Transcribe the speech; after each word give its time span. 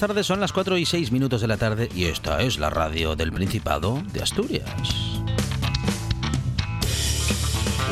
Tardes. 0.00 0.26
Son 0.26 0.40
las 0.40 0.52
4 0.52 0.78
y 0.78 0.86
6 0.86 1.12
minutos 1.12 1.42
de 1.42 1.46
la 1.46 1.58
tarde 1.58 1.88
y 1.94 2.06
esta 2.06 2.40
es 2.40 2.58
la 2.58 2.70
radio 2.70 3.16
del 3.16 3.32
Principado 3.32 4.02
de 4.12 4.22
Asturias. 4.22 4.66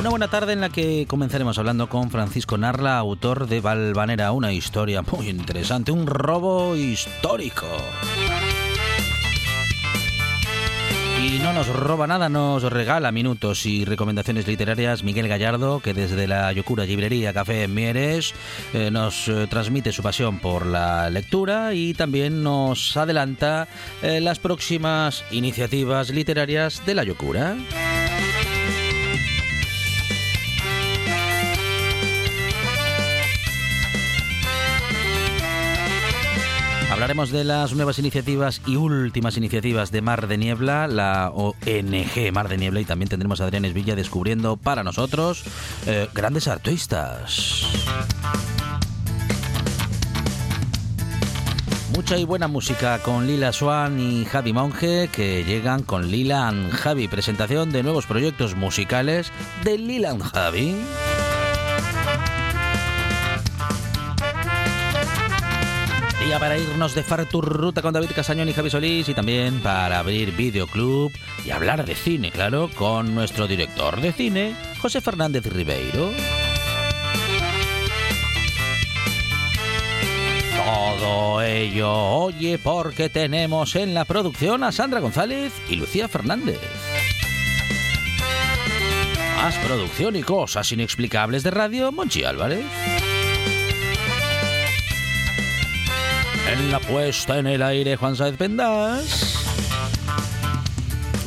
Una 0.00 0.08
buena 0.08 0.28
tarde 0.28 0.54
en 0.54 0.62
la 0.62 0.70
que 0.70 1.06
comenzaremos 1.06 1.58
hablando 1.58 1.88
con 1.88 2.10
Francisco 2.10 2.56
Narla, 2.56 2.96
autor 2.98 3.46
de 3.46 3.60
Valvanera, 3.60 4.32
una 4.32 4.52
historia 4.52 5.02
muy 5.02 5.28
interesante, 5.28 5.92
un 5.92 6.06
robo 6.06 6.74
histórico. 6.76 7.66
No 11.48 11.54
nos 11.54 11.68
roba 11.68 12.06
nada, 12.06 12.28
nos 12.28 12.62
regala 12.64 13.10
minutos 13.10 13.64
y 13.64 13.86
recomendaciones 13.86 14.46
literarias 14.46 15.02
Miguel 15.02 15.28
Gallardo, 15.28 15.80
que 15.80 15.94
desde 15.94 16.26
la 16.26 16.52
Yocura 16.52 16.84
Librería 16.84 17.32
Café 17.32 17.66
Mieres 17.68 18.34
eh, 18.74 18.90
nos 18.90 19.28
eh, 19.28 19.46
transmite 19.48 19.92
su 19.92 20.02
pasión 20.02 20.40
por 20.40 20.66
la 20.66 21.08
lectura 21.08 21.72
y 21.72 21.94
también 21.94 22.42
nos 22.42 22.96
adelanta 22.98 23.66
eh, 24.02 24.20
las 24.20 24.38
próximas 24.38 25.24
iniciativas 25.30 26.10
literarias 26.10 26.84
de 26.84 26.94
la 26.94 27.04
Yocura. 27.04 27.56
Hablaremos 36.98 37.30
de 37.30 37.44
las 37.44 37.74
nuevas 37.74 38.00
iniciativas 38.00 38.60
y 38.66 38.74
últimas 38.74 39.36
iniciativas 39.36 39.92
de 39.92 40.02
Mar 40.02 40.26
de 40.26 40.36
Niebla, 40.36 40.88
la 40.88 41.30
ONG 41.30 42.32
Mar 42.32 42.48
de 42.48 42.56
Niebla, 42.58 42.80
y 42.80 42.84
también 42.84 43.08
tendremos 43.08 43.40
a 43.40 43.44
Adrián 43.44 43.64
Esvilla 43.64 43.94
descubriendo 43.94 44.56
para 44.56 44.82
nosotros 44.82 45.44
eh, 45.86 46.08
grandes 46.12 46.48
artistas. 46.48 47.62
Mucha 51.94 52.18
y 52.18 52.24
buena 52.24 52.48
música 52.48 52.98
con 52.98 53.28
Lila 53.28 53.52
Swan 53.52 54.00
y 54.00 54.24
Javi 54.24 54.52
Monge 54.52 55.08
que 55.12 55.44
llegan 55.44 55.84
con 55.84 56.10
Lila 56.10 56.48
and 56.48 56.72
Javi. 56.72 57.06
Presentación 57.06 57.70
de 57.70 57.84
nuevos 57.84 58.06
proyectos 58.06 58.56
musicales 58.56 59.30
de 59.62 59.78
Lila 59.78 60.16
Javi. 60.18 60.74
Día 66.28 66.38
para 66.38 66.58
irnos 66.58 66.94
de 66.94 67.02
Ruta 67.40 67.80
con 67.80 67.94
David 67.94 68.10
Casañón 68.14 68.50
y 68.50 68.52
Javi 68.52 68.68
Solís 68.68 69.08
y 69.08 69.14
también 69.14 69.60
para 69.60 69.98
abrir 69.98 70.36
videoclub 70.36 71.10
y 71.42 71.50
hablar 71.52 71.86
de 71.86 71.94
cine, 71.94 72.30
claro, 72.30 72.68
con 72.74 73.14
nuestro 73.14 73.46
director 73.46 73.98
de 73.98 74.12
cine, 74.12 74.54
José 74.78 75.00
Fernández 75.00 75.46
Ribeiro. 75.46 76.10
Todo 80.54 81.40
ello, 81.40 81.90
oye, 81.90 82.58
porque 82.58 83.08
tenemos 83.08 83.74
en 83.74 83.94
la 83.94 84.04
producción 84.04 84.64
a 84.64 84.70
Sandra 84.72 85.00
González 85.00 85.54
y 85.70 85.76
Lucía 85.76 86.08
Fernández. 86.08 86.60
Más 89.34 89.56
producción 89.64 90.14
y 90.14 90.22
cosas 90.22 90.70
inexplicables 90.72 91.42
de 91.42 91.52
radio, 91.52 91.90
Monchi 91.90 92.24
Álvarez. 92.24 92.66
En 96.50 96.72
la 96.72 96.80
puesta 96.80 97.38
en 97.38 97.46
el 97.46 97.62
aire, 97.62 97.96
Juan 97.96 98.16
Saez 98.16 98.36
Pendas. 98.38 99.34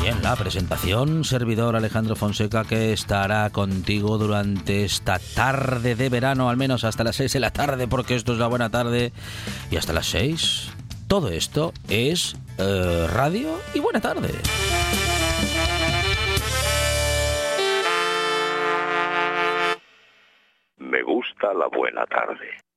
Y 0.04 0.08
en 0.08 0.24
la 0.24 0.36
presentación, 0.36 1.24
servidor 1.24 1.76
Alejandro 1.76 2.16
Fonseca, 2.16 2.64
que 2.64 2.92
estará 2.92 3.52
contigo 3.52 4.18
durante 4.18 4.84
esta 4.84 5.20
tarde 5.36 5.94
de 5.96 6.10
verano, 6.10 6.50
al 6.50 6.58
menos 6.58 6.84
hasta 6.84 7.04
las 7.04 7.18
6 7.18 7.34
de 7.34 7.40
la 7.40 7.54
tarde, 7.54 7.88
porque 7.88 8.16
esto 8.16 8.34
es 8.34 8.40
la 8.40 8.48
buena 8.48 8.72
tarde, 8.72 9.14
y 9.70 9.78
hasta 9.78 9.94
las 9.94 10.08
6. 10.08 10.72
Todo 11.08 11.30
esto 11.30 11.72
es 11.88 12.36
eh, 12.58 13.08
radio 13.14 13.60
y 13.76 13.80
buena 13.80 14.02
tarde. 14.02 14.30
Me 20.80 21.04
gusta 21.04 21.54
la 21.54 21.68
buena 21.68 22.08
tarde. 22.08 22.71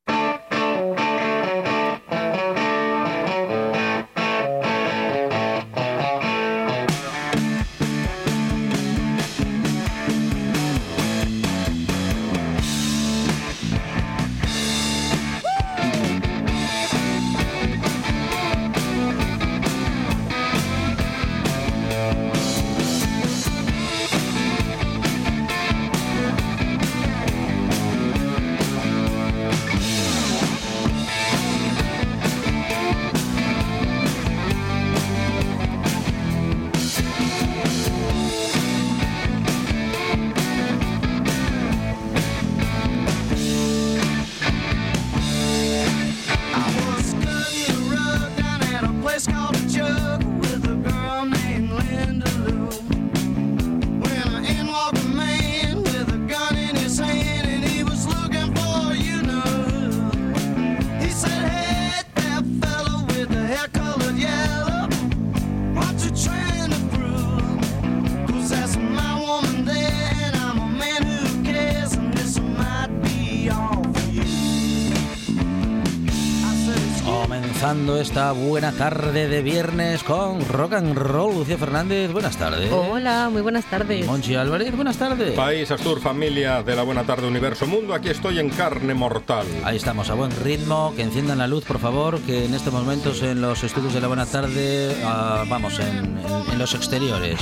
Esta 78.15 78.31
buena 78.31 78.71
tarde 78.71 79.27
de 79.27 79.43
viernes 79.43 80.05
con 80.05 80.49
Rock 80.49 80.75
and 80.75 80.97
Roll. 80.97 81.35
Lucía 81.35 81.59
Fernández, 81.59 82.13
buenas 82.13 82.37
tardes. 82.37 82.71
Hola, 82.71 83.29
muy 83.29 83.43
buenas 83.43 83.65
tardes. 83.65 84.07
Monchi 84.07 84.37
Álvarez, 84.37 84.73
buenas 84.77 84.97
tardes. 84.99 85.33
País 85.33 85.69
Astur, 85.73 86.01
familia 86.01 86.63
de 86.63 86.77
la 86.77 86.85
Buena 86.85 87.03
Tarde 87.03 87.27
Universo 87.27 87.67
Mundo, 87.67 87.93
aquí 87.93 88.11
estoy 88.11 88.39
en 88.39 88.51
carne 88.51 88.95
mortal. 88.95 89.45
Ahí 89.65 89.79
estamos, 89.79 90.11
a 90.11 90.15
buen 90.15 90.31
ritmo, 90.45 90.93
que 90.95 91.03
enciendan 91.03 91.39
la 91.39 91.49
luz, 91.49 91.65
por 91.65 91.81
favor, 91.81 92.21
que 92.21 92.45
en 92.45 92.55
estos 92.55 92.73
momentos 92.73 93.21
en 93.21 93.41
los 93.41 93.65
estudios 93.65 93.93
de 93.93 94.01
la 94.01 94.07
Buena 94.07 94.27
Tarde, 94.27 94.95
ah, 95.05 95.43
vamos, 95.49 95.81
en, 95.81 96.15
los 96.57 96.73
exteriores 96.77 97.41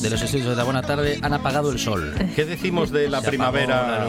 de 0.00 0.08
los 0.08 0.22
estudios 0.22 0.50
de 0.50 0.54
la 0.54 0.62
Buena 0.62 0.82
Tarde 0.82 1.18
han 1.20 1.32
apagado 1.32 1.72
el 1.72 1.80
sol. 1.80 2.14
¿Qué 2.36 2.44
decimos 2.44 2.92
de 2.92 3.08
la 3.08 3.22
primavera? 3.22 4.06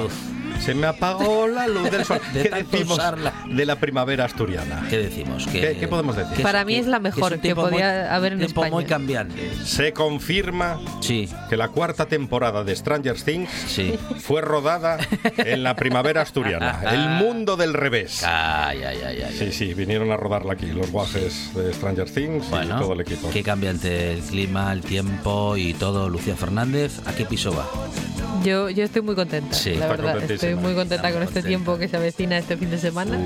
Se 0.63 0.73
me 0.73 0.87
apagó 0.87 1.47
la 1.47 1.67
luz 1.67 1.91
del 1.91 2.05
sol. 2.05 2.19
De 2.33 2.43
¿Qué 2.43 2.49
decimos 2.63 2.97
usarla. 2.97 3.33
de 3.49 3.65
la 3.65 3.75
primavera 3.77 4.25
asturiana? 4.25 4.85
¿Qué 4.89 4.97
decimos? 4.97 5.45
Que- 5.47 5.59
¿Qué- 5.59 5.77
qué 5.77 5.87
podemos 5.87 6.15
decir? 6.15 6.37
que 6.37 6.43
Para 6.43 6.63
mí 6.63 6.75
es 6.75 6.87
la 6.87 6.99
mejor 6.99 7.39
que 7.39 7.53
podía 7.53 7.69
muy- 7.71 7.81
haber 8.15 8.31
en 8.33 8.39
tiempo 8.39 8.61
España. 8.61 8.71
muy 8.73 8.85
cambiante. 8.85 9.51
Se 9.65 9.91
confirma 9.91 10.79
Sí, 11.01 11.27
que 11.49 11.57
la 11.57 11.67
cuarta 11.67 12.05
temporada 12.05 12.63
de 12.63 12.75
Stranger 12.75 13.21
Things 13.21 13.49
sí. 13.67 13.95
fue 14.19 14.41
rodada 14.41 14.97
en 15.37 15.63
la 15.63 15.75
primavera 15.75 16.21
asturiana. 16.21 16.79
El 16.91 17.09
mundo 17.23 17.57
del 17.57 17.73
revés. 17.73 18.23
Ay, 18.23 18.83
ay, 18.83 18.97
ay, 19.05 19.21
ay. 19.27 19.35
Sí, 19.37 19.51
sí, 19.51 19.73
vinieron 19.73 20.11
a 20.11 20.17
rodarla 20.17 20.53
aquí 20.53 20.67
los 20.67 20.91
guajes 20.91 21.51
de 21.55 21.73
Stranger 21.73 22.09
Things 22.09 22.49
Bueno, 22.49 22.77
y 22.77 22.79
todo 22.81 22.93
el 22.93 23.01
equipo. 23.01 23.29
qué 23.31 23.43
cambiante 23.43 24.13
el 24.13 24.19
clima, 24.21 24.71
el 24.71 24.81
tiempo 24.81 25.57
y 25.57 25.73
todo. 25.73 26.07
Lucía 26.09 26.35
Fernández, 26.35 26.99
¿a 27.05 27.13
qué 27.13 27.25
piso 27.25 27.53
va? 27.53 27.67
Yo, 28.43 28.69
yo 28.69 28.83
estoy 28.83 29.01
muy 29.01 29.15
contenta, 29.15 29.53
Sí, 29.55 29.75
la 29.75 29.87
verdad. 29.87 30.21
Estoy 30.29 30.55
muy 30.55 30.73
contenta 30.73 31.11
con 31.11 31.21
este 31.23 31.25
contenta. 31.41 31.47
tiempo 31.47 31.77
que 31.77 31.87
se 31.87 31.97
avecina 31.97 32.37
este 32.37 32.57
fin 32.57 32.69
de 32.69 32.77
semana. 32.77 33.17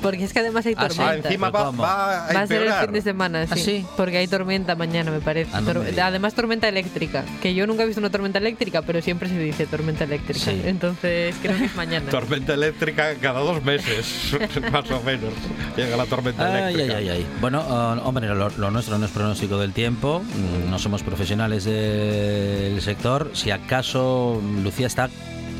Porque 0.00 0.24
es 0.24 0.32
que 0.32 0.38
además 0.38 0.64
hay 0.66 0.74
Ah, 0.76 0.88
sí. 0.88 0.96
tormenta. 0.96 1.28
Ah, 1.28 1.30
encima 1.32 1.50
va, 1.50 1.70
va 1.70 2.26
a 2.28 2.32
Va 2.32 2.40
a 2.42 2.46
ser 2.46 2.62
el 2.62 2.72
fin 2.72 2.92
de 2.92 3.02
semana, 3.02 3.46
sí. 3.46 3.52
¿Ah, 3.52 3.56
sí? 3.56 3.86
Porque 3.96 4.18
hay 4.18 4.28
tormenta 4.28 4.74
mañana, 4.74 5.10
me 5.10 5.20
parece. 5.20 5.50
Ah, 5.54 5.60
no 5.60 5.74
me. 5.80 6.00
Además, 6.00 6.34
tormenta 6.34 6.68
eléctrica. 6.68 7.24
Que 7.42 7.54
yo 7.54 7.66
nunca 7.66 7.82
he 7.82 7.86
visto 7.86 8.00
una 8.00 8.10
tormenta 8.10 8.38
eléctrica, 8.38 8.82
pero 8.82 9.02
siempre 9.02 9.28
se 9.28 9.38
dice 9.38 9.66
tormenta 9.66 10.04
eléctrica. 10.04 10.40
Sí. 10.40 10.62
Entonces, 10.64 11.34
creo 11.42 11.56
que 11.58 11.64
es 11.66 11.74
mañana. 11.76 12.10
Tormenta 12.10 12.54
eléctrica 12.54 13.14
cada 13.20 13.40
dos 13.40 13.62
meses, 13.64 14.32
más 14.72 14.90
o 14.90 15.02
menos. 15.02 15.32
Llega 15.76 15.96
la 15.96 16.06
tormenta 16.06 16.46
Ay, 16.46 16.62
ay, 16.62 16.74
eléctrica. 16.74 16.98
ay, 16.98 17.08
ay. 17.10 17.26
Bueno, 17.40 17.60
uh, 17.62 18.06
hombre, 18.08 18.28
lo, 18.28 18.48
lo 18.50 18.70
nuestro 18.70 18.96
no 18.98 19.06
es 19.06 19.12
pronóstico 19.12 19.58
del 19.58 19.72
tiempo, 19.72 20.20
mm, 20.20 20.70
no 20.70 20.78
somos 20.78 21.02
profesionales 21.02 21.64
del 21.64 22.80
sector. 22.80 23.30
Si 23.34 23.50
acaso 23.50 24.40
Lucía 24.62 24.86
está, 24.86 25.08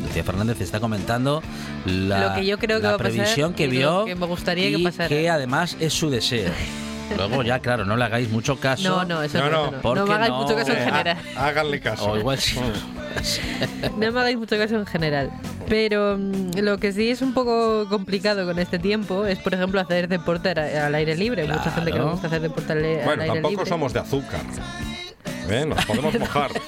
Lucía 0.07 0.25
Fernández 0.25 0.61
está 0.61 0.81
comentando 0.81 1.43
la, 1.87 2.29
Lo 2.29 2.35
que 2.35 2.47
yo 2.47 2.59
creo 2.59 2.79
que 2.79 2.83
la 2.85 2.91
va 2.91 2.95
a 2.97 2.99
pasar 2.99 3.13
previsión 3.13 3.55
que 3.55 3.69
vio 3.69 4.05
que 4.05 4.15
me 4.15 4.27
gustaría 4.27 4.69
que 4.71 4.79
y 4.79 4.85
pasara. 4.85 5.09
que 5.09 5.29
además 5.31 5.77
es 5.81 5.93
su 5.93 6.11
deseo. 6.11 6.51
Luego 7.17 7.43
ya, 7.43 7.59
claro, 7.59 7.85
no 7.85 7.97
le 7.97 8.05
hagáis 8.05 8.31
mucho 8.31 8.59
caso. 8.59 8.89
No, 8.89 9.05
no, 9.05 9.23
eso 9.23 9.37
No, 9.39 9.51
no. 9.51 9.65
no, 9.67 9.71
no. 9.73 9.81
¿por 9.83 9.99
No 9.99 10.05
qué 10.05 10.11
me 10.11 10.15
hagáis 10.17 10.31
no? 10.33 10.43
mucho 10.43 10.57
caso 10.57 10.73
en 10.73 10.79
general. 10.85 11.19
há- 11.37 11.47
háganle 11.49 11.81
caso. 11.81 12.11
O 12.11 12.17
igual 12.17 12.39
sí. 12.39 12.59
No 13.99 14.11
me 14.13 14.21
hagáis 14.21 14.39
mucho 14.39 14.57
caso 14.57 14.77
en 14.77 14.87
general. 14.87 15.31
Pero 15.69 16.17
mm, 16.19 16.59
lo 16.61 16.79
que 16.79 16.93
sí 16.93 17.11
es 17.11 17.21
un 17.21 17.35
poco 17.35 17.87
complicado 17.91 18.47
con 18.47 18.59
este 18.59 18.79
tiempo 18.79 19.27
es, 19.27 19.39
por 19.39 19.53
ejemplo, 19.53 19.79
hacer 19.81 20.09
deporte 20.09 20.49
al 20.51 20.59
al 20.59 20.95
aire 20.95 21.15
libre. 21.17 21.43
Hay 21.43 21.49
Mucha 21.49 21.71
gente 21.71 21.81
que 21.81 21.85
le 21.87 21.93
Claro. 21.97 22.11
gusta 22.13 22.27
hacer 22.29 22.41
deporte 22.41 22.73
al, 22.73 22.79
al 22.79 23.05
Bueno, 23.05 23.23
aire 23.23 23.27
tampoco 23.35 23.51
libre. 23.51 23.67
somos 23.67 23.93
de 23.93 24.01
azúcar. 24.01 24.41
¿Eh? 25.49 25.65
Nos 25.67 25.85
podemos 25.85 26.19
mojar. 26.19 26.51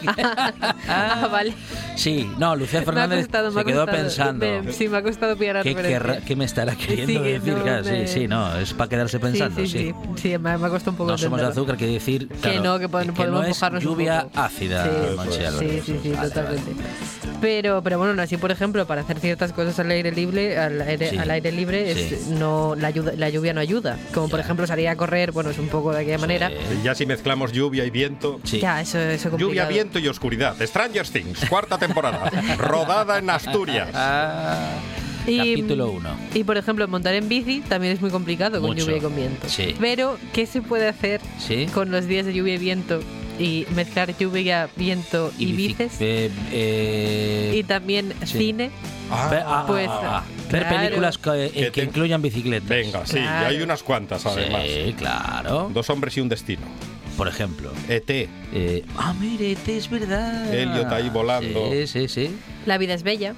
Ah, 0.89 1.29
vale. 1.31 1.55
Sí, 1.97 2.29
no, 2.39 2.55
Lucía 2.57 2.83
Fernández 2.83 3.21
costado, 3.21 3.51
se 3.53 3.65
quedó 3.65 3.85
costado. 3.85 4.03
pensando. 4.03 4.47
Me- 4.63 4.73
sí, 4.73 4.89
me 4.89 4.99
ha 4.99 5.03
costado 5.03 5.37
pillar 5.37 5.57
la 5.57 5.63
¿Qué, 5.63 5.75
querrá- 5.75 6.21
qué 6.25 6.37
me 6.37 6.45
estará 6.45 6.75
queriendo 6.77 7.13
Sí, 7.13 7.19
que 7.19 7.33
decir? 7.39 7.55
no 7.55 7.63
Claro, 7.63 7.85
me- 7.85 8.07
Sí, 8.07 8.13
sí, 8.21 8.29
no, 8.29 8.57
es 8.59 8.73
para 8.75 8.89
quedarse 8.91 9.19
pensando, 9.19 9.61
sí, 9.61 9.67
sí. 9.67 9.79
sí, 9.79 9.95
sí, 10.17 10.23
sí, 10.23 10.39
me, 10.39 10.59
me 10.59 10.67
ha 10.67 10.71
costado 10.71 10.91
un 10.93 10.97
poco 10.97 11.11
No 11.11 11.19
somos 11.19 11.39
de 11.41 11.47
entenderlo. 11.47 11.51
azúcar, 11.63 11.77
quiere 11.77 11.93
decir 11.95 12.29
claro, 12.41 12.63
no, 12.63 12.79
que 12.79 12.89
pod- 12.89 13.07
no 13.07 13.15
podemos 13.15 13.43
es 13.45 13.49
mojarnos 13.51 13.85
un 13.85 13.91
lluvia 13.91 14.23
poco. 14.25 14.41
ácida, 14.41 14.85
Sí, 14.85 14.91
sí, 14.91 15.07
Álvarez. 15.45 15.59
Sí, 15.59 15.83
sí, 15.93 16.01
sí, 16.03 16.11
Vale, 16.13 16.29
totalmente. 16.29 16.71
vale. 16.73 16.85
Pero, 17.41 17.83
pero 17.83 17.99
bueno, 17.99 18.21
así, 18.23 18.37
por 18.37 18.51
ejemplo, 18.51 18.87
para 18.87 19.03
hacer 19.03 19.21
ciertas 19.21 19.53
cosas 19.53 19.79
al 19.79 19.91
aire 19.91 20.13
libre, 20.13 20.59
al 20.59 20.81
aire, 20.81 21.11
Sí. 21.11 21.19
al 21.19 21.31
aire 21.31 21.53
libre, 21.53 21.91
es, 21.91 22.27
no, 22.29 22.75
la, 22.75 22.89
ayuda- 22.89 23.13
la 23.17 23.29
lluvia 23.29 23.53
no 23.53 23.61
ayuda. 23.61 23.99
Como 24.15 24.29
por 24.29 24.41
ejemplo 24.41 24.67
salir 24.67 24.89
a 24.89 24.97
correr, 24.97 25.33
bueno, 25.33 25.51
es 25.51 25.59
un 25.59 25.69
poco 25.69 25.93
de 25.93 26.01
aquella 26.01 26.19
manera. 26.19 26.51
Ya 26.83 26.95
si 26.95 27.05
mezclamos 27.07 27.53
lluvia 27.53 27.85
y 27.85 27.91
viento. 27.91 28.41
Sí. 28.45 28.61
Ya, 28.65 28.81
eso 28.81 28.99
eso 28.99 29.11
es 29.13 29.21
complicado. 29.23 29.49
Lluvia, 29.51 29.67
viento 29.67 29.99
y 29.99 30.09
oscuridad. 30.09 30.57
Stranger 30.59 31.07
Things, 31.07 31.45
cuarta 31.51 31.77
temporada. 31.77 32.31
rodada 32.57 33.19
en 33.19 33.29
Asturias. 33.29 33.91
Ah, 33.93 34.71
Y, 35.27 35.37
capítulo 35.37 35.91
1. 35.91 36.11
Y 36.35 36.45
por 36.45 36.57
ejemplo, 36.57 36.89
montar 36.89 37.15
en 37.15 37.29
bici 37.29 37.61
también 37.61 37.93
es 37.93 38.01
muy 38.01 38.11
complicado 38.11 38.61
con 38.63 38.71
Mucho. 38.71 38.87
lluvia 38.87 38.97
y 38.97 39.01
con 39.01 39.15
viento. 39.15 39.49
Sí. 39.51 39.75
Pero, 39.79 40.17
¿qué 40.33 40.47
se 40.47 40.63
puede 40.63 40.89
hacer 40.89 41.21
Sí. 41.39 41.67
con 41.75 41.91
los 41.91 42.07
días 42.07 42.25
de 42.25 42.33
lluvia 42.33 42.55
y 42.55 42.59
viento 42.59 43.01
y 43.39 43.67
mezclar 43.75 44.17
lluvia, 44.17 44.69
viento 44.77 45.31
y, 45.39 45.47
bici- 45.53 45.57
bices? 45.57 45.93
eh, 46.01 46.31
eh, 46.53 47.53
y 47.57 47.63
también 47.65 48.15
sí. 48.25 48.39
cine. 48.39 48.71
ver, 49.31 49.43
ah, 49.47 49.65
pues, 49.67 49.89
ah, 49.91 50.23
ah, 50.23 50.25
ver 50.51 50.63
claro. 50.63 50.79
películas 50.79 51.19
que, 51.19 51.31
eh, 51.47 51.51
Que 51.53 51.61
que 51.65 51.71
te- 51.71 51.85
incluyan 51.85 52.23
bicicletas. 52.23 52.69
Venga, 52.69 53.05
sí, 53.07 53.17
Claro. 53.19 53.53
y 53.53 53.57
hay 53.57 53.63
unas 53.63 53.83
cuantas 53.83 54.25
además. 54.25 54.63
Sí, 54.67 54.95
claro. 54.97 55.71
Dos 55.75 55.91
hombres 55.91 56.17
y 56.17 56.21
un 56.23 56.29
destino. 56.31 56.63
Por 57.17 57.29
ejemplo. 57.29 57.71
ET. 57.89 58.11
eh, 58.11 58.85
ah, 58.97 59.15
mire, 59.21 59.53
este 59.53 59.77
es 59.77 59.89
verdad. 59.89 60.53
Elliot 60.53 60.87
ahí 60.93 61.09
volando. 61.11 61.71
Sí, 61.71 61.87
sí, 61.87 62.09
sí. 62.09 62.37
La 62.67 62.77
vida 62.79 62.95
es 62.95 63.03
bella. 63.03 63.35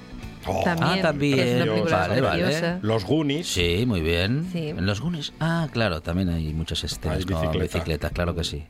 Oh, 0.49 0.61
También. 0.63 0.99
Ah, 0.99 1.01
también. 1.01 1.67
Vale, 1.91 2.21
vale. 2.21 2.79
Los 2.81 3.03
Goonies. 3.03 3.47
Sí, 3.47 3.83
muy 3.85 3.99
bien. 4.01 4.47
Sí. 4.51 4.69
En 4.69 4.85
los 4.85 5.01
Gunes. 5.01 5.33
Ah, 5.41 5.67
claro, 5.71 6.01
también 6.01 6.29
hay 6.29 6.53
muchas 6.53 6.83
escenas 6.85 7.17
Hay 7.17 7.23
con 7.25 7.41
bicicleta. 7.41 7.63
bicicletas, 7.77 8.11
claro 8.13 8.33
que 8.33 8.43
sí. 8.45 8.63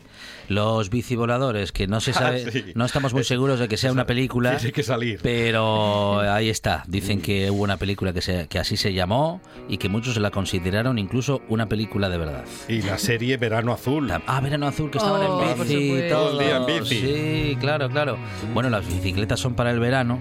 Los 0.49 0.89
bicivoladores, 0.89 1.71
que 1.71 1.87
no 1.87 1.99
se 1.99 2.11
Ah, 2.11 2.13
sabe, 2.13 2.51
sí. 2.51 2.65
no 2.75 2.85
estamos 2.85 3.13
muy 3.13 3.23
seguros 3.23 3.59
de 3.59 3.67
que 3.67 3.77
sea 3.77 3.91
una 3.91 4.05
película. 4.05 4.57
Tiene 4.57 4.71
que 4.73 4.83
salir. 4.83 5.19
Pero 5.21 6.19
ahí 6.31 6.49
está. 6.49 6.83
Dicen 6.87 7.21
que 7.21 7.51
hubo 7.51 7.63
una 7.63 7.77
película 7.77 8.13
que, 8.13 8.21
se, 8.21 8.47
que 8.47 8.59
así 8.59 8.77
se 8.77 8.93
llamó 8.93 9.41
y 9.67 9.77
que 9.77 9.89
muchos 9.89 10.17
la 10.17 10.31
consideraron 10.31 10.97
incluso 10.99 11.41
una 11.49 11.67
película 11.67 12.09
de 12.09 12.17
verdad. 12.17 12.45
Y 12.67 12.81
la 12.81 12.97
serie 12.97 13.37
Verano 13.37 13.73
Azul. 13.73 14.11
Ah, 14.25 14.39
Verano 14.41 14.67
Azul, 14.67 14.89
que 14.91 14.97
estaban 14.97 15.21
Oh, 15.21 15.43
en 15.43 15.57
por 15.57 15.67
bici. 15.67 16.01
todo. 16.09 16.39
El 16.39 16.45
día 16.47 16.57
en 16.57 16.65
bici. 16.65 16.99
Sí, 17.01 17.57
claro, 17.59 17.89
claro. 17.89 18.17
Bueno, 18.53 18.69
las 18.69 18.87
bicicletas 18.87 19.39
son 19.39 19.53
para 19.55 19.71
el 19.71 19.79
verano, 19.79 20.19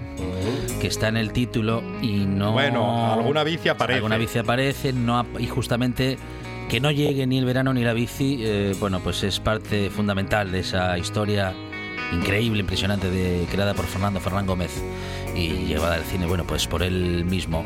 que 0.81 0.87
está 0.87 1.07
en 1.07 1.17
el 1.17 1.31
título 1.31 1.81
y 2.01 2.25
no. 2.25 2.51
Bueno, 2.51 3.13
alguna 3.13 3.43
bici 3.43 3.69
aparece. 3.69 3.97
Alguna 3.97 4.17
bici 4.17 4.39
aparece, 4.39 4.93
no, 4.93 5.25
y 5.39 5.47
justamente 5.47 6.17
que 6.69 6.79
no 6.79 6.91
llegue 6.91 7.25
ni 7.27 7.37
el 7.37 7.45
verano 7.45 7.73
ni 7.73 7.83
la 7.83 7.93
bici, 7.93 8.39
eh, 8.41 8.75
bueno, 8.79 8.99
pues 8.99 9.23
es 9.23 9.39
parte 9.39 9.89
fundamental 9.89 10.51
de 10.51 10.59
esa 10.59 10.97
historia 10.97 11.53
increíble, 12.13 12.59
impresionante, 12.59 13.09
de, 13.09 13.45
creada 13.49 13.73
por 13.73 13.85
Fernando 13.85 14.19
Fernán 14.19 14.45
Gómez 14.45 14.71
y 15.35 15.65
llevada 15.65 15.95
al 15.95 16.03
cine, 16.03 16.25
bueno, 16.25 16.45
pues 16.45 16.67
por 16.67 16.83
él 16.83 17.25
mismo. 17.25 17.65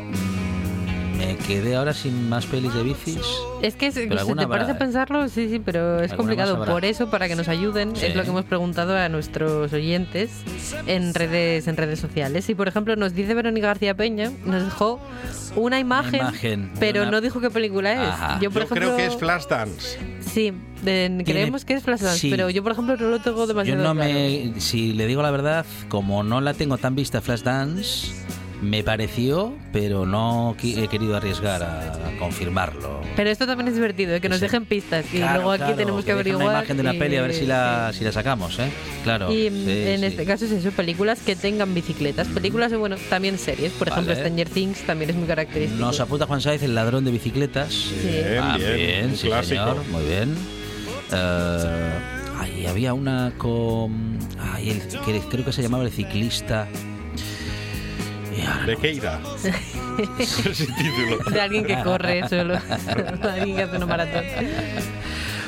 Me 1.22 1.36
quedé 1.36 1.76
ahora 1.76 1.94
sin 1.94 2.28
más 2.28 2.46
pelis 2.46 2.74
de 2.74 2.82
bicis. 2.82 3.20
Es 3.62 3.76
que, 3.76 3.92
si 3.92 4.08
te 4.08 4.46
parece 4.48 4.74
pensarlo, 4.74 5.28
sí, 5.28 5.48
sí, 5.48 5.60
pero 5.64 6.00
es 6.02 6.12
complicado. 6.14 6.64
Por 6.64 6.84
eso, 6.84 7.10
para 7.10 7.28
que 7.28 7.36
nos 7.36 7.46
ayuden, 7.48 7.94
Sí. 7.94 8.06
es 8.06 8.16
lo 8.16 8.22
que 8.24 8.30
hemos 8.30 8.44
preguntado 8.44 8.96
a 8.96 9.08
nuestros 9.08 9.72
oyentes 9.72 10.30
en 10.86 11.14
redes, 11.14 11.68
en 11.68 11.76
redes 11.76 12.00
sociales. 12.00 12.48
Y 12.48 12.54
por 12.56 12.66
ejemplo, 12.66 12.96
nos 12.96 13.14
dice 13.14 13.34
Verónica 13.34 13.68
García 13.68 13.94
Peña, 13.96 14.32
nos 14.44 14.64
dejó 14.64 15.00
una 15.54 15.78
imagen, 15.78 16.72
pero 16.80 17.02
una- 17.02 17.10
no 17.12 17.20
dijo 17.20 17.40
qué 17.40 17.50
película 17.50 17.92
es. 17.92 17.98
Ajá. 18.08 18.38
Yo, 18.40 18.50
por 18.50 18.62
Yo 18.62 18.66
ejemplo, 18.66 18.94
creo 18.94 18.96
que 18.96 19.06
es 19.06 19.16
Flashdance. 19.16 19.98
Sí, 20.20 20.52
de- 20.82 21.22
creemos 21.24 21.64
que 21.64 21.74
es 21.74 21.82
Flashdance, 21.84 22.18
sí. 22.18 22.30
pero 22.30 22.50
yo, 22.50 22.62
por 22.64 22.72
ejemplo, 22.72 22.96
no 22.96 23.08
lo 23.08 23.20
tengo 23.20 23.38
Yo 23.38 23.46
demasiado 23.46 23.82
no 23.84 23.94
claro. 23.94 24.10
me. 24.12 24.54
Si 24.60 24.92
le 24.92 25.06
digo 25.06 25.22
la 25.22 25.30
verdad, 25.30 25.64
como 25.88 26.24
no 26.24 26.40
la 26.40 26.54
tengo 26.54 26.78
tan 26.78 26.94
vista 26.96 27.20
Flashdance, 27.20 28.08
me 28.62 28.82
pareció, 28.84 29.54
pero 29.72 30.06
no 30.06 30.56
he 30.62 30.88
querido 30.88 31.16
arriesgar 31.16 31.62
a 31.62 31.98
confirmarlo. 32.18 33.00
Pero 33.16 33.28
esto 33.28 33.44
también 33.46 33.68
es 33.68 33.74
divertido, 33.74 34.14
¿eh? 34.14 34.20
que 34.20 34.28
nos 34.28 34.38
Sí. 34.38 34.44
dejen 34.44 34.64
pistas 34.66 35.04
y 35.12 35.18
Claro, 35.18 35.34
luego 35.34 35.50
aquí 35.50 35.58
claro, 35.64 35.76
tenemos 35.76 36.04
que 36.04 36.14
dejen 36.14 36.20
averiguar. 36.20 36.46
una 36.46 36.58
imagen 36.60 36.76
de 36.76 36.82
la 36.84 36.94
y- 36.94 36.98
peli 36.98 37.16
a 37.16 37.22
ver 37.22 37.34
si 37.34 37.44
la, 37.44 37.90
si 37.92 38.04
la 38.04 38.12
sacamos, 38.12 38.58
¿eh? 38.60 38.70
Claro. 39.02 39.32
Y 39.32 39.48
sí, 39.48 39.50
mm, 39.50 39.68
en 39.68 40.00
sí. 40.00 40.06
este 40.06 40.24
caso 40.24 40.44
es 40.44 40.52
eso, 40.52 40.70
películas 40.70 41.20
que 41.20 41.34
tengan 41.36 41.74
bicicletas. 41.74 42.28
Películas, 42.28 42.72
y 42.72 42.76
bueno, 42.76 42.96
también 43.10 43.36
series. 43.38 43.72
Por 43.72 43.88
ejemplo. 43.88 44.14
Stranger 44.14 44.48
Things 44.48 44.82
también 44.86 45.10
es 45.10 45.16
muy 45.16 45.26
característico. 45.26 45.80
Nos 45.84 45.98
apunta 46.00 46.26
Juan 46.26 46.40
Sáez, 46.40 46.62
el 46.62 46.74
ladrón 46.74 47.04
de 47.04 47.10
bicicletas. 47.10 47.90
Bien, 48.02 48.38
Ah, 48.40 48.56
bien. 48.56 49.06
un 49.10 49.16
sí, 49.16 49.26
clásico. 49.26 49.48
señor, 49.48 49.84
muy 49.90 50.04
bien. 50.04 50.36
Eh, 51.12 51.90
ay, 52.38 52.66
había 52.66 52.94
una 52.94 53.32
con. 53.38 54.18
Ay, 54.54 54.70
el, 54.70 54.80
que 55.04 55.20
creo 55.28 55.44
que 55.44 55.52
se 55.52 55.62
llamaba 55.62 55.84
el 55.84 55.90
ciclista. 55.90 56.68
¿De 58.66 58.76
qué 58.76 58.92
irá? 58.92 59.20
Ese 60.18 60.66
título. 60.66 61.18
De 61.30 61.40
alguien 61.40 61.64
que 61.64 61.80
corre 61.82 62.28
solo. 62.28 62.54
De 62.54 63.28
alguien 63.30 63.56
que 63.56 63.62
hace 63.62 63.76
una 63.76 63.86
maratón. 63.86 64.24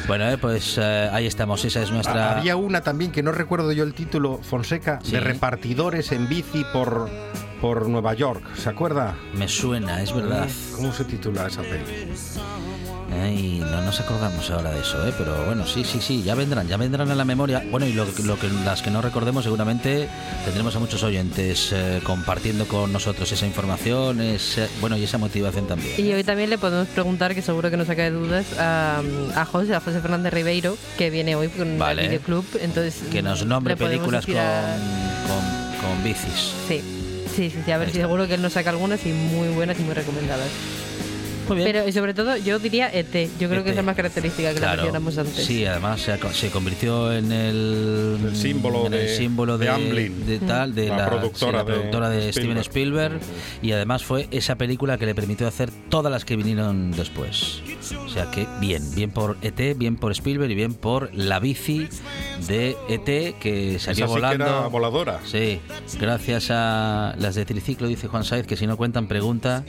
Bueno, 0.06 0.28
eh, 0.30 0.36
pues 0.36 0.76
eh, 0.80 1.08
ahí 1.12 1.26
estamos, 1.26 1.64
esa 1.64 1.80
es 1.82 1.90
nuestra... 1.90 2.32
Ah, 2.32 2.38
Había 2.38 2.56
una 2.56 2.82
también 2.82 3.10
que 3.10 3.22
no 3.22 3.32
recuerdo 3.32 3.72
yo 3.72 3.84
el 3.84 3.94
título, 3.94 4.38
Fonseca, 4.42 4.98
Sí. 5.02 5.12
de 5.12 5.20
repartidores 5.20 6.12
en 6.12 6.28
bici 6.28 6.62
por, 6.74 7.08
por 7.62 7.88
Nueva 7.88 8.12
York. 8.12 8.42
¿Se 8.54 8.68
acuerda? 8.68 9.16
Me 9.34 9.48
suena, 9.48 10.02
es 10.02 10.14
verdad. 10.14 10.46
¿Cómo 10.76 10.92
se 10.92 11.04
titula 11.04 11.46
esa 11.46 11.62
peli? 11.62 12.12
Ay, 13.22 13.58
no 13.70 13.80
nos 13.82 14.00
acordamos 14.00 14.50
ahora 14.50 14.70
de 14.72 14.80
eso, 14.80 15.06
¿eh? 15.06 15.12
pero 15.16 15.44
bueno, 15.46 15.66
sí, 15.66 15.84
sí, 15.84 16.00
sí, 16.00 16.22
ya 16.22 16.34
vendrán, 16.34 16.66
ya 16.68 16.76
vendrán 16.76 17.10
a 17.10 17.14
la 17.14 17.24
memoria. 17.24 17.62
Bueno, 17.70 17.86
y 17.86 17.92
lo, 17.92 18.04
lo 18.24 18.38
que, 18.38 18.48
las 18.64 18.82
que 18.82 18.90
no 18.90 19.00
recordemos 19.00 19.44
seguramente 19.44 20.08
tendremos 20.44 20.74
a 20.76 20.78
muchos 20.80 21.02
oyentes 21.02 21.70
eh, 21.72 22.00
compartiendo 22.04 22.66
con 22.66 22.92
nosotros 22.92 23.30
esa 23.32 23.46
información, 23.46 24.20
ese- 24.20 24.68
bueno, 24.80 24.96
y 24.96 25.04
esa 25.04 25.18
motivación 25.18 25.66
también. 25.66 25.94
Y 25.98 26.12
hoy 26.12 26.24
también 26.24 26.50
le 26.50 26.58
podemos 26.58 26.88
preguntar, 26.88 27.34
que 27.34 27.42
seguro 27.42 27.70
que 27.70 27.76
nos 27.76 27.86
saca 27.86 28.02
de 28.02 28.10
dudas, 28.10 28.46
a, 28.58 29.00
a 29.36 29.44
José, 29.44 29.74
a 29.74 29.80
José 29.80 30.00
Fernández 30.00 30.32
Ribeiro, 30.34 30.76
que 30.98 31.10
viene 31.10 31.36
hoy 31.36 31.48
con 31.48 31.78
Vale. 31.78 32.02
el 32.02 32.08
videoclub. 32.08 32.44
Entonces, 32.60 32.94
Que 33.10 33.22
nos 33.22 33.44
nombre 33.46 33.76
películas 33.76 34.26
con, 34.26 34.36
a- 34.36 34.76
con, 35.28 35.90
con 35.90 36.04
bicis. 36.04 36.52
Sí. 36.68 36.82
Sí, 37.34 37.50
sí, 37.50 37.58
sí, 37.64 37.70
a 37.72 37.78
ver 37.78 37.90
si 37.90 37.98
seguro 37.98 38.28
que 38.28 38.34
él 38.34 38.42
nos 38.42 38.52
saca 38.52 38.70
algunas 38.70 39.04
y 39.06 39.08
muy 39.12 39.48
buenas 39.48 39.78
y 39.80 39.82
muy 39.82 39.92
recomendadas. 39.94 40.46
Muy 41.48 41.56
bien. 41.58 41.68
Pero 41.72 41.88
y 41.88 41.92
sobre 41.92 42.14
todo 42.14 42.36
yo 42.36 42.58
diría 42.58 42.88
ET, 42.92 43.12
yo 43.38 43.48
creo 43.48 43.62
que 43.64 43.70
es 43.70 43.76
la 43.76 43.82
ET. 43.82 43.86
más 43.86 43.96
característica 43.96 44.48
que 44.48 44.54
la 44.54 44.60
Claro. 44.60 44.76
mencionamos 44.82 45.18
antes. 45.18 45.44
Sí, 45.44 45.64
además 45.66 46.00
se, 46.32 46.50
convirtió 46.50 47.12
en 47.12 47.32
el, 47.32 48.18
El 48.28 48.36
símbolo 48.36 48.86
en 48.86 48.94
el 48.94 49.00
de- 49.00 49.16
símbolo 49.16 49.58
de 49.58 49.64
de, 49.66 49.70
Amblin. 49.70 50.26
de 50.26 50.38
tal, 50.40 50.74
de 50.74 50.88
La 50.88 50.96
la, 50.96 51.08
productora 51.10 51.50
sí, 51.50 51.56
la 51.56 51.64
de 51.64 51.72
productora 51.78 52.10
de, 52.10 52.32
Steven 52.32 52.58
Spielberg. 52.58 53.14
Spielberg 53.16 53.20
y 53.62 53.72
además 53.72 54.04
fue 54.04 54.28
esa 54.30 54.56
película 54.56 54.98
que 54.98 55.06
le 55.06 55.14
permitió 55.14 55.46
hacer 55.46 55.70
todas 55.88 56.10
las 56.12 56.24
que 56.24 56.36
vinieron 56.36 56.90
después. 56.92 57.62
O 58.04 58.08
sea 58.08 58.30
que 58.30 58.46
bien, 58.60 58.82
bien 58.94 59.10
por 59.10 59.36
ET, 59.42 59.76
bien 59.76 59.96
por 59.96 60.12
Spielberg 60.12 60.50
y 60.50 60.54
bien 60.54 60.74
por 60.74 61.10
la 61.14 61.40
bici 61.40 61.88
de 62.46 62.76
ET 62.88 63.04
que 63.38 63.78
salió 63.78 63.78
Esa 63.78 63.92
sí 63.94 63.96
que 64.02 64.04
volando. 64.06 64.44
era 64.44 64.66
voladora. 64.68 65.20
Sí, 65.24 65.60
gracias 65.98 66.48
a 66.50 67.14
las 67.18 67.34
de 67.34 67.44
triciclo, 67.44 67.88
dice 67.88 68.08
Juan 68.08 68.24
Saiz, 68.24 68.46
que 68.46 68.56
si 68.56 68.66
no 68.66 68.76
cuentan 68.76 69.06
pregunta. 69.08 69.64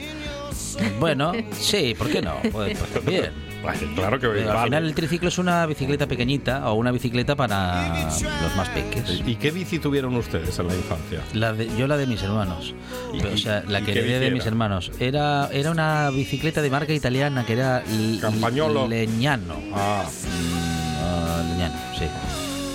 Bueno, 1.00 1.32
sí, 1.60 1.96
¿por 1.98 2.10
qué 2.10 2.22
no? 2.22 2.36
Pues, 2.52 2.78
pues 2.78 2.92
también. 2.94 3.32
Vale, 3.64 3.80
claro 3.96 4.20
que 4.20 4.28
Pero 4.28 4.50
al 4.52 4.56
vale. 4.58 4.66
final 4.68 4.86
el 4.86 4.94
triciclo 4.94 5.30
es 5.30 5.38
una 5.40 5.66
bicicleta 5.66 6.06
pequeñita 6.06 6.70
o 6.70 6.76
una 6.76 6.92
bicicleta 6.92 7.36
para 7.36 8.04
los 8.12 8.56
más 8.56 8.70
pequeños. 8.70 9.24
¿Y 9.26 9.36
qué 9.38 9.50
bici 9.50 9.80
tuvieron 9.80 10.16
ustedes 10.16 10.60
en 10.60 10.68
la 10.68 10.76
infancia? 10.76 11.22
La 11.34 11.52
de, 11.52 11.68
yo 11.76 11.88
la 11.88 11.98
de 11.98 12.06
mis 12.06 12.22
hermanos. 12.22 12.76
¿Y- 13.12 13.22
Pero, 13.22 13.34
o 13.34 13.38
sea, 13.38 13.64
la 13.68 13.82
que 13.82 13.92
heredé 13.94 14.20
de 14.20 14.30
mis 14.32 14.46
hermanos. 14.46 14.92
Era, 15.00 15.50
era 15.52 15.72
una 15.72 16.12
bicicleta 16.12 16.62
de 16.62 16.70
marca 16.70 16.94
italiana 16.94 17.44
que 17.44 17.54
era 17.54 17.84
Campagnolo. 18.22 18.88
Leñano. 18.88 19.56
Ah. 19.74 20.06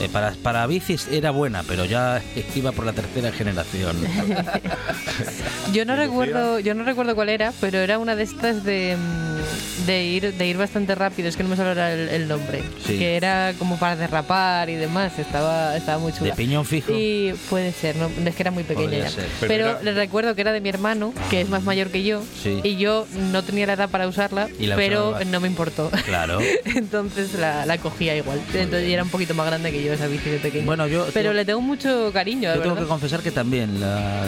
Eh, 0.01 0.09
para, 0.11 0.33
para 0.43 0.67
bicis 0.67 1.09
era 1.09 1.31
buena, 1.31 1.63
pero 1.63 1.85
ya 1.85 2.23
iba 2.55 2.73
por 2.73 2.87
la 2.87 2.93
tercera 2.93 3.31
generación. 3.33 3.97
Yo 5.73 5.85
no 5.85 5.95
¿Qué 5.95 6.01
recuerdo, 6.01 6.59
yo 6.59 6.75
no 6.75 6.85
recuerdo 6.85 7.15
cuál 7.15 7.29
era, 7.29 7.53
pero 7.61 7.79
era 7.79 7.99
una 7.99 8.17
de 8.17 8.23
estas 8.25 8.65
de, 8.65 8.97
mm, 8.97 9.40
de 9.87 10.05
ir 10.05 10.35
de 10.35 10.47
ir 10.47 10.57
bastante 10.57 10.95
rápido, 10.95 11.29
es 11.29 11.37
que 11.37 11.43
no 11.43 11.49
me 11.49 11.57
sale 11.57 11.71
ahora 11.71 11.93
el, 11.93 12.09
el 12.09 12.29
nombre. 12.29 12.63
Sí. 12.87 12.99
Que 12.99 13.17
era 13.17 13.53
como 13.59 13.79
para 13.79 13.97
derrapar 13.97 14.69
y 14.71 14.75
demás, 14.77 15.19
estaba, 15.19 15.77
estaba 15.77 15.99
muy 15.99 16.13
De 16.13 16.19
chula. 16.19 16.35
piñón 16.35 16.65
fijo. 16.65 16.93
Y 16.93 17.35
puede 17.49 17.73
ser, 17.73 17.97
no, 17.97 18.11
es 18.25 18.35
que 18.35 18.43
era 18.43 18.51
muy 18.51 18.63
pequeña 18.65 18.87
Podría 18.89 19.05
ya. 19.05 19.11
ser. 19.11 19.27
Pero 19.41 19.49
Pero, 19.53 19.71
era- 19.71 19.83
le 19.83 19.93
recuerdo 19.95 20.35
que 20.35 20.41
era 20.41 20.53
de 20.53 20.61
mi 20.61 20.69
hermano, 20.69 21.13
que 21.31 21.41
es 21.41 21.49
más 21.49 21.63
mayor 21.63 21.89
que 21.89 22.03
yo, 22.03 22.23
Sí. 22.43 22.61
y 22.63 22.77
yo 22.77 23.07
no 23.33 23.43
tenía 23.43 23.67
la 23.67 23.75
edad 23.75 23.89
para 23.91 24.07
usarla, 24.09 24.49
Y 24.59 24.67
la 24.67 24.77
pero 24.77 25.09
usaba. 25.11 25.25
no 25.25 25.41
me 25.41 25.49
importó. 25.49 25.91
Claro. 26.05 26.39
Entonces 26.65 27.35
la, 27.35 27.67
la 27.67 27.79
cogía 27.79 28.17
igual. 28.17 28.41
Entonces 28.55 28.89
y 28.89 28.93
era 28.93 29.03
un 29.03 29.11
poquito 29.11 29.35
más 29.35 29.47
grande 29.47 29.71
que 29.73 29.83
yo 29.83 29.93
esa 29.93 30.07
bici 30.07 30.31
de 30.31 30.39
pequeño. 30.39 30.67
Bueno, 30.67 30.87
yo 30.87 31.07
pero 31.13 31.31
tengo- 31.31 31.33
le 31.35 31.45
tengo 31.45 31.61
mucho 31.61 32.11
cariño, 32.13 32.51
de 32.51 32.57
Yo 32.57 32.63
tengo 32.63 32.77
que 32.77 32.85
confesar 32.87 33.21
que 33.21 33.31
también 33.31 33.81
la- 33.81 34.27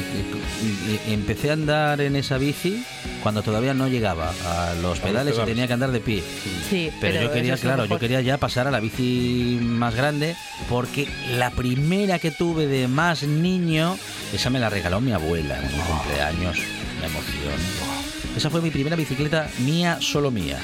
empecé 1.09 1.51
a 1.51 1.53
andar 1.55 2.01
en 2.01 2.17
esa 2.17 2.39
bici 2.39 2.85
cuando 3.23 3.43
todavía 3.43 3.75
no 3.75 3.89
llegaba 3.89 4.33
a 4.45 4.75
los 4.75 4.99
pedales 5.01 5.37
y 5.41 5.45
tenía 5.45 5.67
que 5.67 5.73
andar 5.73 5.91
de 5.91 6.01
pie. 6.01 6.23
Sí, 6.69 6.91
Pero, 7.01 7.23
yo 7.23 7.33
quería, 7.33 7.57
claro, 7.57 7.85
yo 7.85 7.99
quería 7.99 8.21
ya 8.21 8.39
pasar 8.39 8.67
a 8.67 8.71
la 8.71 8.81
bici 8.81 9.59
más 9.63 9.95
grande 9.95 10.37
porque 10.69 11.09
la 11.37 11.51
primera 11.51 12.19
que 12.19 12.31
tuve 12.31 12.67
de 12.67 12.89
más 12.89 13.23
niño, 13.23 13.97
esa 14.33 14.51
me 14.51 14.59
la 14.59 14.71
regaló 14.71 15.01
mi 15.01 15.13
abuela 15.13 15.59
en 15.59 15.77
mi 15.77 15.83
cumpleaños. 15.83 16.59
La 17.01 17.07
emoción. 17.07 17.93
Esa 18.37 18.51
fue 18.51 18.61
mi 18.61 18.71
primera 18.71 18.97
bicicleta 18.97 19.49
mía, 19.59 19.99
solo 20.01 20.31
mía. 20.31 20.59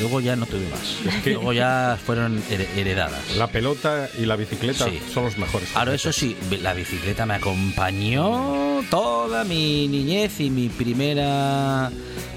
Luego 0.00 0.20
ya 0.20 0.36
no 0.36 0.46
tuve 0.46 0.68
más. 0.70 1.22
que- 1.22 1.32
Luego 1.32 1.52
ya 1.52 1.98
fueron 2.04 2.42
her- 2.50 2.66
heredadas. 2.76 3.36
la 3.36 3.46
pelota 3.48 4.08
y 4.18 4.26
la 4.26 4.36
bicicleta 4.36 4.84
Sí. 4.86 5.00
son 5.12 5.24
los 5.24 5.36
mejores. 5.38 5.68
Claro, 5.70 5.92
eso 5.92 6.12
sí, 6.12 6.36
la 6.62 6.72
bicicleta 6.74 7.26
me 7.26 7.34
acompañó 7.34 8.82
toda 8.90 9.44
mi 9.44 9.88
niñez 9.88 10.40
y 10.40 10.50
mi 10.50 10.68
primera, 10.68 11.90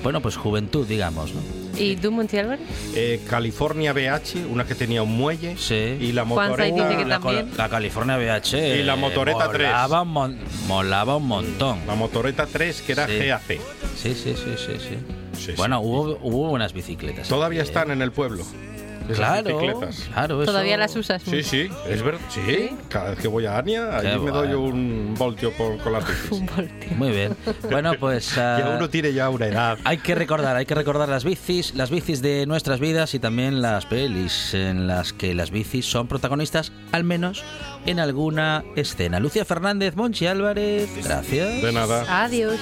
bueno, 0.03 0.21
pues 0.21 0.35
juventud, 0.37 0.85
digamos, 0.87 1.33
¿no? 1.33 1.41
¿Y 1.77 1.95
tú, 1.95 2.11
Monchi 2.11 2.37
Álvarez? 2.37 2.65
Eh, 2.93 3.21
California 3.29 3.93
BH, 3.93 4.45
una 4.49 4.65
que 4.65 4.75
tenía 4.75 5.01
un 5.01 5.15
muelle. 5.15 5.55
Sí. 5.57 5.75
Y 5.75 6.11
la 6.11 6.25
Saiz 6.27 6.73
dice 6.73 6.87
que 6.97 7.05
motoreta. 7.05 7.45
la, 7.57 7.69
California 7.69 8.17
VH. 8.17 8.79
Y 8.79 8.83
la 8.83 8.95
motoreta 8.97 9.49
3. 9.49 9.67
molaba 9.69 10.01
un, 10.01 10.07
mon- 10.09 10.37
molaba 10.67 11.15
un 11.15 11.27
montón. 11.27 11.79
La 11.87 11.95
motoreta 11.95 12.47
3, 12.47 12.81
que 12.81 12.91
era 12.91 13.07
Sí. 13.07 13.17
GAC. 13.19 13.47
Sí, 13.95 14.13
sí, 14.13 14.33
sí, 14.35 14.55
sí, 14.57 14.73
sí. 14.77 14.97
Sí, 15.39 15.53
bueno, 15.57 15.79
sí. 15.79 15.85
hubo, 15.87 16.19
hubo 16.21 16.49
buenas 16.49 16.73
bicicletas. 16.73 17.27
Todavía 17.27 17.61
Eh, 17.61 17.63
están 17.63 17.91
en 17.91 18.01
el 18.01 18.11
pueblo. 18.11 18.43
esas 19.05 19.17
Claro, 19.17 19.57
bicicletas. 19.59 20.07
claro. 20.13 20.43
eso- 20.43 20.51
¿Todavía 20.51 20.77
las 20.77 20.95
usas? 20.95 21.23
Sí, 21.23 21.41
sí, 21.41 21.67
es 21.87 22.03
verdad. 22.03 22.19
Sí, 22.29 22.69
cada 22.89 23.09
vez 23.11 23.19
que 23.19 23.27
voy 23.27 23.43
a 23.47 23.57
Ania, 23.57 23.97
Qué 24.01 24.07
allí 24.09 24.19
me 24.19 24.29
doy 24.29 24.49
bueno. 24.49 24.61
un 24.61 25.15
voltio 25.17 25.51
por, 25.53 25.79
con 25.79 25.93
las 25.93 26.07
bicis. 26.07 26.31
Un 26.31 26.45
voltio. 26.45 26.89
Muy 26.95 27.09
bien. 27.09 27.35
Bueno, 27.71 27.93
pues... 27.99 28.35
Ya 28.35 28.57
ah, 28.57 28.75
uno 28.77 28.87
tiene 28.87 29.11
ya 29.13 29.29
una 29.29 29.47
edad. 29.47 29.79
Hay 29.83 29.97
que 29.97 30.13
recordar, 30.13 30.55
hay 30.55 30.67
que 30.67 30.75
recordar 30.75 31.09
las 31.09 31.23
bicis, 31.23 31.73
las 31.73 31.89
bicis 31.89 32.21
de 32.21 32.45
nuestras 32.45 32.79
vidas 32.79 33.15
y 33.15 33.19
también 33.19 33.63
las 33.63 33.87
pelis 33.87 34.53
en 34.53 34.85
las 34.85 35.11
que 35.11 35.33
las 35.33 35.49
bicis 35.49 35.87
son 35.89 36.07
protagonistas, 36.07 36.71
al 36.91 37.03
menos 37.03 37.43
en 37.87 37.99
alguna 37.99 38.63
escena. 38.75 39.19
Lucia 39.19 39.43
Fernández, 39.43 39.95
Monchi 39.95 40.27
Álvarez, 40.27 40.87
gracias. 41.03 41.63
De 41.63 41.71
nada. 41.71 42.05
Adiós. 42.25 42.59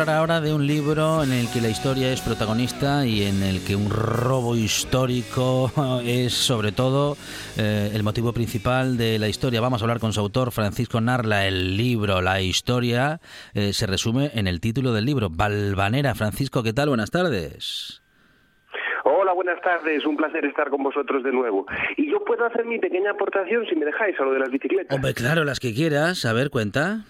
Hablar 0.00 0.16
ahora 0.16 0.40
de 0.40 0.54
un 0.54 0.64
libro 0.64 1.24
en 1.24 1.32
el 1.32 1.50
que 1.50 1.60
la 1.60 1.70
historia 1.70 2.12
es 2.12 2.20
protagonista 2.20 3.04
y 3.04 3.24
en 3.24 3.42
el 3.42 3.64
que 3.64 3.74
un 3.74 3.90
robo 3.90 4.54
histórico 4.54 5.72
es 6.04 6.34
sobre 6.34 6.70
todo 6.70 7.16
eh, 7.58 7.90
el 7.92 8.04
motivo 8.04 8.32
principal 8.32 8.96
de 8.96 9.18
la 9.18 9.26
historia. 9.26 9.60
Vamos 9.60 9.82
a 9.82 9.84
hablar 9.84 9.98
con 9.98 10.12
su 10.12 10.20
autor, 10.20 10.52
Francisco 10.52 11.00
Narla. 11.00 11.48
El 11.48 11.76
libro, 11.76 12.22
la 12.22 12.40
historia, 12.40 13.18
eh, 13.54 13.72
se 13.72 13.88
resume 13.88 14.30
en 14.34 14.46
el 14.46 14.60
título 14.60 14.92
del 14.92 15.04
libro, 15.04 15.30
Balvanera. 15.30 16.14
Francisco, 16.14 16.62
¿qué 16.62 16.72
tal? 16.72 16.90
Buenas 16.90 17.10
tardes. 17.10 18.00
Hola, 19.02 19.32
buenas 19.32 19.60
tardes. 19.62 20.06
Un 20.06 20.16
placer 20.16 20.44
estar 20.44 20.70
con 20.70 20.84
vosotros 20.84 21.24
de 21.24 21.32
nuevo. 21.32 21.66
Y 21.96 22.08
yo 22.08 22.24
puedo 22.24 22.44
hacer 22.46 22.66
mi 22.66 22.78
pequeña 22.78 23.10
aportación 23.10 23.66
si 23.66 23.74
me 23.74 23.84
dejáis 23.84 24.18
a 24.20 24.22
lo 24.22 24.32
de 24.32 24.38
las 24.38 24.50
bicicletas. 24.50 24.94
Hombre, 24.94 25.12
claro, 25.14 25.42
las 25.42 25.58
que 25.58 25.74
quieras. 25.74 26.24
A 26.24 26.32
ver, 26.32 26.50
cuenta. 26.50 27.00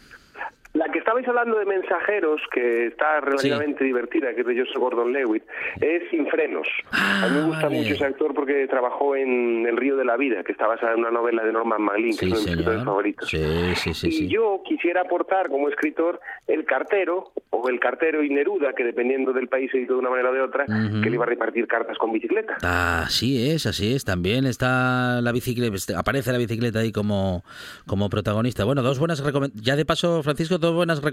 Que 1.18 1.22
estabais 1.22 1.40
hablando 1.40 1.58
de 1.58 1.66
mensajeros, 1.66 2.40
que 2.52 2.86
está 2.86 3.20
relativamente 3.20 3.82
divertida, 3.82 4.32
que 4.34 4.42
es 4.42 4.46
de 4.46 4.56
Joseph 4.56 4.76
Gordon 4.78 5.12
Lewitt, 5.12 5.42
es 5.80 6.08
Sin 6.10 6.28
frenos. 6.28 6.68
Ah, 6.92 7.22
a 7.24 7.28
mí 7.28 7.38
me 7.40 7.46
gusta 7.46 7.64
vale. 7.64 7.78
mucho 7.78 7.94
ese 7.94 8.04
actor 8.04 8.32
porque 8.34 8.68
trabajó 8.68 9.16
en 9.16 9.66
El 9.66 9.76
río 9.76 9.96
de 9.96 10.04
la 10.04 10.16
vida, 10.16 10.44
que 10.44 10.52
está 10.52 10.68
basada 10.68 10.92
en 10.92 11.00
una 11.00 11.10
novela 11.10 11.42
de 11.44 11.52
Norman 11.52 11.82
Maclean, 11.82 12.16
que 12.16 12.26
Sí, 12.26 12.26
es 12.26 12.30
uno 12.32 12.36
de 12.36 12.40
mis 12.42 12.50
escritores 12.50 12.84
favoritos. 12.84 13.28
Sí, 13.28 13.74
sí, 13.74 13.94
sí, 13.94 14.08
y 14.08 14.12
sí. 14.12 14.28
yo 14.28 14.62
quisiera 14.64 15.00
aportar 15.00 15.48
como 15.48 15.68
escritor 15.68 16.20
el 16.46 16.64
cartero, 16.64 17.32
o 17.50 17.68
el 17.68 17.80
cartero 17.80 18.22
y 18.22 18.30
Neruda, 18.30 18.72
que 18.74 18.84
dependiendo 18.84 19.32
del 19.32 19.48
país 19.48 19.70
se 19.72 19.78
hizo 19.80 19.94
de 19.94 19.98
una 19.98 20.10
manera 20.10 20.30
o 20.30 20.32
de 20.32 20.40
otra, 20.42 20.66
Ujú. 20.68 21.00
que 21.02 21.10
le 21.10 21.14
iba 21.16 21.24
a 21.24 21.28
repartir 21.28 21.66
cartas 21.66 21.98
con 21.98 22.12
bicicleta. 22.12 22.56
Así 22.62 23.50
es, 23.50 23.66
así 23.66 23.92
es. 23.92 24.04
También 24.04 24.46
está 24.46 25.20
la 25.20 25.32
bicicleta, 25.32 25.74
este, 25.74 25.96
aparece 25.96 26.30
la 26.30 26.38
bicicleta 26.38 26.78
ahí 26.78 26.92
como, 26.92 27.42
como 27.88 28.08
protagonista. 28.08 28.64
Bueno, 28.64 28.82
dos 28.82 29.00
buenas 29.00 29.18
recomendaciones. 29.24 29.64
Ya 29.66 29.74
de 29.74 29.84
paso, 29.84 30.22
Francisco, 30.22 30.58
dos 30.58 30.74
buenas 30.74 30.98
recomendaciones 30.98 31.07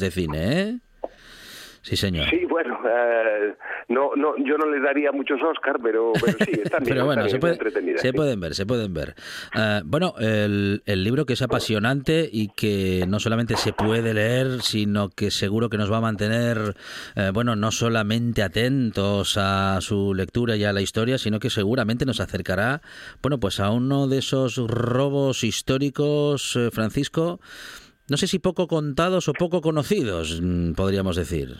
de 0.00 0.10
cine, 0.10 0.60
¿eh? 0.60 0.78
Sí, 1.82 1.96
señor. 1.96 2.28
Sí, 2.30 2.44
bueno, 2.50 2.80
eh, 2.84 3.54
no, 3.90 4.10
no, 4.16 4.34
yo 4.38 4.58
no 4.58 4.68
les 4.68 4.82
daría 4.82 5.12
muchos 5.12 5.40
Oscar, 5.40 5.76
pero, 5.80 6.12
pero 6.20 6.36
sí, 6.44 6.50
están 6.60 6.82
bien, 6.82 6.94
Pero 6.96 7.04
bueno, 7.04 7.28
se, 7.28 7.38
puede- 7.38 7.54
sí. 7.98 8.12
pueden 8.12 8.40
ver, 8.40 8.56
se 8.56 8.66
pueden 8.66 8.92
ver. 8.92 9.14
Ah, 9.54 9.82
bueno, 9.84 10.14
el, 10.18 10.82
el 10.84 11.04
libro 11.04 11.26
que 11.26 11.34
es 11.34 11.42
apasionante 11.42 12.28
y 12.32 12.48
que 12.48 13.04
no 13.06 13.20
solamente 13.20 13.56
se 13.56 13.72
puede 13.72 14.14
leer, 14.14 14.62
sino 14.62 15.10
que 15.10 15.30
seguro 15.30 15.68
que 15.70 15.78
nos 15.78 15.92
va 15.92 15.98
a 15.98 16.00
mantener, 16.00 16.74
eh, 17.14 17.30
bueno, 17.32 17.54
no 17.54 17.70
solamente 17.70 18.42
atentos 18.42 19.36
a 19.38 19.80
su 19.80 20.12
lectura 20.12 20.56
y 20.56 20.64
a 20.64 20.72
la 20.72 20.80
historia, 20.80 21.18
sino 21.18 21.38
que 21.38 21.50
seguramente 21.50 22.04
nos 22.04 22.18
acercará, 22.18 22.82
bueno, 23.22 23.38
pues 23.38 23.60
a 23.60 23.70
uno 23.70 24.08
de 24.08 24.18
esos 24.18 24.56
robos 24.56 25.44
históricos, 25.44 26.56
eh, 26.56 26.70
Francisco, 26.72 27.38
no 28.08 28.16
sé 28.16 28.26
si 28.26 28.38
poco 28.38 28.68
contados 28.68 29.28
o 29.28 29.32
poco 29.32 29.60
conocidos, 29.60 30.40
mm, 30.40 30.72
podríamos 30.72 31.16
decir. 31.16 31.56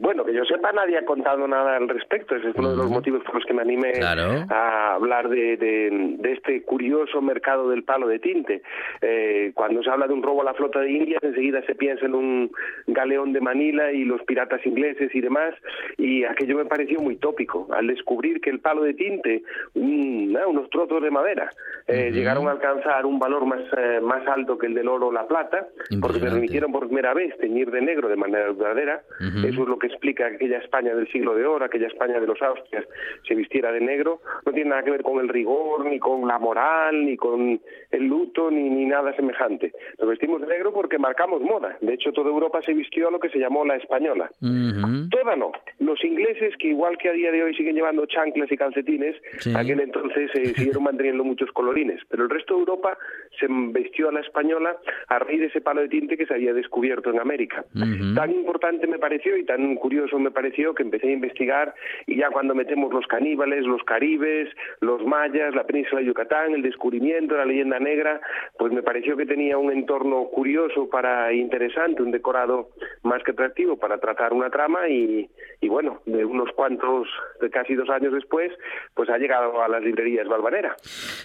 Bueno, 0.00 0.24
que 0.24 0.32
yo 0.34 0.44
sepa, 0.44 0.72
nadie 0.72 0.98
ha 0.98 1.04
contado 1.04 1.46
nada 1.48 1.76
al 1.76 1.88
respecto. 1.88 2.36
Ese 2.36 2.50
es 2.50 2.54
uno 2.56 2.70
de 2.70 2.76
los 2.76 2.90
motivos 2.90 3.22
por 3.24 3.36
los 3.36 3.44
que 3.44 3.54
me 3.54 3.62
animé 3.62 3.92
Claro. 3.92 4.44
a 4.50 4.94
hablar 4.94 5.28
de, 5.28 5.56
de- 5.56 6.16
de 6.18 6.32
este 6.32 6.62
curioso 6.62 7.20
mercado 7.20 7.68
del 7.70 7.82
palo 7.84 8.06
de 8.08 8.18
tinte. 8.18 8.62
Eh, 9.02 9.52
cuando 9.54 9.82
se 9.82 9.90
habla 9.90 10.06
de 10.06 10.14
un 10.14 10.22
robo 10.22 10.42
a 10.42 10.44
la 10.44 10.54
flota 10.54 10.80
de 10.80 10.90
Indias, 10.90 11.22
enseguida 11.22 11.62
se 11.66 11.74
piensa 11.74 12.06
en 12.06 12.14
un 12.14 12.50
galeón 12.86 13.32
de 13.32 13.40
Manila 13.40 13.92
y 13.92 14.04
los 14.04 14.22
piratas 14.22 14.64
ingleses 14.64 15.14
y 15.14 15.20
demás, 15.20 15.54
y 15.96 16.24
aquello 16.24 16.56
me 16.56 16.64
pareció 16.66 16.98
muy 17.00 17.16
tópico. 17.16 17.66
Al 17.72 17.86
descubrir 17.86 18.40
que 18.40 18.50
el 18.50 18.60
palo 18.60 18.82
de 18.82 18.94
tinte, 18.94 19.42
un- 19.74 20.36
ah, 20.40 20.46
unos 20.46 20.70
trozos 20.70 21.02
de 21.02 21.10
madera, 21.10 21.50
eh, 21.86 22.10
llegaron 22.12 22.46
a 22.48 22.52
alcanzar 22.52 23.04
un 23.06 23.18
valor 23.18 23.44
más, 23.46 23.60
eh, 23.76 24.00
más 24.02 24.26
alto 24.28 24.58
que 24.58 24.66
el 24.66 24.74
del 24.74 24.88
oro 24.88 25.08
o 25.08 25.12
la 25.12 25.26
plata, 25.26 25.66
porque 26.00 26.18
permitieron 26.20 26.70
por 26.72 26.86
primera 26.86 27.14
vez 27.14 27.36
teñir 27.38 27.70
de 27.70 27.80
negro 27.80 28.08
de 28.08 28.16
manera 28.16 28.46
duradera. 28.52 29.02
Eso 29.44 29.62
es 29.62 29.68
lo 29.68 29.78
que 29.78 29.87
explica 29.88 30.28
que 30.30 30.36
aquella 30.36 30.58
España 30.58 30.94
del 30.94 31.10
siglo 31.10 31.34
de 31.34 31.44
oro, 31.44 31.64
aquella 31.64 31.88
España 31.88 32.20
de 32.20 32.26
los 32.26 32.40
Austrias, 32.40 32.84
se 33.26 33.34
vistiera 33.34 33.72
de 33.72 33.80
negro. 33.80 34.20
No 34.46 34.52
tiene 34.52 34.70
nada 34.70 34.82
que 34.82 34.90
ver 34.92 35.02
con 35.02 35.18
el 35.20 35.28
rigor, 35.28 35.84
ni 35.84 35.98
con 35.98 36.26
la 36.26 36.38
moral, 36.38 37.04
ni 37.04 37.16
con 37.16 37.60
el 37.90 38.04
luto, 38.06 38.50
ni, 38.50 38.68
ni 38.70 38.84
nada 38.86 39.14
semejante. 39.16 39.72
Nos 39.98 40.08
vestimos 40.08 40.40
de 40.40 40.46
negro 40.46 40.72
porque 40.72 40.98
marcamos 40.98 41.42
moda. 41.42 41.76
De 41.80 41.94
hecho, 41.94 42.12
toda 42.12 42.30
Europa 42.30 42.60
se 42.62 42.74
vistió 42.74 43.08
a 43.08 43.10
lo 43.10 43.18
que 43.20 43.28
se 43.30 43.38
llamó 43.38 43.64
la 43.64 43.76
española. 43.76 44.30
Ujú. 44.40 45.08
Toda 45.10 45.36
no. 45.36 45.52
Los 45.80 46.02
ingleses, 46.04 46.54
que 46.58 46.68
igual 46.68 46.96
que 46.98 47.08
a 47.08 47.12
día 47.12 47.32
de 47.32 47.42
hoy 47.42 47.54
siguen 47.54 47.74
llevando 47.74 48.06
chanclas 48.06 48.50
y 48.52 48.56
calcetines, 48.56 49.16
Sí. 49.40 49.52
aquel 49.56 49.80
entonces 49.80 50.30
eh, 50.34 50.54
siguieron 50.56 50.84
manteniendo 50.84 51.24
muchos 51.24 51.50
colorines. 51.52 52.00
Pero 52.08 52.24
el 52.24 52.30
resto 52.30 52.54
de 52.54 52.60
Europa 52.60 52.96
se 53.38 53.46
vestió 53.48 54.08
a 54.08 54.12
la 54.12 54.20
española 54.20 54.76
a 55.08 55.18
raíz 55.18 55.40
de 55.40 55.46
ese 55.46 55.60
palo 55.60 55.80
de 55.80 55.88
tinte 55.88 56.16
que 56.16 56.26
se 56.26 56.34
había 56.34 56.52
descubierto 56.52 57.10
en 57.10 57.20
América. 57.20 57.64
Tan 58.14 58.30
importante 58.32 58.86
me 58.86 58.98
pareció 58.98 59.36
y 59.36 59.44
tan 59.44 59.76
curioso 59.78 60.18
me 60.18 60.30
pareció 60.30 60.74
que 60.74 60.82
empecé 60.82 61.08
a 61.08 61.12
investigar 61.12 61.74
y 62.06 62.16
ya 62.16 62.30
cuando 62.30 62.54
metemos 62.54 62.92
los 62.92 63.06
caníbales, 63.06 63.64
los 63.64 63.82
caribes, 63.84 64.48
los 64.80 65.04
mayas, 65.04 65.54
la 65.54 65.64
península 65.64 66.00
de 66.00 66.06
Yucatán, 66.06 66.54
el 66.54 66.62
descubrimiento, 66.62 67.36
la 67.36 67.44
leyenda 67.44 67.78
negra, 67.78 68.20
pues 68.58 68.72
me 68.72 68.82
pareció 68.82 69.16
que 69.16 69.26
tenía 69.26 69.58
un 69.58 69.72
entorno 69.72 70.24
curioso 70.26 70.88
para 70.88 71.32
interesante, 71.32 72.02
un 72.02 72.10
decorado 72.10 72.70
más 73.02 73.22
que 73.22 73.32
atractivo 73.32 73.76
para 73.76 73.98
tratar 73.98 74.32
una 74.32 74.50
trama 74.50 74.88
y, 74.88 75.28
bueno, 75.68 76.00
de 76.06 76.24
unos 76.24 76.50
cuantos, 76.54 77.08
casi 77.52 77.74
dos 77.74 77.88
años 77.90 78.12
después, 78.12 78.52
pues 78.94 79.08
ha 79.10 79.18
llegado 79.18 79.62
a 79.62 79.68
las 79.68 79.82
librerías 79.82 80.26
Valvanera. 80.28 80.76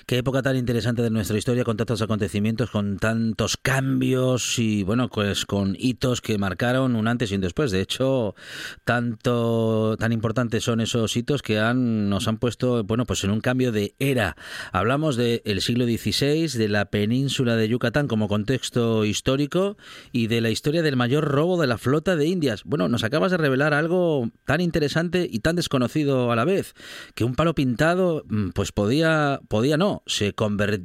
Qué 0.08 0.18
época 0.18 0.42
tan 0.42 0.56
interesante 0.56 1.02
de 1.02 1.10
nuestra 1.10 1.38
historia 1.38 1.64
con 1.64 1.78
tantos 1.78 2.02
acontecimientos, 2.02 2.72
con 2.72 2.98
tantos 2.98 3.58
cambios 3.58 4.60
y 4.60 4.84
bueno, 4.84 5.10
pues 5.10 5.46
con 5.46 5.76
hitos 5.78 6.22
que 6.22 6.38
marcaron 6.38 6.96
un 6.96 7.08
antes 7.08 7.32
y 7.32 7.36
un 7.36 7.42
después. 7.42 7.72
De 7.72 7.82
hecho, 7.82 8.36
tanto 8.84 9.96
tan 9.98 10.12
importantes 10.12 10.64
son 10.64 10.82
esos 10.82 11.16
hitos 11.16 11.42
que 11.42 11.60
han 11.60 12.10
nos 12.10 12.28
han 12.28 12.38
puesto 12.38 12.84
bueno, 12.84 13.06
pues 13.06 13.24
en 13.24 13.32
un 13.32 13.42
cambio 13.42 13.72
de 13.72 13.96
era. 14.00 14.36
Hablamos 14.72 15.16
del 15.16 15.62
siglo 15.62 15.86
XVI, 15.86 16.48
de 16.58 16.70
la 16.70 16.86
península 16.86 17.56
de 17.56 17.68
Yucatán 17.68 18.08
como 18.08 18.28
contexto 18.28 19.06
histórico 19.06 19.78
y 20.12 20.28
de 20.28 20.42
la 20.42 20.50
historia 20.50 20.82
del 20.82 20.96
mayor 20.96 21.26
robo 21.26 21.60
de 21.60 21.68
la 21.68 21.78
flota 21.78 22.16
de 22.16 22.28
Indias. 22.28 22.64
Bueno, 22.64 22.88
nos 22.88 23.04
acabas 23.04 23.32
de 23.32 23.38
revelar 23.38 23.74
algo 23.74 24.30
tan 24.46 24.62
interesante 24.62 25.28
y 25.30 25.40
tan 25.40 25.56
desconocido 25.56 26.32
a 26.32 26.36
la 26.36 26.46
vez, 26.46 26.74
que 27.16 27.24
un 27.24 27.36
palo 27.36 27.56
pintado 27.56 28.24
mm, 28.28 28.50
pues 28.50 28.72
podía 28.72 29.40
podía 29.48 29.78
no, 29.78 30.04
se 30.06 30.34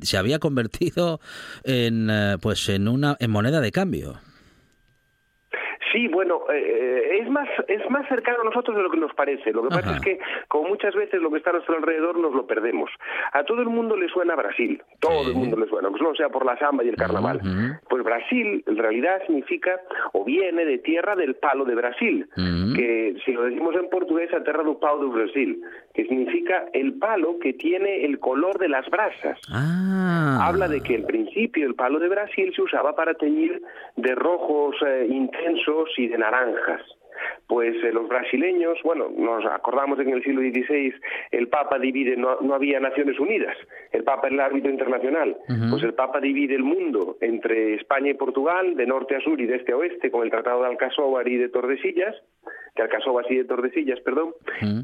se 0.02 0.16
había 0.16 0.38
convertido 0.38 1.20
en 1.64 2.08
eh, 2.10 2.36
pues 2.40 2.68
en 2.68 2.88
una 2.88 3.16
en 3.20 3.30
moneda 3.30 3.60
de 3.60 3.72
cambio. 3.72 4.20
Sí, 5.92 6.08
bueno, 6.08 6.42
eh, 6.52 7.18
es 7.22 7.30
más 7.30 7.48
es 7.68 7.88
más 7.90 8.06
cercano 8.08 8.42
a 8.42 8.44
nosotros 8.44 8.76
de 8.76 8.82
lo 8.82 8.90
que 8.90 8.98
nos 8.98 9.14
parece. 9.14 9.52
Lo 9.52 9.62
que 9.62 9.68
pasa 9.68 9.96
es 9.96 10.00
que, 10.00 10.18
como 10.48 10.68
muchas 10.68 10.94
veces 10.94 11.20
lo 11.22 11.30
que 11.30 11.38
está 11.38 11.50
a 11.50 11.54
nuestro 11.54 11.76
alrededor 11.76 12.18
nos 12.18 12.34
lo 12.34 12.46
perdemos. 12.46 12.90
A 13.32 13.44
todo 13.44 13.62
el 13.62 13.68
mundo 13.68 13.96
le 13.96 14.08
suena 14.08 14.34
Brasil, 14.36 14.82
todo 15.00 15.22
Sí. 15.24 15.30
el 15.30 15.36
mundo 15.36 15.56
le 15.56 15.66
suena, 15.66 15.88
aunque 15.88 16.02
no 16.02 16.14
sea 16.14 16.28
por 16.28 16.44
la 16.44 16.58
samba 16.58 16.84
y 16.84 16.88
el 16.88 16.96
carnaval. 16.96 17.40
Pues 17.88 18.02
Brasil, 18.04 18.62
en 18.66 18.76
realidad, 18.76 19.22
significa 19.26 19.80
o 20.12 20.24
viene 20.24 20.64
de 20.64 20.78
tierra 20.78 21.16
del 21.16 21.34
palo 21.36 21.64
de 21.64 21.74
Brasil, 21.74 22.28
que 22.76 23.16
si 23.24 23.32
lo 23.32 23.44
decimos 23.44 23.74
en 23.76 23.88
portugués, 23.88 24.32
a 24.34 24.42
terra 24.42 24.62
do 24.62 24.78
pau 24.78 24.98
do 24.98 25.08
Brasil, 25.10 25.60
que 25.98 26.06
significa 26.06 26.66
el 26.74 26.92
palo 26.92 27.40
que 27.40 27.54
tiene 27.54 28.04
el 28.04 28.20
color 28.20 28.56
de 28.60 28.68
las 28.68 28.88
brasas. 28.88 29.36
Ah. 29.50 30.46
Habla 30.46 30.68
de 30.68 30.80
que 30.80 30.94
en 30.94 31.04
principio 31.04 31.66
el 31.66 31.74
palo 31.74 31.98
de 31.98 32.08
Brasil 32.08 32.52
se 32.54 32.62
usaba 32.62 32.94
para 32.94 33.14
teñir 33.14 33.60
de 33.96 34.14
rojos 34.14 34.76
eh, 34.86 35.08
intensos 35.10 35.88
y 35.96 36.06
de 36.06 36.18
naranjas. 36.18 36.82
Pues 37.48 37.74
eh, 37.82 37.90
los 37.92 38.06
brasileños, 38.06 38.78
bueno, 38.84 39.08
nos 39.16 39.44
acordamos 39.46 39.98
de 39.98 40.04
que 40.04 40.10
en 40.10 40.16
el 40.18 40.22
siglo 40.22 40.40
XVI 40.40 40.94
el 41.32 41.48
Papa 41.48 41.80
divide, 41.80 42.16
no, 42.16 42.38
no 42.42 42.54
había 42.54 42.78
Naciones 42.78 43.18
Unidas, 43.18 43.56
el 43.90 44.04
Papa 44.04 44.28
era 44.28 44.34
el 44.34 44.40
árbitro 44.40 44.70
internacional, 44.70 45.36
pues 45.68 45.82
el 45.82 45.94
Papa 45.94 46.20
divide 46.20 46.54
el 46.54 46.62
mundo 46.62 47.16
entre 47.20 47.74
España 47.74 48.10
y 48.10 48.14
Portugal, 48.14 48.76
de 48.76 48.86
norte 48.86 49.16
a 49.16 49.20
sur 49.20 49.40
y 49.40 49.46
de 49.46 49.56
este 49.56 49.72
a 49.72 49.76
oeste, 49.76 50.12
con 50.12 50.22
el 50.22 50.30
Tratado 50.30 50.62
de 50.62 50.68
Alcasóbar 50.68 51.26
y 51.26 51.38
de 51.38 51.48
Tordesillas, 51.48 52.14
de 52.76 52.82
Alcasóbas 52.82 53.26
y 53.30 53.36
de 53.36 53.44
Tordesillas, 53.44 54.00
perdón, 54.00 54.34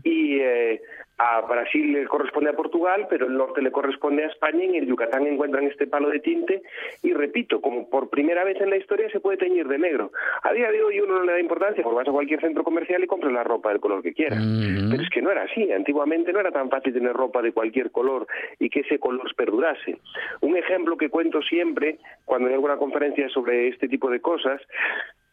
y 0.02 0.40
eh, 0.40 0.80
a 1.18 1.40
Brasil 1.42 1.92
le 1.92 2.06
corresponde 2.06 2.50
a 2.50 2.56
Portugal, 2.56 3.06
pero 3.08 3.26
el 3.26 3.36
norte 3.36 3.62
le 3.62 3.70
corresponde 3.70 4.24
a 4.24 4.28
España 4.28 4.64
y 4.64 4.68
en 4.68 4.74
el 4.74 4.86
Yucatán 4.86 5.26
encuentran 5.26 5.64
este 5.64 5.86
palo 5.86 6.10
de 6.10 6.20
tinte 6.20 6.62
y 7.02 7.12
repito, 7.12 7.60
como 7.60 7.88
por 7.88 8.10
primera 8.10 8.42
vez 8.44 8.60
en 8.60 8.70
la 8.70 8.76
historia 8.76 9.08
se 9.10 9.20
puede 9.20 9.36
teñir 9.36 9.68
de 9.68 9.78
negro. 9.78 10.10
A 10.42 10.52
día 10.52 10.70
de 10.72 10.82
hoy 10.82 11.00
uno 11.00 11.18
no 11.18 11.24
le 11.24 11.32
da 11.32 11.40
importancia 11.40 11.84
porque 11.84 11.96
vas 11.96 12.08
a 12.08 12.12
cualquier 12.12 12.40
centro 12.40 12.64
comercial 12.64 13.02
y 13.04 13.06
compras 13.06 13.32
la 13.32 13.44
ropa 13.44 13.70
del 13.70 13.80
color 13.80 14.02
que 14.02 14.12
quieras. 14.12 14.42
Pero 14.90 15.02
es 15.02 15.10
que 15.10 15.22
no 15.22 15.30
era 15.30 15.42
así, 15.42 15.70
antiguamente 15.72 16.32
no 16.32 16.40
era 16.40 16.50
tan 16.50 16.68
fácil 16.68 16.92
tener 16.92 17.12
ropa 17.12 17.42
de 17.42 17.52
cualquier 17.52 17.90
color 17.90 18.26
y 18.58 18.68
que 18.68 18.80
ese 18.80 18.98
color 18.98 19.32
perdurase. 19.36 19.98
Un 20.40 20.56
ejemplo 20.56 20.96
que 20.96 21.08
cuento 21.08 21.42
siempre 21.42 21.98
cuando 22.24 22.48
hay 22.48 22.54
alguna 22.54 22.76
conferencia 22.76 23.28
sobre 23.28 23.68
este 23.68 23.88
tipo 23.88 24.10
de 24.10 24.20
cosas 24.20 24.60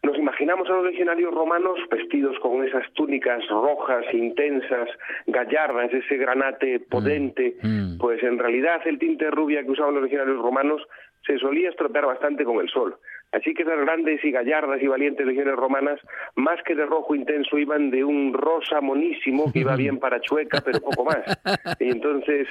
nos 0.03 0.17
imaginamos 0.17 0.67
a 0.67 0.73
los 0.73 0.85
legionarios 0.85 1.33
romanos 1.33 1.77
vestidos 1.89 2.37
con 2.39 2.65
esas 2.65 2.91
túnicas 2.93 3.47
rojas, 3.49 4.03
intensas, 4.13 4.89
gallardas, 5.27 5.93
ese 5.93 6.17
granate 6.17 6.79
potente. 6.79 7.57
mm. 7.61 7.97
Pues 7.99 8.21
en 8.23 8.39
realidad 8.39 8.81
el 8.85 8.97
tinte 8.97 9.29
rubia 9.29 9.63
que 9.63 9.71
usaban 9.71 9.93
los 9.93 10.03
legionarios 10.03 10.41
romanos 10.41 10.81
se 11.25 11.37
solía 11.37 11.69
estropear 11.69 12.07
bastante 12.07 12.43
con 12.43 12.59
el 12.59 12.69
sol. 12.69 12.97
Así 13.31 13.53
que 13.53 13.63
esas 13.63 13.79
grandes 13.79 14.23
y 14.23 14.31
gallardas 14.31 14.81
y 14.81 14.87
valientes 14.87 15.25
legiones 15.25 15.55
romanas, 15.55 15.99
más 16.35 16.61
que 16.63 16.75
de 16.75 16.85
rojo 16.85 17.15
intenso, 17.15 17.57
iban 17.57 17.89
de 17.89 18.03
un 18.03 18.33
rosa 18.33 18.81
monísimo 18.81 19.51
que 19.51 19.59
iba 19.59 19.75
bien 19.75 19.99
para 19.99 20.19
chueca, 20.19 20.61
pero 20.63 20.81
poco 20.81 21.05
más. 21.05 21.23
Y 21.79 21.89
entonces 21.89 22.47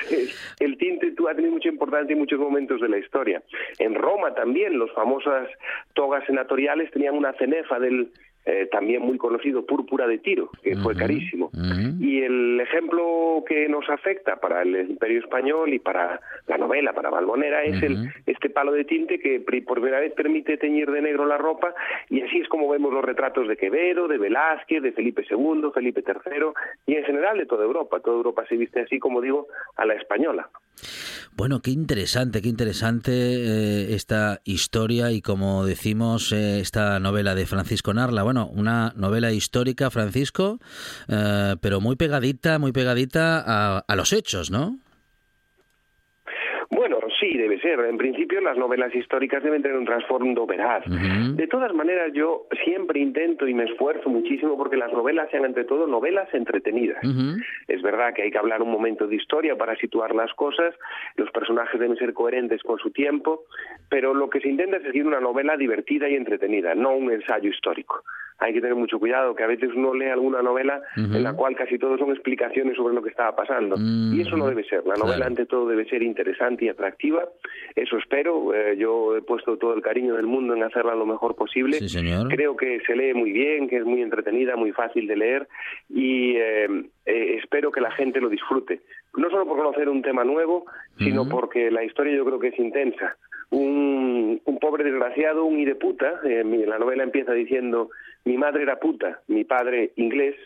el 0.61 0.79
tinte 0.79 1.13
ha 1.29 1.35
tenido 1.35 1.53
mucha 1.53 1.69
importancia 1.69 2.13
en 2.13 2.19
muchos 2.21 2.39
momentos 2.39 2.81
de 2.81 2.89
la 2.89 2.99
historia. 2.99 3.43
En 3.79 3.95
Roma 3.95 4.35
también 4.35 4.79
los 4.79 4.91
famosas 4.93 5.49
togas 5.95 6.25
senatoriales 6.27 6.91
tenían 6.91 7.15
una 7.15 7.33
cenefa 7.35 7.79
del 7.79 8.11
eh, 8.47 8.69
también 8.73 9.03
muy 9.03 9.19
conocido 9.19 9.67
púrpura 9.67 10.07
de 10.07 10.19
Tiro, 10.19 10.51
que 10.63 10.77
fue 10.77 10.97
carísimo. 10.97 11.51
Y 12.01 12.23
el 12.23 12.61
ejemplo 12.61 13.45
que 13.47 13.69
nos 13.69 13.89
afecta 13.91 14.37
para 14.37 14.63
el 14.63 14.91
Imperio 14.91 15.21
Español 15.21 15.73
y 15.75 15.79
para 15.79 16.21
la 16.47 16.57
novela, 16.57 16.93
para 16.93 17.11
Balbonera, 17.11 17.65
es 17.65 17.83
el, 17.83 18.11
este 18.27 18.51
palo 18.51 18.73
de 18.73 18.85
tinte 18.85 19.19
que 19.19 19.41
por 19.41 19.81
primera 19.81 20.01
vez 20.01 20.13
permite 20.15 20.57
teñir 20.57 20.91
de 20.91 21.03
negro 21.03 21.27
la 21.27 21.37
ropa 21.37 21.75
y 22.09 22.23
así 22.23 22.39
es 22.39 22.49
como 22.49 22.69
vemos 22.69 22.93
los 22.93 23.05
retratos 23.05 23.47
de 23.47 23.57
Quevedo, 23.57 24.09
de 24.09 24.19
Velázquez, 24.19 24.83
de 24.83 24.93
Felipe 24.93 25.25
II, 25.29 25.71
Felipe 25.75 26.03
III 26.07 26.47
y 26.87 26.97
en 26.97 27.05
general 27.05 27.39
de 27.39 27.47
toda 27.47 27.65
Europa. 27.65 28.01
Toda 28.01 28.17
Europa 28.17 28.45
se 28.49 28.57
viste 28.57 28.81
así, 28.81 28.99
como 28.99 29.21
digo, 29.21 29.49
a 29.77 29.85
la 29.85 29.95
española. 29.95 30.49
Bueno, 31.37 31.61
qué 31.61 31.71
interesante, 31.71 32.43
qué 32.43 32.49
interesante 32.49 33.13
eh, 33.13 33.95
esta 33.95 34.41
historia 34.45 35.11
y 35.13 35.23
como 35.23 35.65
decimos, 35.65 36.33
eh, 36.33 36.61
esta 36.61 36.99
novela 37.01 37.35
de 37.35 37.47
Francisco 37.47 37.95
Narla. 37.95 38.23
Bueno, 38.31 38.49
una 38.55 38.93
novela 38.95 39.33
histórica, 39.33 39.91
Francisco, 39.91 40.61
eh, 41.09 41.57
pero 41.61 41.81
muy 41.81 41.97
pegadita, 41.97 42.61
muy 42.61 42.71
pegadita 42.71 43.43
a, 43.45 43.79
a 43.81 43.97
los 43.97 44.13
hechos, 44.13 44.53
¿no? 44.53 44.79
Ser. 47.61 47.81
En 47.81 47.99
principio 47.99 48.41
las 48.41 48.57
novelas 48.57 48.95
históricas 48.95 49.43
deben 49.43 49.63
tener 49.63 49.77
un 49.77 49.85
trasfondo 49.85 50.47
veraz. 50.47 50.85
De 51.37 51.47
todas 51.47 51.73
maneras, 51.75 52.13
yo 52.13 52.47
siempre 52.65 53.01
intento 53.01 53.47
y 53.47 53.55
me 53.55 53.65
esfuerzo 53.65 54.09
muchísimo 54.09 54.57
porque 54.57 54.77
las 54.77 54.93
novelas 54.93 55.31
sean, 55.31 55.45
entre 55.45 55.65
todo, 55.65 55.87
novelas 55.87 56.33
entretenidas. 56.33 57.03
Es 57.69 57.83
verdad 57.83 58.15
que 58.15 58.23
hay 58.23 58.31
que 58.31 58.39
hablar 58.39 58.63
un 58.63 58.71
momento 58.71 59.07
de 59.07 59.17
historia 59.17 59.57
para 59.57 59.77
situar 59.77 60.15
las 60.15 60.33
cosas, 60.35 60.75
los 61.17 61.31
personajes 61.31 61.79
deben 61.81 61.97
ser 61.97 62.13
coherentes 62.13 62.63
con 62.63 62.79
su 62.79 62.91
tiempo, 62.91 63.45
pero 63.89 64.15
lo 64.15 64.31
que 64.31 64.41
se 64.41 64.49
intenta 64.49 64.77
es 64.77 64.85
escribir 64.85 65.07
una 65.07 65.21
novela 65.21 65.57
divertida 65.57 66.09
y 66.09 66.15
entretenida, 66.15 66.75
no 66.75 66.95
un 66.95 67.13
ensayo 67.13 67.51
histórico. 67.51 68.03
Hay 68.41 68.55
que 68.55 68.61
tener 68.61 68.75
mucho 68.75 68.99
cuidado, 68.99 69.35
que 69.35 69.45
a 69.45 69.47
veces 69.47 69.71
uno 69.75 69.95
lee 69.95 70.07
alguna 70.07 70.43
novela 70.43 70.83
en 70.97 71.23
la 71.23 71.35
cual 71.35 71.55
casi 71.55 71.79
todo 71.79 71.97
son 71.99 72.11
explicaciones 72.11 72.77
sobre 72.77 72.95
lo 72.95 73.03
que 73.03 73.11
estaba 73.11 73.37
pasando. 73.37 73.77
Y 73.79 74.21
eso 74.21 74.37
no 74.37 74.49
debe 74.49 74.65
ser. 74.65 74.85
La 74.87 74.97
novela, 74.97 75.27
ante 75.27 75.47
todo, 75.47 75.69
debe 75.69 75.85
ser 75.89 76.03
interesante 76.03 76.65
y 76.65 76.69
atractiva. 76.69 77.25
Eso 77.77 77.99
espero. 77.99 78.55
Eh, 78.55 78.77
yo 78.79 79.17
he 79.17 79.23
puesto 79.23 79.57
todo 79.59 79.75
el 79.75 79.83
cariño 79.83 80.15
del 80.15 80.27
mundo 80.27 80.55
en 80.55 80.63
hacerla 80.63 80.95
lo 80.95 81.07
mejor 81.07 81.37
posible. 81.37 81.79
Creo 82.29 82.57
que 82.57 82.81
se 82.87 82.97
lee 82.97 83.15
muy 83.15 83.33
bien, 83.33 83.69
que 83.69 83.77
es 83.77 83.85
muy 83.85 84.03
entretenida, 84.03 84.57
muy 84.57 84.73
fácil 84.73 85.07
de 85.07 85.17
leer 85.17 85.49
y 85.89 86.37
eh, 86.37 86.67
eh, 87.07 87.39
espero 87.43 87.71
que 87.71 87.81
la 87.81 87.91
gente 87.91 88.21
lo 88.21 88.29
disfrute. 88.29 88.81
No 89.17 89.29
solo 89.31 89.47
por 89.47 89.59
conocer 89.59 89.89
un 89.89 90.03
tema 90.03 90.25
nuevo, 90.25 90.67
sino 90.99 91.29
porque 91.29 91.71
la 91.71 91.85
historia 91.85 92.17
yo 92.17 92.25
creo 92.25 92.39
que 92.39 92.49
es 92.49 92.59
intensa. 92.59 93.17
Un, 93.51 94.41
un 94.45 94.59
pobre 94.59 94.85
desgraciado, 94.85 95.45
un 95.45 95.59
hideputa, 95.59 96.21
eh, 96.25 96.45
la 96.45 96.79
novela 96.79 97.03
empieza 97.03 97.33
diciendo 97.33 97.91
mi 98.25 98.37
madre 98.37 98.63
era 98.63 98.79
puta, 98.79 99.21
mi 99.29 99.45
padre 99.45 99.93
inglés, 99.97 100.37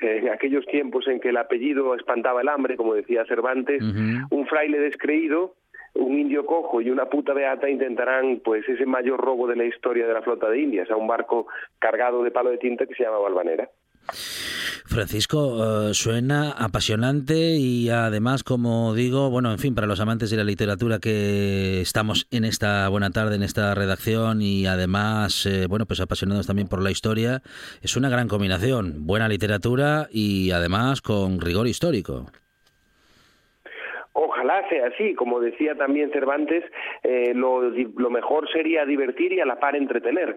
en 0.00 0.28
aquellos 0.28 0.64
tiempos 0.66 1.08
en 1.08 1.20
que 1.20 1.30
el 1.30 1.36
apellido 1.36 1.94
espantaba 1.94 2.40
el 2.40 2.48
hambre, 2.48 2.76
como 2.76 2.94
decía 2.94 3.24
Cervantes, 3.26 3.82
un 3.82 4.46
fraile 4.46 4.78
descreído, 4.78 5.54
un 5.94 6.18
indio 6.18 6.46
cojo 6.46 6.80
y 6.80 6.90
una 6.90 7.06
puta 7.06 7.32
beata 7.32 7.68
intentarán 7.68 8.40
pues 8.44 8.68
ese 8.68 8.86
mayor 8.86 9.20
robo 9.20 9.48
de 9.48 9.56
la 9.56 9.64
historia 9.64 10.06
de 10.06 10.12
la 10.12 10.22
flota 10.22 10.48
de 10.48 10.60
Indias 10.60 10.90
a 10.90 10.96
un 10.96 11.08
barco 11.08 11.48
cargado 11.78 12.22
de 12.22 12.30
palo 12.30 12.50
de 12.50 12.58
tinta 12.58 12.86
que 12.86 12.94
se 12.94 13.02
llama 13.02 13.18
Balvanera. 13.18 13.68
Francisco, 14.86 15.90
eh, 15.90 15.94
suena 15.94 16.52
apasionante 16.52 17.56
y 17.56 17.90
además, 17.90 18.42
como 18.42 18.94
digo, 18.94 19.30
bueno, 19.30 19.52
en 19.52 19.58
fin, 19.58 19.74
para 19.74 19.86
los 19.86 20.00
amantes 20.00 20.30
de 20.30 20.36
la 20.36 20.44
literatura 20.44 20.98
que 20.98 21.80
estamos 21.80 22.26
en 22.30 22.44
esta 22.44 22.88
buena 22.88 23.10
tarde, 23.10 23.36
en 23.36 23.42
esta 23.42 23.74
redacción 23.74 24.40
y 24.40 24.66
además, 24.66 25.46
eh, 25.46 25.66
bueno, 25.68 25.86
pues 25.86 26.00
apasionados 26.00 26.46
también 26.46 26.68
por 26.68 26.82
la 26.82 26.90
historia, 26.90 27.42
es 27.82 27.96
una 27.96 28.08
gran 28.08 28.28
combinación, 28.28 29.06
buena 29.06 29.28
literatura 29.28 30.08
y 30.10 30.50
además 30.52 31.02
con 31.02 31.40
rigor 31.40 31.66
histórico. 31.66 32.26
Ojalá 34.20 34.68
sea 34.68 34.88
así, 34.88 35.14
como 35.14 35.38
decía 35.38 35.76
también 35.76 36.10
Cervantes, 36.10 36.64
eh, 37.04 37.32
lo, 37.34 37.70
lo, 37.70 38.10
mejor 38.10 38.50
sería 38.50 38.84
divertir 38.84 39.32
y 39.32 39.40
a 39.40 39.46
la 39.46 39.60
par 39.60 39.76
entretener. 39.76 40.36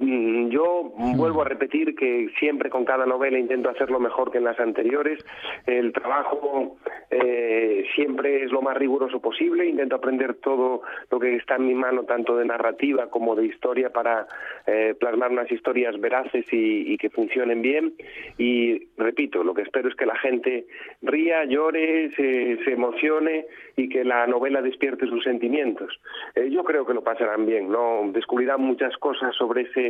Mm, 0.00 0.48
yo 0.48 0.92
vuelvo 1.16 1.42
a 1.42 1.44
repetir 1.44 1.94
que 1.94 2.30
siempre 2.38 2.70
con 2.70 2.86
cada 2.86 3.04
novela 3.04 3.38
intento 3.38 3.68
hacerlo 3.68 4.00
mejor 4.00 4.30
que 4.30 4.38
en 4.38 4.44
las 4.44 4.58
anteriores. 4.58 5.22
El 5.66 5.92
trabajo 5.92 6.78
eh, 7.10 7.84
siempre 7.94 8.44
es 8.44 8.50
lo 8.50 8.62
más 8.62 8.78
riguroso 8.78 9.20
posible. 9.20 9.66
Intento 9.66 9.96
aprender 9.96 10.36
todo 10.36 10.80
lo 11.10 11.20
que 11.20 11.36
está 11.36 11.56
en 11.56 11.66
mi 11.66 11.74
mano, 11.74 12.04
tanto 12.04 12.34
de 12.38 12.46
narrativa 12.46 13.10
como 13.10 13.36
de 13.36 13.44
historia, 13.44 13.90
para 13.90 14.26
eh, 14.66 14.94
plasmar 14.98 15.32
unas 15.32 15.52
historias 15.52 16.00
veraces 16.00 16.46
y, 16.50 16.96
que 16.96 17.10
funcionen 17.10 17.60
bien. 17.60 17.92
Y 18.38 18.88
repito, 18.96 19.44
lo 19.44 19.52
que 19.52 19.62
espero 19.62 19.88
es 19.88 19.94
que 19.96 20.06
la 20.06 20.16
gente 20.16 20.66
ría, 21.02 21.44
llore, 21.44 22.10
se, 22.16 22.70
emocione 22.70 23.46
y 23.76 23.88
que 23.88 24.04
la 24.04 24.26
novela 24.26 24.62
despierte 24.62 25.06
sus 25.06 25.24
sentimientos. 25.24 26.00
Eh, 26.34 26.48
yo 26.50 26.64
creo 26.64 26.86
que 26.86 26.94
lo 26.94 27.02
pasarán 27.02 27.44
bien, 27.44 27.70
¿no? 27.70 28.10
Descubrirán 28.12 28.62
muchas 28.62 28.96
cosas 28.96 29.34
sobre 29.34 29.62
ese 29.62 29.89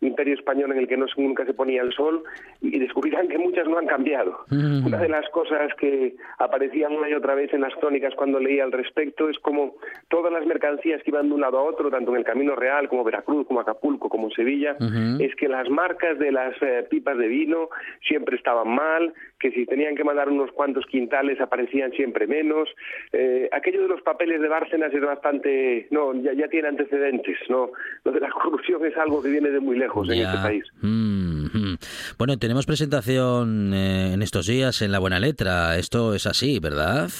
imperio 0.00 0.34
español 0.34 0.72
en 0.72 0.78
el 0.78 0.88
que 0.88 0.96
no, 0.96 1.06
nunca 1.16 1.44
se 1.44 1.54
ponía 1.54 1.82
el 1.82 1.92
sol 1.92 2.22
y 2.60 2.78
descubrirán 2.78 3.28
que 3.28 3.38
muchas 3.38 3.68
no 3.68 3.78
han 3.78 3.86
cambiado. 3.86 4.44
Mm. 4.48 4.86
Una 4.86 4.98
de 4.98 5.08
las 5.08 5.28
cosas 5.30 5.72
que 5.78 6.16
aparecían 6.38 6.92
una 6.92 7.08
y 7.08 7.14
otra 7.14 7.34
vez 7.34 7.52
en 7.52 7.60
las 7.60 7.74
crónicas 7.74 8.14
cuando 8.14 8.40
leía 8.40 8.64
al 8.64 8.72
respecto 8.72 9.28
es 9.28 9.38
como 9.38 9.76
todas 10.08 10.32
las 10.32 10.46
mercancías 10.46 11.02
que 11.02 11.10
iban 11.10 11.28
de 11.28 11.34
un 11.34 11.40
lado 11.40 11.58
a 11.58 11.62
otro, 11.62 11.90
tanto 11.90 12.12
en 12.12 12.18
el 12.18 12.24
Camino 12.24 12.56
Real 12.56 12.88
como 12.88 13.04
Veracruz, 13.04 13.46
como 13.46 13.60
Acapulco, 13.60 14.08
como 14.08 14.30
Sevilla, 14.30 14.76
es 15.18 15.34
que 15.36 15.48
las 15.48 15.68
marcas 15.68 16.18
de 16.18 16.32
las 16.32 16.54
eh, 16.62 16.86
pipas 16.88 17.18
de 17.18 17.28
vino 17.28 17.68
siempre 18.06 18.36
estaban 18.36 18.68
mal, 18.68 19.12
que 19.38 19.50
si 19.52 19.66
tenían 19.66 19.96
que 19.96 20.04
mandar 20.04 20.28
unos 20.28 20.50
cuantos 20.52 20.86
quintales 20.86 21.40
aparecían 21.40 21.92
siempre 21.92 22.26
menos. 22.26 22.68
Eh, 23.12 23.48
aquello 23.52 23.82
de 23.82 23.88
los 23.88 24.02
papeles 24.02 24.40
de 24.40 24.48
Bárcenas 24.48 24.92
es 24.92 25.00
bastante, 25.00 25.86
no, 25.90 26.14
ya, 26.14 26.32
ya 26.32 26.48
tiene 26.48 26.68
antecedentes, 26.68 27.38
no, 27.48 27.70
lo 28.04 28.12
de 28.12 28.20
la 28.20 28.30
corrupción 28.30 28.84
es 28.86 28.96
algo 28.96 29.22
que 29.22 29.28
viene 29.28 29.50
de 29.50 29.60
muy 29.60 29.76
lejos 29.76 29.89
en 29.96 30.26
este 30.26 30.38
país. 30.38 30.64
Mm-hmm. 30.82 31.78
Bueno, 32.18 32.38
tenemos 32.38 32.66
presentación 32.66 33.72
eh, 33.74 34.12
en 34.14 34.22
estos 34.22 34.46
días 34.46 34.82
en 34.82 34.92
La 34.92 34.98
Buena 34.98 35.20
Letra. 35.20 35.78
Esto 35.78 36.14
es 36.14 36.26
así, 36.26 36.58
¿verdad? 36.58 37.10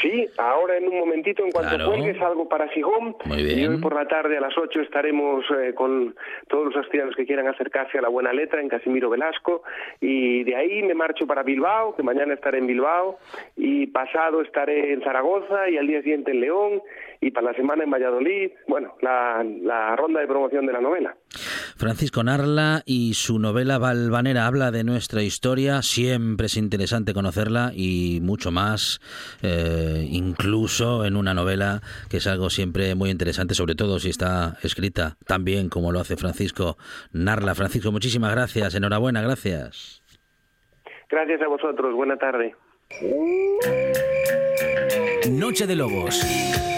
Sí, 0.00 0.28
ahora 0.36 0.76
en 0.76 0.88
un 0.88 0.98
momentito, 0.98 1.44
en 1.44 1.50
cuanto 1.50 1.74
claro. 1.74 1.90
cuelgue, 1.90 2.18
salgo 2.18 2.48
para 2.48 2.68
Gijón. 2.68 3.16
Y 3.36 3.66
hoy 3.66 3.78
por 3.78 3.94
la 3.94 4.06
tarde 4.06 4.38
a 4.38 4.40
las 4.40 4.56
8 4.56 4.80
estaremos 4.82 5.44
eh, 5.60 5.74
con 5.74 6.14
todos 6.48 6.66
los 6.66 6.76
asturianos 6.76 7.16
que 7.16 7.26
quieran 7.26 7.48
acercarse 7.48 7.98
a 7.98 8.02
la 8.02 8.08
buena 8.08 8.32
letra 8.32 8.60
en 8.60 8.68
Casimiro 8.68 9.10
Velasco. 9.10 9.62
Y 10.00 10.44
de 10.44 10.54
ahí 10.54 10.82
me 10.82 10.94
marcho 10.94 11.26
para 11.26 11.42
Bilbao, 11.42 11.96
que 11.96 12.02
mañana 12.02 12.34
estaré 12.34 12.58
en 12.58 12.66
Bilbao. 12.66 13.18
Y 13.56 13.88
pasado 13.88 14.42
estaré 14.42 14.92
en 14.92 15.02
Zaragoza 15.02 15.68
y 15.68 15.78
al 15.78 15.86
día 15.86 16.02
siguiente 16.02 16.30
en 16.30 16.40
León 16.40 16.82
y 17.20 17.30
para 17.32 17.48
la 17.50 17.54
semana 17.54 17.82
en 17.82 17.90
Valladolid, 17.90 18.52
bueno, 18.68 18.94
la, 19.00 19.44
la 19.62 19.96
ronda 19.96 20.20
de 20.20 20.28
promoción 20.28 20.66
de 20.66 20.72
la 20.72 20.80
novela. 20.80 21.16
Francisco 21.78 22.24
Narla 22.24 22.82
y 22.86 23.14
su 23.14 23.38
novela 23.38 23.78
Valvanera 23.78 24.46
habla 24.46 24.72
de 24.72 24.82
nuestra 24.82 25.22
historia, 25.22 25.80
siempre 25.82 26.46
es 26.46 26.56
interesante 26.56 27.14
conocerla 27.14 27.70
y 27.72 28.18
mucho 28.20 28.50
más, 28.50 29.00
eh, 29.42 30.04
incluso 30.10 31.04
en 31.04 31.14
una 31.14 31.34
novela 31.34 31.80
que 32.10 32.16
es 32.16 32.26
algo 32.26 32.50
siempre 32.50 32.96
muy 32.96 33.10
interesante, 33.10 33.54
sobre 33.54 33.76
todo 33.76 34.00
si 34.00 34.10
está 34.10 34.58
escrita 34.64 35.16
tan 35.24 35.44
bien 35.44 35.68
como 35.68 35.92
lo 35.92 36.00
hace 36.00 36.16
Francisco 36.16 36.76
Narla. 37.12 37.54
Francisco, 37.54 37.92
muchísimas 37.92 38.32
gracias, 38.32 38.74
enhorabuena, 38.74 39.22
gracias. 39.22 40.02
Gracias 41.08 41.40
a 41.40 41.46
vosotros, 41.46 41.94
buena 41.94 42.16
tarde. 42.16 42.56
Noche 45.30 45.68
de 45.68 45.76
Lobos 45.76 46.77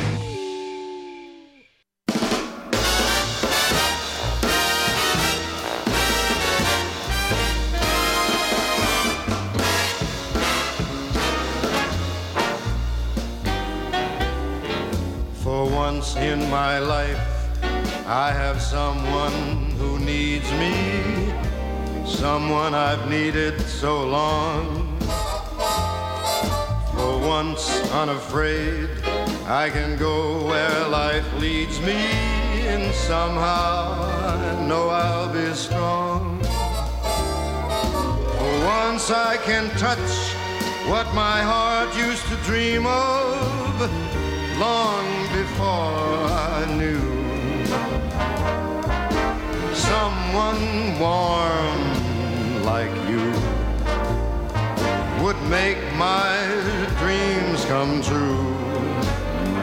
Once 16.13 16.25
in 16.25 16.49
my 16.49 16.79
life 16.79 17.19
I 18.05 18.31
have 18.31 18.61
someone 18.61 19.71
who 19.77 19.99
needs 19.99 20.49
me, 20.53 21.33
someone 22.05 22.73
I've 22.73 23.09
needed 23.09 23.61
so 23.61 24.05
long. 24.07 24.97
For 26.95 27.17
once 27.19 27.69
unafraid, 27.91 28.89
I 29.47 29.69
can 29.69 29.97
go 29.97 30.47
where 30.47 30.87
life 30.89 31.27
leads 31.39 31.79
me, 31.79 32.01
and 32.67 32.93
somehow 32.93 33.93
I 34.27 34.65
know 34.67 34.89
I'll 34.89 35.31
be 35.31 35.53
strong. 35.53 36.41
For 38.37 38.53
once 38.65 39.11
I 39.11 39.37
can 39.45 39.69
touch 39.77 40.11
what 40.89 41.07
my 41.13 41.41
heart 41.41 41.95
used 41.95 42.25
to 42.27 42.35
dream 42.47 42.85
of 42.85 44.20
long 44.61 45.05
before 45.41 46.29
I 46.55 46.61
knew 46.77 47.01
someone 49.73 50.61
warm 51.01 51.81
like 52.71 52.93
you 53.09 53.25
would 55.23 55.39
make 55.49 55.79
my 55.97 56.29
dreams 57.01 57.65
come 57.65 58.01
true. 58.03 58.53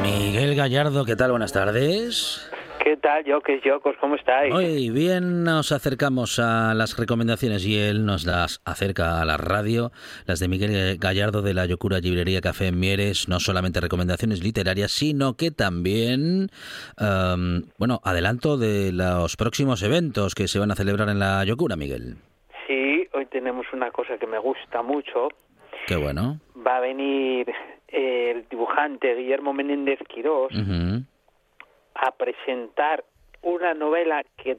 Miguel 0.03 0.57
Gallardo, 0.57 1.05
¿qué 1.05 1.15
tal? 1.15 1.31
Buenas 1.31 1.53
tardes. 1.53 2.49
¿Qué 2.89 2.97
tal, 2.97 3.23
Jokes, 3.31 3.61
Jocos? 3.63 3.97
¿Cómo 4.01 4.15
estáis? 4.15 4.51
Muy 4.51 4.89
bien, 4.89 5.45
nos 5.45 5.73
acercamos 5.73 6.39
a 6.39 6.73
las 6.73 6.99
recomendaciones 6.99 7.67
y 7.67 7.79
él 7.79 8.07
nos 8.07 8.25
las 8.25 8.63
acerca 8.65 9.21
a 9.21 9.27
la 9.27 9.37
radio, 9.37 9.91
las 10.27 10.41
de 10.41 10.49
Miguel 10.49 10.97
Gallardo 10.97 11.43
de 11.43 11.53
la 11.53 11.67
Yocura 11.67 11.99
Librería 11.99 12.41
Café 12.41 12.69
en 12.69 12.81
Mieres, 12.81 13.29
no 13.29 13.41
solamente 13.41 13.83
recomendaciones 13.83 14.43
literarias, 14.43 14.91
sino 14.91 15.37
que 15.37 15.51
también, 15.51 16.49
um, 16.99 17.61
bueno, 17.77 18.01
adelanto 18.05 18.57
de 18.57 18.91
los 18.91 19.37
próximos 19.37 19.83
eventos 19.83 20.35
que 20.35 20.49
se 20.49 20.59
van 20.59 20.71
a 20.71 20.75
celebrar 20.75 21.11
en 21.11 21.19
la 21.19 21.45
Yocura, 21.45 21.77
Miguel. 21.77 22.17
Sí, 22.67 23.07
hoy 23.13 23.27
tenemos 23.27 23.67
una 23.75 23.91
cosa 23.91 24.17
que 24.17 24.27
me 24.27 24.39
gusta 24.39 24.81
mucho. 24.81 25.29
Qué 25.87 25.97
bueno. 25.97 26.41
Va 26.67 26.79
a 26.79 26.81
venir 26.81 27.53
el 27.89 28.49
dibujante 28.49 29.15
Guillermo 29.15 29.53
Menéndez 29.53 29.99
Quirós. 30.09 30.55
A 31.99 32.13
presentar 32.13 33.05
una 33.43 33.75
novela 33.75 34.25
que 34.37 34.57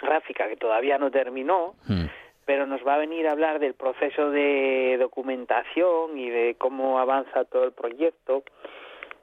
gráfica 0.00 0.48
que 0.48 0.56
todavía 0.56 0.96
no 0.98 1.10
terminó, 1.10 1.74
Mm. 1.88 2.06
pero 2.46 2.66
nos 2.66 2.86
va 2.86 2.94
a 2.94 2.98
venir 2.98 3.26
a 3.28 3.32
hablar 3.32 3.58
del 3.58 3.74
proceso 3.74 4.30
de 4.30 4.96
documentación 4.98 6.16
y 6.16 6.30
de 6.30 6.54
cómo 6.56 6.98
avanza 6.98 7.44
todo 7.44 7.64
el 7.64 7.72
proyecto. 7.72 8.42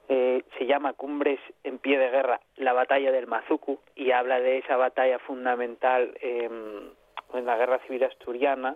Eh, 0.08 0.44
se 0.60 0.66
llama 0.68 0.94
Cumbres 0.94 1.40
en 1.64 1.80
pie 1.80 1.98
de 1.98 2.12
guerra, 2.12 2.40
la 2.58 2.74
batalla 2.74 3.12
del 3.12 3.26
Mazucu, 3.26 3.80
y 3.96 4.12
habla 4.12 4.40
de 4.40 4.60
esa 4.60 4.78
batalla 4.78 5.18
fundamental 5.18 6.16
em, 6.22 6.90
en 7.34 7.46
la 7.46 7.58
guerra 7.58 7.80
civil 7.88 8.04
asturiana, 8.04 8.76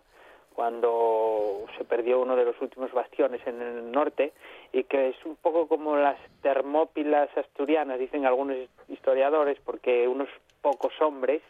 cuando 0.55 1.65
se 1.77 1.85
perdió 1.85 2.19
uno 2.19 2.35
de 2.35 2.45
los 2.45 2.59
últimos 2.61 2.91
bastiones 2.91 3.45
en 3.45 3.61
el 3.61 3.91
norte, 3.91 4.33
y 4.71 4.83
que 4.83 5.09
es 5.09 5.25
un 5.25 5.35
poco 5.35 5.67
como 5.67 5.95
las 5.95 6.17
termópilas 6.41 7.29
asturianas, 7.37 7.99
dicen 7.99 8.25
algunos 8.25 8.57
historiadores, 8.87 9.57
porque 9.63 10.07
unos 10.07 10.29
pocos 10.61 10.93
hombres, 11.01 11.41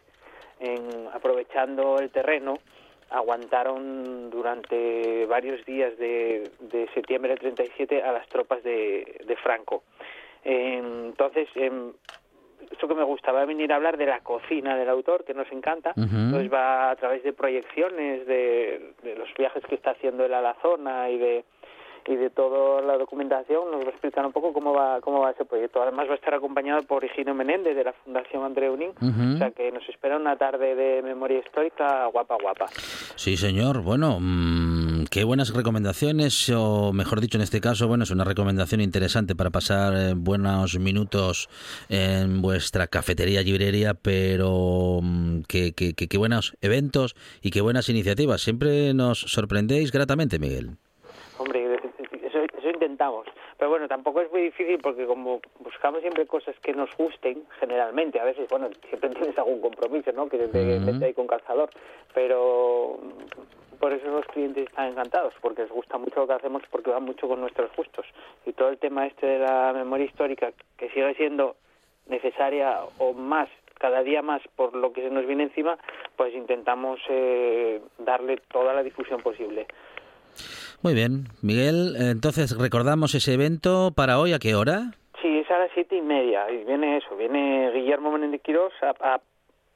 en, 0.58 1.08
aprovechando 1.12 1.98
el 1.98 2.10
terreno, 2.10 2.54
aguantaron 3.10 4.30
durante 4.30 5.26
varios 5.26 5.64
días 5.66 5.96
de, 5.98 6.50
de 6.60 6.88
septiembre 6.94 7.30
del 7.30 7.40
37 7.40 8.02
a 8.02 8.12
las 8.12 8.26
tropas 8.28 8.62
de, 8.62 9.20
de 9.26 9.36
Franco. 9.36 9.82
Eh, 10.44 10.80
entonces, 10.80 11.48
em, 11.56 11.92
eso 12.70 12.86
que 12.86 12.94
me 12.94 13.02
gusta, 13.02 13.32
va 13.32 13.42
a 13.42 13.46
venir 13.46 13.72
a 13.72 13.76
hablar 13.76 13.96
de 13.96 14.06
la 14.06 14.20
cocina 14.20 14.76
del 14.76 14.88
autor, 14.88 15.24
que 15.24 15.34
nos 15.34 15.50
encanta, 15.50 15.92
entonces 15.96 16.52
va 16.52 16.90
a 16.90 16.96
través 16.96 17.22
de 17.24 17.32
proyecciones, 17.32 18.26
de, 18.26 18.92
de 19.02 19.16
los 19.16 19.28
viajes 19.34 19.64
que 19.66 19.74
está 19.74 19.90
haciendo 19.90 20.24
él 20.24 20.32
a 20.32 20.40
la 20.40 20.54
zona 20.62 21.10
y 21.10 21.18
de 21.18 21.44
y 22.10 22.16
de 22.16 22.30
toda 22.30 22.82
la 22.82 22.98
documentación 22.98 23.70
nos 23.70 23.82
va 23.82 23.86
a 23.88 23.90
explicar 23.90 24.26
un 24.26 24.32
poco 24.32 24.52
cómo 24.52 24.72
va 24.72 25.00
cómo 25.00 25.20
va 25.20 25.30
ese 25.30 25.44
proyecto. 25.44 25.80
Además 25.82 26.08
va 26.08 26.12
a 26.12 26.16
estar 26.16 26.34
acompañado 26.34 26.82
por 26.82 27.04
Higino 27.04 27.34
Menéndez 27.34 27.76
de 27.76 27.84
la 27.84 27.92
Fundación 27.92 28.42
Andreu 28.44 28.76
Nin, 28.76 28.90
o 29.00 29.38
sea 29.38 29.50
que 29.52 29.70
nos 29.70 29.88
espera 29.88 30.16
una 30.16 30.36
tarde 30.36 30.74
de 30.74 31.02
memoria 31.02 31.38
histórica 31.38 32.06
guapa 32.06 32.36
guapa. 32.42 32.66
Sí, 33.16 33.36
señor. 33.36 33.82
Bueno, 33.82 34.18
mm, 34.20 35.04
qué 35.10 35.24
buenas 35.24 35.54
recomendaciones, 35.54 36.50
o 36.54 36.92
mejor 36.92 37.20
dicho, 37.20 37.38
en 37.38 37.42
este 37.42 37.60
caso, 37.60 37.86
bueno, 37.86 38.04
es 38.04 38.10
una 38.10 38.24
recomendación 38.24 38.80
interesante 38.80 39.36
para 39.36 39.50
pasar 39.50 39.92
eh, 39.96 40.14
buenos 40.16 40.78
minutos 40.78 41.48
en 41.88 42.42
vuestra 42.42 42.86
cafetería, 42.88 43.42
librería, 43.42 43.94
pero 43.94 44.98
mm, 45.02 45.42
qué, 45.48 45.72
qué- 45.74 45.94
qué- 45.94 46.08
qué 46.08 46.18
buenos 46.18 46.56
eventos 46.60 47.14
y 47.42 47.50
qué 47.50 47.60
buenas 47.60 47.88
iniciativas. 47.88 48.40
Siempre 48.40 48.92
nos 48.94 49.20
sorprendéis 49.20 49.92
gratamente, 49.92 50.38
Miguel. 50.38 50.70
Hombre, 51.38 51.74
eso, 52.26 52.38
eso 52.58 52.68
intentamos. 52.68 53.26
Pero 53.60 53.72
bueno, 53.72 53.88
tampoco 53.88 54.22
es 54.22 54.32
muy 54.32 54.40
difícil 54.40 54.78
porque 54.80 55.04
como 55.04 55.42
buscamos 55.58 56.00
siempre 56.00 56.26
cosas 56.26 56.58
que 56.60 56.72
nos 56.72 56.88
gusten, 56.96 57.44
generalmente, 57.60 58.18
a 58.18 58.24
veces, 58.24 58.48
bueno, 58.48 58.70
siempre 58.88 59.10
tienes 59.14 59.36
algún 59.36 59.60
compromiso, 59.60 60.10
¿no? 60.12 60.30
Que 60.30 60.38
te 60.38 60.76
Ujú. 60.78 60.86
mete 60.86 61.04
ahí 61.04 61.12
con 61.12 61.26
calzador. 61.26 61.68
Pero 62.14 62.98
mm, 63.02 63.76
por 63.76 63.92
eso 63.92 64.08
los 64.08 64.24
clientes 64.28 64.66
están 64.66 64.88
encantados, 64.88 65.34
porque 65.42 65.60
les 65.60 65.70
gusta 65.70 65.98
mucho 65.98 66.20
lo 66.20 66.26
que 66.26 66.32
hacemos, 66.32 66.62
porque 66.70 66.90
va 66.90 67.00
mucho 67.00 67.28
con 67.28 67.42
nuestros 67.42 67.70
gustos. 67.76 68.06
Y 68.46 68.54
todo 68.54 68.70
el 68.70 68.78
tema 68.78 69.06
este 69.06 69.26
de 69.26 69.40
la 69.40 69.74
memoria 69.74 70.06
histórica, 70.06 70.54
que 70.78 70.88
sigue 70.88 71.14
siendo 71.16 71.56
necesaria 72.06 72.80
o 72.96 73.12
más 73.12 73.50
cada 73.78 74.02
día 74.02 74.22
más 74.22 74.40
por 74.56 74.74
lo 74.74 74.94
que 74.94 75.02
se 75.02 75.10
nos 75.10 75.26
viene 75.26 75.42
encima, 75.42 75.76
pues 76.16 76.32
intentamos 76.32 76.98
eh, 77.10 77.82
darle 77.98 78.38
toda 78.50 78.72
la 78.72 78.82
difusión 78.82 79.20
posible. 79.20 79.66
Muy 80.82 80.94
bien, 80.94 81.24
Miguel, 81.42 81.94
entonces 81.98 82.56
recordamos 82.58 83.14
ese 83.14 83.34
evento 83.34 83.92
para 83.94 84.18
hoy, 84.18 84.32
¿a 84.32 84.38
qué 84.38 84.54
hora? 84.54 84.92
Sí, 85.20 85.38
es 85.38 85.50
a 85.50 85.58
las 85.58 85.70
siete 85.74 85.96
y 85.96 86.00
media 86.02 86.50
y 86.50 86.64
viene 86.64 86.96
eso, 86.96 87.14
viene 87.16 87.70
Guillermo 87.72 88.10
Menéndez 88.12 88.40
Quirós 88.42 88.72
a, 88.82 88.94
a 89.14 89.20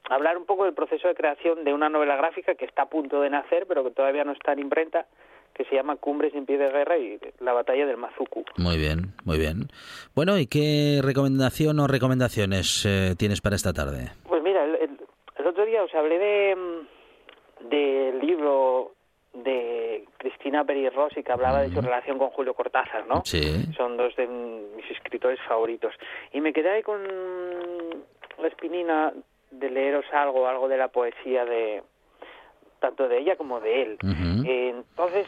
hablar 0.09 0.37
un 0.37 0.45
poco 0.45 0.65
del 0.65 0.73
proceso 0.73 1.07
de 1.07 1.13
creación 1.13 1.63
de 1.63 1.73
una 1.73 1.89
novela 1.89 2.15
gráfica 2.15 2.55
que 2.55 2.65
está 2.65 2.83
a 2.83 2.89
punto 2.89 3.21
de 3.21 3.29
nacer, 3.29 3.65
pero 3.67 3.83
que 3.83 3.91
todavía 3.91 4.23
no 4.23 4.31
está 4.31 4.53
en 4.53 4.59
imprenta, 4.59 5.05
que 5.53 5.63
se 5.65 5.75
llama 5.75 5.95
Cumbres 5.97 6.33
en 6.33 6.47
pie 6.47 6.57
de 6.57 6.69
guerra 6.71 6.97
y 6.97 7.19
la 7.39 7.53
batalla 7.53 7.85
del 7.85 7.97
Mazuku. 7.97 8.43
Muy 8.57 8.77
bien, 8.77 9.13
muy 9.23 9.37
bien. 9.37 9.67
Bueno, 10.15 10.39
¿y 10.39 10.47
qué 10.47 11.01
recomendación 11.03 11.79
o 11.79 11.87
recomendaciones 11.87 12.83
eh, 12.87 13.13
tienes 13.17 13.41
para 13.41 13.55
esta 13.55 13.73
tarde? 13.73 14.09
Pues 14.27 14.41
mira, 14.41 14.63
el, 14.65 14.75
el- 14.75 14.99
el 15.37 15.47
otro 15.47 15.65
día 15.65 15.83
os 15.83 15.93
hablé 15.93 16.17
de 16.17 16.55
mm, 16.55 17.69
del 17.69 18.19
libro 18.19 18.94
de 19.35 20.05
Cristina 20.17 20.63
Peri 20.63 20.89
Rossi 20.89 21.21
que 21.23 21.31
hablaba 21.31 21.61
de 21.61 21.69
su 21.69 21.81
relación 21.81 22.17
con 22.17 22.29
Julio 22.29 22.53
Cortázar, 22.53 23.05
¿no? 23.07 23.21
Sí. 23.25 23.41
Son 23.75 23.97
dos 23.97 24.15
de 24.15 24.27
mis 24.27 24.89
escritores 24.91 25.39
favoritos. 25.47 25.93
Y 26.31 26.41
me 26.41 26.53
quedé 26.53 26.69
ahí 26.69 26.83
con 26.83 27.01
la 28.39 28.47
espinina 28.47 29.13
de 29.51 29.69
leeros 29.69 30.05
algo, 30.13 30.47
algo 30.47 30.67
de 30.67 30.77
la 30.77 30.87
poesía 30.87 31.45
de 31.45 31.83
tanto 32.79 33.07
de 33.07 33.19
ella 33.19 33.35
como 33.35 33.59
de 33.59 33.81
él. 33.81 33.97
Eh, 34.45 34.69
entonces 34.75 35.27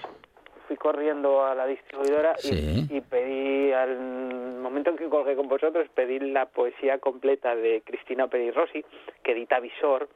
fui 0.67 0.75
corriendo 0.77 1.45
a 1.45 1.55
la 1.55 1.65
distribuidora 1.65 2.35
y- 2.43 2.47
Sí. 2.47 2.87
y, 2.89 3.01
pedí, 3.01 3.71
al 3.71 3.97
momento 4.61 4.89
en 4.91 4.97
que 4.97 5.09
colgué 5.09 5.35
con 5.35 5.47
vosotros, 5.47 5.87
pedí 5.95 6.19
la 6.19 6.45
poesía 6.45 6.99
completa 6.99 7.55
de 7.55 7.81
Cristina 7.85 8.27
Peri 8.27 8.51
Rossi, 8.51 8.83
que 9.23 9.31
edita 9.31 9.59
Visor, 9.61 10.09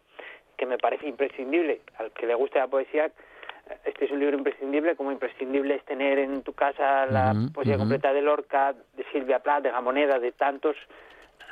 que 0.58 0.66
me 0.66 0.78
parece 0.78 1.08
imprescindible. 1.08 1.82
Al 1.98 2.12
que 2.12 2.28
le 2.28 2.36
guste 2.36 2.60
la 2.60 2.68
poesía, 2.68 3.12
este 3.86 4.06
es 4.06 4.12
un 4.12 4.20
libro 4.20 4.38
imprescindible, 4.38 4.96
como 4.96 5.12
imprescindible 5.12 5.76
es 5.76 5.86
tener 5.86 6.20
en 6.20 6.42
tu 6.44 6.54
casa 6.54 7.06
la 7.06 7.34
poesía 7.54 7.78
completa 7.78 8.14
de 8.14 8.22
Lorca, 8.22 8.74
de 8.96 9.06
Silvia 9.12 9.40
Plath, 9.40 9.64
de 9.64 9.72
Gamoneda, 9.72 10.20
de 10.20 10.32
tantos 10.32 10.76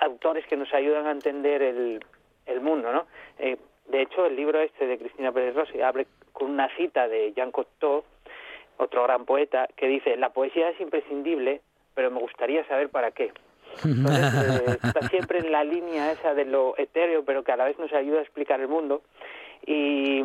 autores 0.02 0.46
que 0.48 0.58
nos 0.58 0.74
ayudan 0.74 1.08
a 1.08 1.12
entender 1.12 1.62
el, 1.62 2.04
el 2.46 2.62
mundo, 2.62 2.92
¿no? 2.92 3.06
Eh, 3.38 3.58
de 3.88 4.02
hecho, 4.02 4.26
el 4.26 4.36
libro 4.36 4.62
este 4.62 4.86
de 4.86 4.98
Cristina 4.98 5.32
Pérez 5.32 5.56
Rossi 5.56 5.82
abre 5.82 6.08
con 6.32 6.52
una 6.52 6.70
cita 6.76 7.08
de 7.08 7.34
Jean 7.34 7.52
Cocteau, 7.52 8.04
otro 8.78 9.04
gran 9.04 9.26
poeta, 9.26 9.68
que 9.76 9.88
dice, 9.88 10.16
la 10.16 10.30
poesía 10.30 10.70
es 10.70 10.80
imprescindible, 10.80 11.62
pero 11.96 12.12
me 12.12 12.20
gustaría 12.20 12.66
saber 12.68 12.90
para 12.90 13.12
qué. 13.12 13.34
Entonces, 13.84 14.62
eh, 14.62 14.78
está 14.84 15.08
siempre 15.10 15.40
en 15.40 15.52
la 15.52 15.64
línea 15.64 16.12
esa 16.12 16.34
de 16.34 16.46
lo 16.46 16.78
etéreo, 16.78 17.24
pero 17.26 17.44
que 17.44 17.52
a 17.52 17.58
la 17.58 17.66
vez 17.66 17.78
nos 17.80 17.92
ayuda 17.94 18.20
a 18.20 18.24
explicar 18.24 18.60
el 18.62 18.68
mundo. 18.68 19.02
Y 19.66 20.24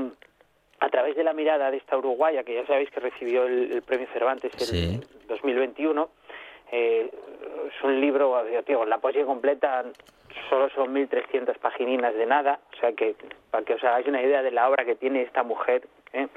a 0.85 0.89
través 0.91 1.17
de 1.17 1.25
la 1.25 1.33
mirada 1.33 1.71
de 1.71 1.79
esta 1.79 1.97
uruguaya, 1.97 2.45
que 2.45 2.55
ya 2.55 2.67
sabéis 2.67 2.91
que 2.91 3.01
recibió 3.01 3.45
el, 3.47 3.73
el 3.73 3.83
premio 3.83 4.07
Cervantes 4.13 4.53
en 4.53 4.61
Sí. 4.61 5.01
2021, 5.29 6.11
eh, 6.73 7.11
es 7.69 7.85
un 7.85 8.01
libro, 8.01 8.45
digo, 8.67 8.85
la 8.85 8.99
poesía 8.99 9.25
completa 9.25 9.83
solo 10.51 10.69
son 10.71 10.93
1.300 10.93 11.57
pagininas 11.59 12.15
de 12.15 12.27
nada, 12.27 12.59
o 12.75 12.77
sea 12.81 12.93
que 12.93 13.15
para 13.51 13.65
que 13.65 13.75
os 13.75 13.85
hagáis 13.85 14.07
una 14.09 14.21
idea 14.21 14.43
de 14.43 14.51
la 14.51 14.69
obra 14.69 14.85
que 14.85 14.95
tiene 14.97 15.23
esta 15.23 15.43
mujer, 15.43 15.87
¿eh? 16.13 16.29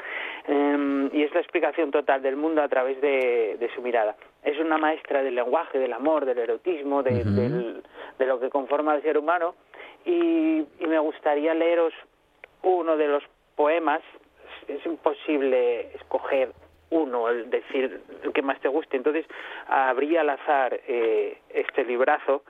Em, 0.47 1.09
y 1.13 1.23
es 1.23 1.33
la 1.33 1.41
explicación 1.41 1.91
total 1.91 2.21
del 2.21 2.37
mundo 2.37 2.61
a 2.61 2.69
través 2.69 3.01
de, 3.01 3.57
de 3.59 3.69
su 3.75 3.81
mirada. 3.81 4.15
Es 4.43 4.57
una 4.59 4.77
maestra 4.77 5.23
del 5.23 5.35
lenguaje, 5.35 5.77
del 5.77 5.91
amor, 5.91 6.23
del 6.25 6.37
erotismo, 6.37 7.03
de, 7.03 7.21
Ujú. 7.21 7.31
del- 7.31 7.83
de 8.17 8.25
lo 8.25 8.39
que 8.39 8.49
conforma 8.49 8.93
al 8.93 9.01
ser 9.01 9.17
humano, 9.17 9.55
y, 10.05 10.59
y 10.79 10.87
me 10.87 10.99
gustaría 10.99 11.53
leeros 11.53 11.93
uno 12.63 12.95
de 12.95 13.07
los 13.07 13.23
poemas, 13.55 14.01
es, 14.67 14.85
imposible 14.85 15.93
escoger 15.95 16.51
uno, 16.89 17.29
el 17.29 17.49
decir 17.49 18.01
el 18.23 18.31
que 18.31 18.41
más 18.41 18.59
te 18.61 18.69
guste, 18.69 18.97
entonces 18.97 19.25
abrí 19.67 20.15
al 20.15 20.29
azar 20.29 20.79
eh, 20.87 21.37
este 21.49 21.83
librazo 21.83 22.43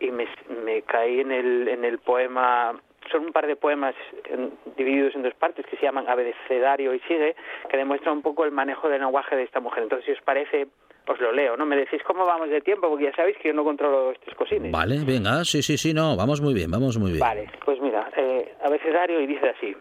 y 0.00 0.10
me, 0.10 0.28
me 0.64 0.82
caí 0.82 1.20
en 1.20 1.32
el, 1.32 1.68
en 1.68 1.84
el 1.84 1.98
poema, 1.98 2.80
son 3.10 3.26
un 3.26 3.32
par 3.32 3.46
de 3.46 3.56
poemas 3.56 3.94
divididos 4.76 5.14
en 5.14 5.22
dos 5.22 5.34
partes 5.34 5.66
que 5.66 5.76
se 5.76 5.82
llaman 5.82 6.08
Abecedario 6.08 6.94
y 6.94 7.00
Sigue, 7.00 7.36
que 7.68 7.76
demuestran 7.76 8.16
un 8.16 8.22
poco 8.22 8.44
el 8.44 8.52
manejo 8.52 8.88
del 8.88 9.00
lenguaje 9.00 9.36
de 9.36 9.42
esta 9.42 9.60
mujer. 9.60 9.84
Entonces, 9.84 10.06
si 10.06 10.12
os 10.12 10.22
parece, 10.22 10.68
os 11.06 11.20
lo 11.20 11.32
leo, 11.32 11.56
¿no? 11.56 11.66
Me 11.66 11.76
decís 11.76 12.02
cómo 12.04 12.24
vamos 12.24 12.48
de 12.48 12.60
tiempo, 12.60 12.88
porque 12.88 13.04
ya 13.04 13.14
sabéis 13.14 13.36
que 13.38 13.48
yo 13.48 13.54
no 13.54 13.64
controlo 13.64 14.12
estos 14.12 14.34
cosines. 14.34 14.72
Vale, 14.72 14.96
venga, 15.04 15.44
sí, 15.44 15.62
sí, 15.62 15.76
sí, 15.76 15.92
no, 15.92 16.16
vamos 16.16 16.40
muy 16.40 16.54
bien, 16.54 16.70
vamos 16.70 16.98
muy 16.98 17.10
bien. 17.10 17.20
Vale, 17.20 17.50
pues 17.64 17.80
mira, 17.80 18.10
eh, 18.16 18.54
abecedario 18.62 19.20
y 19.20 19.26
dice 19.26 19.48
así. 19.50 19.76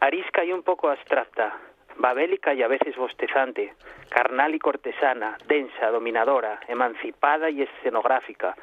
Arisca 0.00 0.44
y 0.44 0.52
un 0.52 0.62
poco 0.62 0.90
abstracta, 0.90 1.56
babélica 1.96 2.54
y 2.54 2.62
a 2.62 2.68
veces 2.68 2.96
bostezante, 2.96 3.74
carnal 4.10 4.54
y 4.54 4.58
cortesana, 4.58 5.36
densa, 5.46 5.90
dominadora, 5.90 6.60
emancipada 6.68 7.50
y 7.50 7.62
escenográfica, 7.62 8.54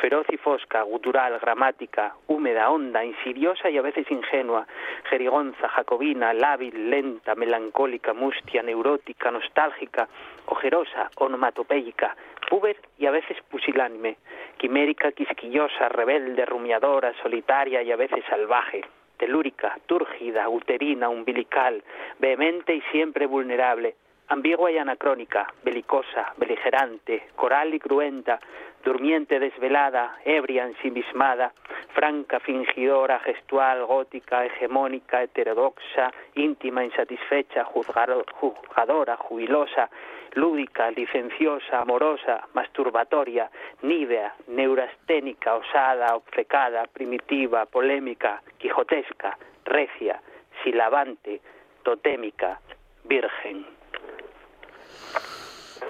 feroz 0.00 0.26
y 0.30 0.36
fosca, 0.36 0.82
gutural, 0.82 1.38
gramática, 1.38 2.14
húmeda, 2.26 2.70
honda, 2.70 3.04
insidiosa 3.04 3.70
y 3.70 3.78
a 3.78 3.82
veces 3.82 4.10
ingenua, 4.10 4.66
jerigonza, 5.10 5.68
jacobina, 5.68 6.32
lábil, 6.32 6.90
lenta, 6.90 7.34
melancólica, 7.34 8.12
mustia, 8.12 8.62
neurótica, 8.62 9.30
nostálgica, 9.30 10.08
ojerosa, 10.46 11.10
onomatopéyica, 11.16 12.16
puber 12.48 12.76
y 12.98 13.06
a 13.06 13.10
veces 13.10 13.36
pusilánime, 13.50 14.16
quimérica, 14.58 15.12
quisquillosa, 15.12 15.88
rebelde, 15.88 16.44
rumiadora, 16.46 17.12
solitaria 17.22 17.82
y 17.82 17.90
a 17.92 17.96
veces 17.96 18.24
salvaje, 18.28 18.82
telúrica, 19.16 19.78
túrgida, 19.86 20.48
uterina, 20.48 21.08
umbilical, 21.08 21.82
vehemente 22.18 22.74
y 22.74 22.80
siempre 22.92 23.26
vulnerable, 23.26 23.94
ambigua 24.28 24.70
y 24.70 24.78
anacrónica, 24.78 25.52
belicosa, 25.62 26.34
beligerante, 26.36 27.28
coral 27.36 27.74
y 27.74 27.78
cruenta, 27.78 28.40
durmiente 28.84 29.40
desvelada, 29.40 30.16
ebria 30.24 30.64
ensimismada, 30.64 31.52
franca, 31.92 32.38
fingidora, 32.40 33.18
gestual, 33.20 33.84
gótica, 33.84 34.44
hegemónica, 34.44 35.22
heterodoxa, 35.22 36.12
íntima, 36.34 36.84
insatisfecha, 36.84 37.64
juzgadora, 37.64 39.16
jubilosa, 39.16 39.90
lúdica, 40.36 40.90
licenciosa, 40.90 41.80
amorosa, 41.80 42.46
masturbatoria, 42.54 43.50
nívea, 43.82 44.34
neurasténica, 44.46 45.54
osada, 45.54 46.14
obcecada, 46.14 46.84
primitiva, 46.92 47.66
polémica, 47.66 48.42
quijotesca, 48.58 49.36
recia, 49.64 50.20
silabante, 50.62 51.40
totémica, 51.82 52.60
virgen. 53.04 53.66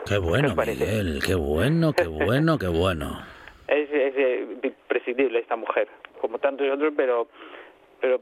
Qué 0.07 0.19
bueno, 0.19 0.55
Miguel, 0.55 1.21
qué 1.27 1.35
bueno, 1.35 1.93
qué 1.93 2.07
bueno, 2.07 2.59
qué 2.59 2.69
bueno. 2.69 3.21
Es, 3.69 3.91
es, 3.91 4.15
imprescindible 4.63 5.41
esta 5.41 5.57
mujer, 5.57 5.89
como 6.21 6.39
tantos 6.39 6.71
otros, 6.71 6.93
pero, 6.97 7.27
pero 8.01 8.21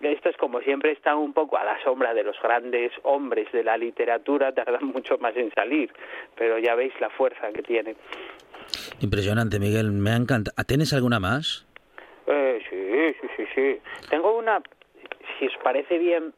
estas, 0.00 0.36
como 0.36 0.60
siempre, 0.60 0.92
están 0.92 1.18
un 1.18 1.32
poco 1.32 1.56
a 1.58 1.64
la 1.64 1.82
sombra 1.82 2.14
de 2.14 2.22
los 2.22 2.36
grandes 2.42 2.92
hombres 3.02 3.50
de 3.52 3.64
la 3.64 3.76
literatura, 3.76 4.52
tardan 4.52 4.86
mucho 4.86 5.18
más 5.18 5.36
en 5.36 5.50
salir, 5.52 5.92
pero 6.36 6.58
ya 6.58 6.74
veis 6.74 6.92
la 7.00 7.10
fuerza 7.10 7.52
que 7.52 7.62
tienen. 7.62 7.96
Impresionante, 9.00 9.58
Miguel, 9.58 9.90
me 9.92 10.14
encanta. 10.14 10.52
¿Tienes 10.66 10.92
alguna 10.92 11.20
más? 11.20 11.66
Eh, 12.26 12.60
sí, 12.68 13.18
sí, 13.20 13.28
sí, 13.36 13.44
sí. 13.54 13.80
Tengo 14.08 14.36
una, 14.36 14.62
si 15.38 15.46
os 15.46 15.56
parece 15.62 15.98
bien, 15.98 16.32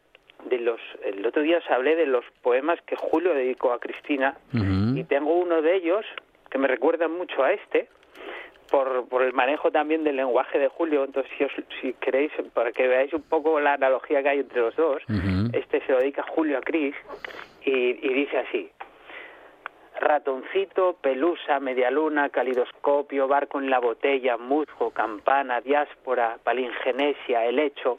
de 0.48 0.58
los 0.58 0.80
el 1.04 1.24
otro 1.24 1.42
día 1.42 1.58
os 1.58 1.70
hablé 1.70 1.96
de 1.96 2.06
los 2.06 2.24
poemas 2.42 2.80
que 2.82 2.96
Julio 2.96 3.34
dedicó 3.34 3.72
a 3.72 3.78
Cristina 3.78 4.36
y 4.52 5.04
tengo 5.04 5.36
uno 5.36 5.62
de 5.62 5.76
ellos 5.76 6.04
que 6.50 6.58
me 6.58 6.68
recuerda 6.68 7.08
mucho 7.08 7.42
a 7.44 7.52
este 7.52 7.88
por, 8.70 9.08
por 9.08 9.22
el 9.22 9.32
manejo 9.32 9.70
también 9.70 10.04
del 10.04 10.16
lenguaje 10.16 10.58
de 10.58 10.68
Julio. 10.68 11.04
Entonces 11.04 11.32
si, 11.36 11.44
os, 11.44 11.52
si 11.80 11.92
queréis 11.94 12.32
para 12.52 12.72
que 12.72 12.86
veáis 12.88 13.12
un 13.12 13.22
poco 13.22 13.60
la 13.60 13.74
analogía 13.74 14.22
que 14.22 14.28
hay 14.28 14.38
entre 14.40 14.60
los 14.60 14.76
dos 14.76 15.02
este 15.52 15.80
se 15.84 15.92
lo 15.92 15.98
dedica 15.98 16.22
Julio 16.22 16.58
a 16.58 16.60
Cris 16.60 16.94
y, 17.64 17.70
y 17.70 18.14
dice 18.14 18.38
así. 18.38 18.70
Ratoncito, 20.00 20.96
pelusa, 21.00 21.60
medialuna, 21.60 22.30
calidoscopio, 22.30 23.28
barco 23.28 23.60
en 23.60 23.70
la 23.70 23.78
botella, 23.78 24.36
musgo, 24.36 24.90
campana, 24.90 25.60
diáspora, 25.60 26.38
palingenesia, 26.42 27.44
helecho, 27.44 27.98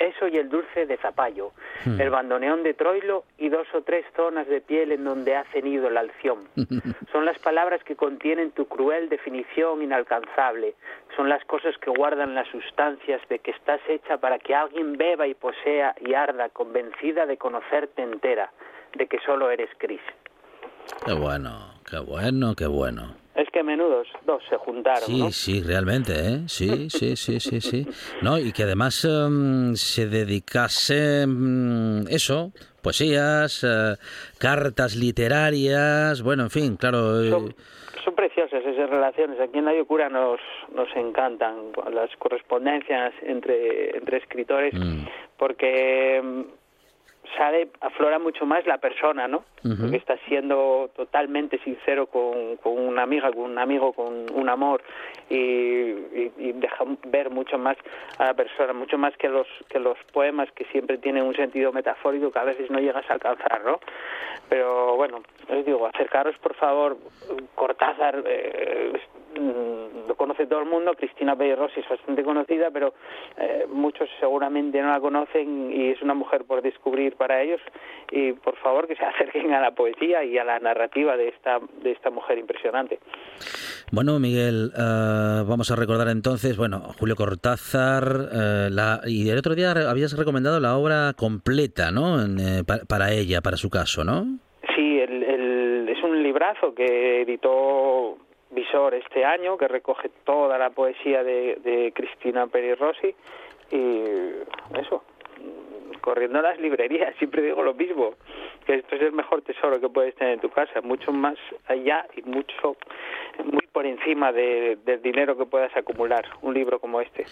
eso 0.00 0.26
y 0.26 0.38
el 0.38 0.48
dulce 0.48 0.86
de 0.86 0.96
zapallo, 0.96 1.52
hmm. 1.84 2.00
el 2.00 2.10
bandoneón 2.10 2.62
de 2.62 2.74
Troilo 2.74 3.24
y 3.38 3.50
dos 3.50 3.68
o 3.74 3.82
tres 3.82 4.04
zonas 4.16 4.48
de 4.48 4.60
piel 4.60 4.92
en 4.92 5.04
donde 5.04 5.36
ha 5.36 5.44
cenido 5.52 5.90
la 5.90 6.00
alción. 6.00 6.48
Son 7.12 7.24
las 7.24 7.38
palabras 7.38 7.84
que 7.84 7.94
contienen 7.96 8.50
tu 8.52 8.66
cruel 8.66 9.08
definición 9.08 9.82
inalcanzable. 9.82 10.74
Son 11.16 11.28
las 11.28 11.44
cosas 11.44 11.76
que 11.78 11.90
guardan 11.90 12.34
las 12.34 12.48
sustancias 12.48 13.20
de 13.28 13.38
que 13.40 13.50
estás 13.50 13.80
hecha 13.88 14.16
para 14.18 14.38
que 14.38 14.54
alguien 14.54 14.96
beba 14.96 15.26
y 15.26 15.34
posea 15.34 15.94
y 16.00 16.14
arda 16.14 16.48
convencida 16.48 17.26
de 17.26 17.36
conocerte 17.36 18.02
entera, 18.02 18.50
de 18.94 19.06
que 19.06 19.18
solo 19.20 19.50
eres 19.50 19.68
Cris. 19.78 20.00
Qué 21.04 21.12
bueno, 21.12 21.74
qué 21.88 21.98
bueno, 21.98 22.54
qué 22.56 22.66
bueno. 22.66 23.19
Es 23.40 23.48
que 23.50 23.62
menudos 23.62 24.06
dos 24.26 24.42
se 24.50 24.56
juntaron, 24.58 25.00
Sí, 25.06 25.32
sí, 25.32 25.62
realmente, 25.62 26.12
¿eh? 26.12 26.38
Sí, 26.46 26.90
sí, 26.90 27.16
sí, 27.16 27.40
sí, 27.40 27.62
sí. 27.62 27.86
No, 28.20 28.38
y 28.38 28.52
que 28.52 28.64
además 28.64 29.02
em, 29.06 29.74
se 29.76 30.06
dedicase, 30.06 31.22
em, 31.22 32.06
eso, 32.08 32.52
poesías, 32.82 33.64
eh, 33.64 33.96
cartas 34.38 34.94
literarias, 34.94 36.22
bueno, 36.22 36.42
en 36.42 36.50
fin, 36.50 36.76
claro... 36.76 37.22
Eh, 37.22 37.30
son, 38.04 38.14
preciosas 38.14 38.62
esas 38.62 38.90
relaciones. 38.90 39.40
Aquí 39.40 39.58
en 39.58 39.64
la 39.64 39.74
Yocura 39.74 40.10
nos, 40.10 40.40
nos 40.74 40.94
encantan 40.94 41.72
las 41.94 42.14
correspondencias 42.18 43.14
entre, 43.22 43.96
entre 43.96 44.18
escritores, 44.18 44.74
mm. 44.74 45.06
porque 45.38 46.16
em, 46.16 46.44
sale, 47.36 47.68
aflora 47.80 48.18
mucho 48.18 48.46
más 48.46 48.66
la 48.66 48.78
persona, 48.78 49.28
¿no? 49.28 49.44
Porque 49.62 49.96
está 49.96 50.16
siendo 50.26 50.90
totalmente 50.96 51.58
sincero 51.58 52.06
con, 52.06 52.56
con, 52.56 52.78
una 52.78 53.02
amiga, 53.02 53.30
con 53.30 53.50
un 53.50 53.58
amigo, 53.58 53.92
con 53.92 54.26
un 54.32 54.48
amor 54.48 54.82
y, 55.28 55.34
y, 55.36 56.52
deja 56.54 56.84
ver 57.06 57.30
mucho 57.30 57.58
más 57.58 57.76
a 58.18 58.26
la 58.26 58.34
persona, 58.34 58.72
mucho 58.72 58.96
más 58.96 59.16
que 59.16 59.28
los 59.28 59.46
que 59.68 59.78
los 59.78 59.98
poemas 60.12 60.50
que 60.52 60.64
siempre 60.66 60.98
tienen 60.98 61.24
un 61.24 61.34
sentido 61.34 61.72
metafórico 61.72 62.30
que 62.30 62.38
a 62.38 62.44
veces 62.44 62.70
no 62.70 62.78
llegas 62.78 63.08
a 63.10 63.14
alcanzar, 63.14 63.62
¿no? 63.64 63.80
Pero 64.48 64.96
bueno, 64.96 65.22
os 65.48 65.64
digo, 65.64 65.86
acercaros 65.86 66.36
por 66.38 66.54
favor, 66.54 66.96
Cortázar 67.54 68.22
eh, 68.26 68.92
lo 69.36 70.14
conoce 70.16 70.46
todo 70.46 70.60
el 70.60 70.66
mundo, 70.66 70.94
Cristina 70.94 71.34
Rossi 71.34 71.80
es 71.80 71.88
bastante 71.88 72.22
conocida, 72.22 72.70
pero 72.70 72.94
eh, 73.36 73.66
muchos 73.68 74.08
seguramente 74.18 74.80
no 74.82 74.88
la 74.90 75.00
conocen 75.00 75.72
y 75.72 75.90
es 75.90 76.02
una 76.02 76.14
mujer 76.14 76.44
por 76.44 76.62
descubrir 76.62 77.14
para 77.20 77.42
ellos 77.42 77.60
y 78.10 78.32
por 78.32 78.56
favor 78.56 78.88
que 78.88 78.96
se 78.96 79.04
acerquen 79.12 79.52
a 79.52 79.60
la 79.60 79.72
poesía 79.72 80.24
y 80.24 80.38
a 80.38 80.44
la 80.44 80.58
narrativa 80.58 81.18
de 81.18 81.28
esta, 81.28 81.60
de 81.82 81.92
esta 81.92 82.08
mujer 82.08 82.38
impresionante. 82.38 82.98
Bueno, 83.92 84.18
Miguel, 84.18 84.72
eh, 84.74 85.44
vamos 85.46 85.70
a 85.70 85.76
recordar 85.76 86.08
entonces, 86.08 86.56
bueno, 86.56 86.80
Julio 86.98 87.14
Cortázar, 87.14 88.04
eh, 88.32 88.68
la, 88.70 89.00
y 89.04 89.28
el 89.28 89.36
otro 89.36 89.54
día 89.54 89.72
habías 89.72 90.16
recomendado 90.16 90.60
la 90.60 90.76
obra 90.76 91.12
completa, 91.14 91.90
¿no? 91.90 92.16
para 92.88 93.12
ella, 93.12 93.42
para 93.42 93.56
su 93.56 93.68
caso, 93.68 94.02
¿no? 94.02 94.24
Sí, 94.74 95.00
es 95.00 96.02
un 96.02 96.22
librazo 96.22 96.74
que 96.74 97.22
editó 97.22 98.16
visor 98.50 98.94
este 98.94 99.24
año 99.24 99.58
que 99.58 99.68
recoge 99.68 100.10
toda 100.24 100.56
la 100.56 100.70
poesía 100.70 101.22
de, 101.22 101.58
de 101.62 101.92
Cristina 101.94 102.46
Peri 102.46 102.74
Rossi 102.74 103.14
y 103.70 104.02
eso 104.78 105.02
corriendo 106.00 106.38
a 106.38 106.42
las 106.42 106.58
librerías 106.58 107.14
siempre 107.18 107.42
digo 107.42 107.62
lo 107.62 107.74
mismo 107.74 108.14
que 108.66 108.74
esto 108.74 108.96
es 108.96 109.02
el 109.02 109.12
mejor 109.12 109.42
tesoro 109.42 109.80
que 109.80 109.88
puedes 109.88 110.14
tener 110.14 110.34
en 110.34 110.40
tu 110.40 110.50
casa 110.50 110.80
mucho 110.82 111.12
más 111.12 111.36
allá 111.66 112.06
y 112.16 112.22
mucho 112.22 112.76
muy 113.44 113.66
por 113.72 113.86
encima 113.86 114.32
de, 114.32 114.78
del 114.84 115.00
dinero 115.02 115.36
que 115.36 115.46
puedas 115.46 115.74
acumular 115.76 116.26
un 116.42 116.54
libro 116.54 116.78
como 116.78 117.00
este. 117.00 117.24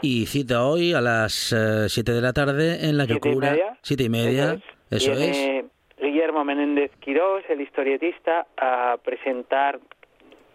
Y 0.00 0.26
cita 0.26 0.64
hoy 0.64 0.92
a 0.94 1.00
las 1.00 1.54
7 1.88 2.10
eh, 2.10 2.14
de 2.14 2.20
la 2.20 2.32
tarde 2.32 2.88
en 2.88 2.96
la 2.96 3.04
Yocura 3.04 3.76
siete 3.82 4.04
y 4.04 4.08
media. 4.08 4.58
eso, 4.90 5.12
es. 5.12 5.64
Guillermo 6.00 6.44
Menéndez 6.44 6.90
Quirós 6.98 7.44
el 7.48 7.60
historietista 7.60 8.46
a 8.56 8.96
presentar 9.04 9.78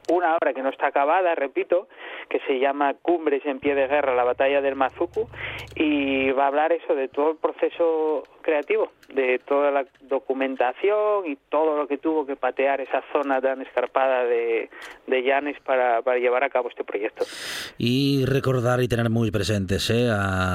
una 0.10 0.36
obra 0.36 0.54
que 0.54 0.62
no 0.62 0.70
está 0.70 0.88
acabada, 0.88 1.36
repito, 1.36 1.88
que 2.30 2.40
se 2.42 2.60
llama 2.60 2.96
Cumbres 3.02 3.46
en 3.46 3.60
pie 3.60 3.76
de 3.76 3.88
guerra, 3.88 4.16
la 4.16 4.24
batalla 4.24 4.62
del 4.62 4.76
Mazuku, 4.76 5.28
y 5.76 6.32
va 6.32 6.46
a 6.46 6.48
hablar 6.48 6.72
eso 6.72 6.96
de 6.96 7.08
todo 7.08 7.32
el 7.32 7.38
proceso 7.38 8.24
creativo, 8.48 8.94
de 9.14 9.42
toda 9.46 9.72
la 9.72 9.86
documentación 10.08 11.28
y 11.28 11.38
todo 11.50 11.76
lo 11.76 11.86
que 11.86 11.98
tuvo 11.98 12.26
que 12.26 12.38
patear 12.38 12.80
esa 12.80 13.04
zona 13.12 13.42
tan 13.42 13.62
escarpada 13.62 14.24
de, 14.24 14.70
de 15.06 15.24
Llanes 15.24 15.58
para, 15.66 16.02
para 16.02 16.18
llevar 16.18 16.46
a 16.46 16.50
cabo 16.50 16.70
este 16.70 16.86
proyecto. 16.86 17.26
Y 17.78 18.24
recordar 18.26 18.82
y 18.82 18.88
tener 18.88 19.10
muy 19.10 19.32
presentes, 19.32 19.90
¿eh? 19.90 20.10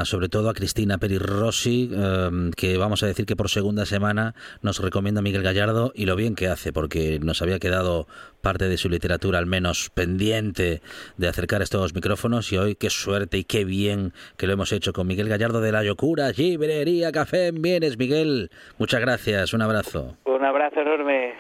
sobre 0.05 0.31
todo 0.31 0.49
a 0.49 0.55
Cristina 0.55 0.97
Perirossi, 0.97 1.91
eh, 1.95 2.51
que 2.57 2.79
vamos 2.79 3.03
a 3.03 3.07
decir 3.07 3.27
que 3.27 3.37
por 3.37 3.51
segunda 3.51 3.85
semana 3.85 4.35
nos 4.63 4.81
recomienda 4.81 5.21
Miguel 5.21 5.43
Gallardo 5.43 5.93
y 5.95 6.07
lo 6.07 6.17
bien 6.17 6.35
que 6.35 6.49
hace, 6.49 6.73
porque 6.73 7.19
nos 7.23 7.43
había 7.43 7.59
quedado 7.59 8.07
parte 8.41 8.69
de 8.69 8.79
su 8.79 8.89
literatura 8.89 9.39
al 9.39 9.47
menos 9.47 9.91
pendiente 9.91 10.83
de 11.17 11.29
acercar 11.29 11.63
estos 11.63 11.95
micrófonos 11.95 12.53
y 12.53 12.57
hoy 12.57 12.75
qué 12.75 12.91
suerte 12.91 13.39
y 13.39 13.45
qué 13.45 13.65
bien 13.65 14.13
que 14.37 14.47
lo 14.47 14.55
hemos 14.55 14.73
hecho 14.73 14.93
con 14.93 15.07
Miguel 15.07 15.29
Gallardo 15.29 15.61
de 15.61 15.73
la 15.73 15.85
Yocura, 15.85 16.31
Librería 16.33 17.13
Café 17.13 17.49
en 17.49 17.63
Miguel, 17.83 18.51
muchas 18.79 19.01
gracias, 19.01 19.53
un 19.53 19.63
abrazo. 19.63 20.17
Un 20.25 20.45
abrazo 20.45 20.81
enorme. 20.81 21.35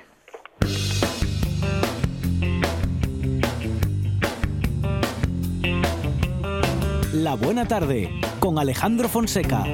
La 7.14 7.34
buena 7.36 7.66
tarde 7.68 8.10
con 8.40 8.58
Alejandro 8.58 9.08
Fonseca. 9.08 9.64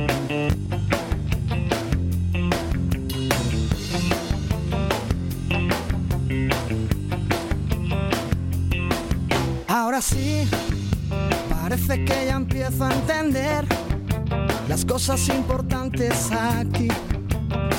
Ahora 9.67 10.03
sí, 10.03 10.47
parece 11.49 12.05
que 12.05 12.27
ya 12.27 12.37
empiezo 12.37 12.85
a 12.85 12.93
entender 12.93 13.88
las 14.69 14.85
cosas 14.85 15.29
importantes 15.29 16.31
aquí 16.31 16.89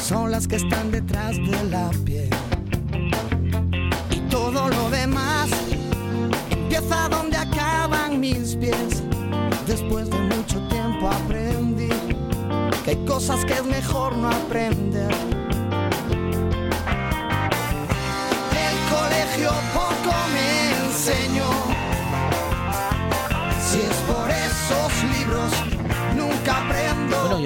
son 0.01 0.31
las 0.31 0.47
que 0.47 0.55
están 0.55 0.91
detrás 0.91 1.37
de 1.37 1.63
la 1.69 1.91
piel. 2.03 2.29
Y 4.09 4.19
todo 4.29 4.67
lo 4.69 4.89
demás 4.89 5.49
empieza 6.49 7.07
donde 7.09 7.37
acaban 7.37 8.19
mis 8.19 8.55
pies. 8.55 9.03
Después 9.67 10.09
de 10.09 10.17
mucho 10.17 10.59
tiempo 10.67 11.07
aprendí 11.07 11.89
que 12.83 12.91
hay 12.91 13.05
cosas 13.05 13.45
que 13.45 13.53
es 13.53 13.65
mejor 13.65 14.17
no 14.17 14.29
aprender. 14.29 15.18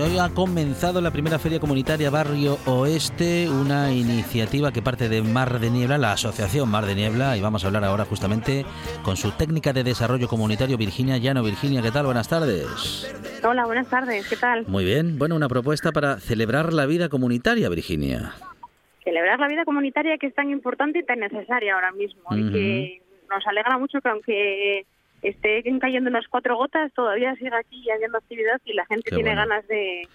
Hoy 0.04 0.18
ha 0.20 0.30
comenzado 0.34 1.00
la 1.00 1.12
primera 1.12 1.40
feria 1.40 1.62
comunitaria 1.62 2.10
Barrio 2.10 2.58
Oeste, 2.66 3.48
una 3.50 3.94
iniciativa 3.94 4.74
que 4.74 4.82
parte 4.82 5.08
de 5.08 5.22
Mar 5.22 5.60
de 5.60 5.70
Niebla, 5.70 5.98
la 5.98 6.12
asociación 6.12 6.70
Mar 6.70 6.86
de 6.86 6.94
Niebla, 6.94 7.38
y 7.38 7.42
vamos 7.42 7.64
a 7.64 7.68
hablar 7.68 7.86
ahora 7.86 8.04
justamente 8.04 8.66
con 9.04 9.16
su 9.16 9.32
técnica 9.32 9.72
de 9.72 9.86
desarrollo 9.86 10.28
comunitario, 10.28 10.78
Virginia 10.78 11.18
Llano. 11.18 11.42
Virginia, 11.42 11.82
¿qué 11.82 11.92
tal? 11.92 12.06
Buenas 12.06 12.28
tardes. 12.28 13.10
Hola, 13.48 13.66
buenas 13.66 13.88
tardes, 13.88 14.28
¿qué 14.28 14.36
tal? 14.36 14.68
Muy 14.68 14.84
bien, 14.84 15.18
bueno, 15.18 15.38
una 15.38 15.48
propuesta 15.48 15.94
para 15.94 16.20
celebrar 16.20 16.74
la 16.74 16.86
vida 16.86 17.08
comunitaria, 17.08 17.70
Virginia. 17.70 18.34
Celebrar 19.06 19.40
la 19.40 19.48
vida 19.48 19.64
comunitaria 19.64 20.18
que 20.18 20.28
es 20.28 20.36
tan 20.36 20.50
importante 20.50 21.00
y 21.00 21.04
tan 21.04 21.20
necesaria 21.20 21.76
ahora 21.76 21.94
mismo, 21.94 22.24
y 22.36 22.52
que 22.52 23.02
nos 23.30 23.48
alegra 23.48 23.78
mucho 23.78 24.02
que 24.02 24.10
aunque 24.10 24.86
estén 25.24 25.80
cayendo 25.80 26.10
unas 26.10 26.28
cuatro 26.28 26.58
gotas, 26.58 26.92
todavía 26.94 27.36
sigue 27.36 27.56
aquí 27.56 27.90
habiendo 27.90 28.18
actividad 28.18 28.62
y 28.66 28.74
la 28.74 28.86
gente 28.86 29.10
tiene 29.10 29.36
ganas 29.36 29.68
de, 29.68 30.08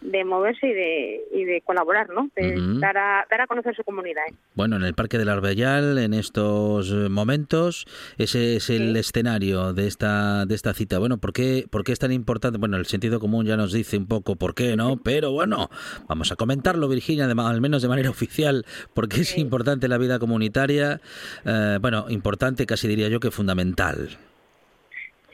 de 0.00 0.24
moverse 0.24 0.66
y 0.66 0.72
de, 0.72 1.20
y 1.32 1.44
de 1.44 1.60
colaborar, 1.62 2.08
¿no? 2.10 2.30
De 2.36 2.54
dar, 2.78 2.96
a, 2.96 3.26
dar 3.30 3.40
a 3.40 3.46
conocer 3.46 3.74
su 3.74 3.82
comunidad. 3.82 4.22
¿eh? 4.30 4.34
Bueno, 4.54 4.76
en 4.76 4.84
el 4.84 4.94
Parque 4.94 5.18
del 5.18 5.28
Arbellal, 5.28 5.98
en 5.98 6.14
estos 6.14 6.92
momentos, 7.10 7.86
ese 8.18 8.56
es 8.56 8.70
el 8.70 8.96
escenario 8.96 9.72
de 9.72 9.86
esta 9.86 10.46
de 10.46 10.54
esta 10.54 10.74
cita. 10.74 10.98
Bueno, 10.98 11.18
¿por 11.18 11.32
qué, 11.32 11.66
¿por 11.70 11.82
qué 11.84 11.92
es 11.92 11.98
tan 11.98 12.12
importante? 12.12 12.58
Bueno, 12.58 12.76
el 12.76 12.86
sentido 12.86 13.20
común 13.20 13.46
ya 13.46 13.56
nos 13.56 13.72
dice 13.72 13.96
un 13.96 14.06
poco 14.06 14.36
por 14.36 14.54
qué, 14.54 14.76
¿no? 14.76 14.96
Pero 14.98 15.32
bueno, 15.32 15.70
vamos 16.06 16.30
a 16.30 16.36
comentarlo, 16.36 16.88
Virginia, 16.88 17.26
al 17.26 17.60
menos 17.60 17.82
de 17.82 17.88
manera 17.88 18.10
oficial, 18.16 18.64
porque 18.94 19.22
es 19.22 19.36
importante 19.38 19.88
la 19.88 19.98
vida 19.98 20.18
comunitaria. 20.18 21.00
Eh, 21.44 21.78
bueno, 21.80 22.06
importante, 22.08 22.66
casi 22.66 22.86
diría 22.86 23.08
yo 23.08 23.18
que 23.18 23.30
fundamental. 23.30 24.18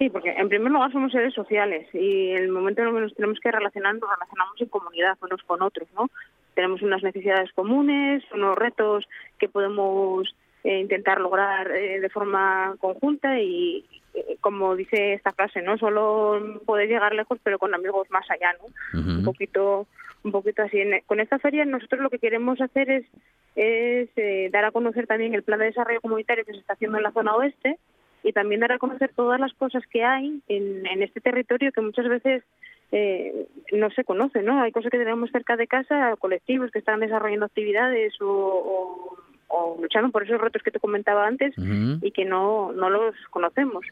Sí, 0.02 0.10
porque 0.10 0.30
en 0.30 0.48
primer 0.48 0.72
lugar 0.72 0.90
somos 0.90 1.12
seres 1.12 1.32
sociales 1.32 1.86
y 1.94 2.30
en 2.30 2.42
el 2.42 2.48
momento 2.48 2.82
en 2.82 2.88
el 2.88 2.94
que 2.94 3.00
nos 3.02 3.14
tenemos 3.14 3.38
que 3.38 3.52
relacionar, 3.52 3.94
nos 3.94 4.10
relacionamos 4.10 4.60
en 4.60 4.66
comunidad 4.66 5.16
unos 5.22 5.40
con 5.44 5.62
otros, 5.62 5.88
¿no? 5.94 6.10
Tenemos 6.56 6.82
unas 6.82 7.04
necesidades 7.04 7.52
comunes, 7.52 8.24
unos 8.34 8.58
retos 8.58 9.08
que 9.38 9.48
podemos 9.48 10.34
eh, 10.64 10.80
intentar 10.80 11.20
lograr 11.20 11.70
eh, 11.70 12.00
de 12.00 12.08
forma 12.08 12.74
conjunta 12.80 13.38
y, 13.38 13.84
eh, 14.14 14.38
como 14.40 14.74
dice 14.74 15.12
esta 15.12 15.30
frase, 15.30 15.62
no 15.62 15.78
solo 15.78 16.60
poder 16.66 16.88
llegar 16.88 17.14
lejos, 17.14 17.38
pero 17.44 17.60
con 17.60 17.72
amigos 17.72 18.10
más 18.10 18.28
allá, 18.28 18.56
¿no? 18.58 18.98
Un 18.98 19.22
poquito, 19.22 19.86
un 20.24 20.32
poquito 20.32 20.64
así. 20.64 20.82
con 21.06 21.20
esta 21.20 21.38
feria 21.38 21.64
nosotros 21.64 22.00
lo 22.00 22.10
que 22.10 22.18
queremos 22.18 22.60
hacer 22.60 22.90
es, 22.90 23.06
es 23.54 24.50
dar 24.50 24.64
a 24.64 24.72
conocer 24.72 25.06
también 25.06 25.32
el 25.32 25.44
plan 25.44 25.60
de 25.60 25.66
desarrollo 25.66 26.00
comunitario 26.00 26.44
que 26.44 26.54
se 26.54 26.58
está 26.58 26.72
haciendo 26.72 26.96
en 26.96 27.04
la 27.04 27.12
zona 27.12 27.36
oeste 27.36 27.78
y 28.22 28.32
también 28.32 28.60
dar 28.60 28.72
a 28.72 28.78
conocer 28.78 29.12
todas 29.14 29.40
las 29.40 29.52
cosas 29.54 29.82
que 29.90 30.04
hay 30.04 30.40
en, 30.48 30.86
en 30.86 31.02
este 31.02 31.20
territorio 31.20 31.72
que 31.72 31.80
muchas 31.80 32.08
veces 32.08 32.42
eh, 32.92 33.46
no 33.72 33.90
se 33.90 34.04
conoce, 34.04 34.42
¿no? 34.42 34.60
Hay 34.60 34.70
cosas 34.70 34.90
que 34.90 34.98
tenemos 34.98 35.30
cerca 35.30 35.56
de 35.56 35.66
casa, 35.66 36.14
colectivos 36.18 36.70
que 36.70 36.78
están 36.78 37.00
desarrollando 37.00 37.46
actividades 37.46 38.12
o, 38.20 39.16
o, 39.48 39.78
luchando 39.80 40.10
por 40.10 40.22
esos 40.22 40.40
retos 40.40 40.62
que 40.62 40.70
te 40.70 40.78
comentaba 40.78 41.26
antes 41.26 41.54
y 41.56 42.10
que 42.10 42.24
no, 42.24 42.72
no 42.72 42.90
los 42.90 43.14
conocemos. 43.30 43.84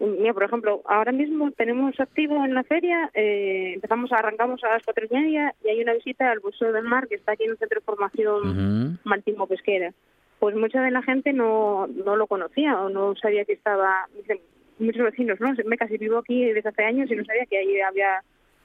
Mira, 0.00 0.32
por 0.32 0.44
ejemplo, 0.44 0.80
ahora 0.86 1.10
mismo 1.12 1.50
tenemos 1.50 1.98
activo 1.98 2.44
en 2.44 2.54
la 2.54 2.62
feria, 2.62 3.10
eh, 3.14 3.72
empezamos, 3.74 4.12
arrancamos 4.12 4.62
a 4.62 4.68
las 4.68 4.84
cuatro 4.84 5.04
y 5.10 5.14
media 5.14 5.54
y 5.64 5.68
hay 5.68 5.82
una 5.82 5.94
visita 5.94 6.30
al 6.30 6.40
Museo 6.40 6.72
del 6.72 6.84
Mar 6.84 7.08
que 7.08 7.16
está 7.16 7.32
aquí 7.32 7.44
en 7.44 7.50
el 7.50 7.58
Centro 7.58 7.80
de 7.80 7.84
Formación 7.84 8.98
uh 9.04 9.46
Pesquera 9.46 9.92
pues 10.38 10.54
mucha 10.54 10.82
de 10.82 10.90
la 10.90 11.02
gente 11.02 11.32
no, 11.32 11.86
no 11.86 12.16
lo 12.16 12.26
conocía 12.26 12.80
o 12.80 12.88
no 12.88 13.14
sabía 13.16 13.44
que 13.44 13.54
estaba, 13.54 14.06
muchos 14.78 15.02
vecinos, 15.02 15.40
¿no? 15.40 15.52
Me 15.64 15.76
casi 15.76 15.98
vivo 15.98 16.18
aquí 16.18 16.44
desde 16.44 16.68
hace 16.68 16.84
años 16.84 17.10
y 17.10 17.16
no 17.16 17.24
sabía 17.24 17.46
que 17.46 17.58
ahí 17.58 17.80
había 17.80 18.22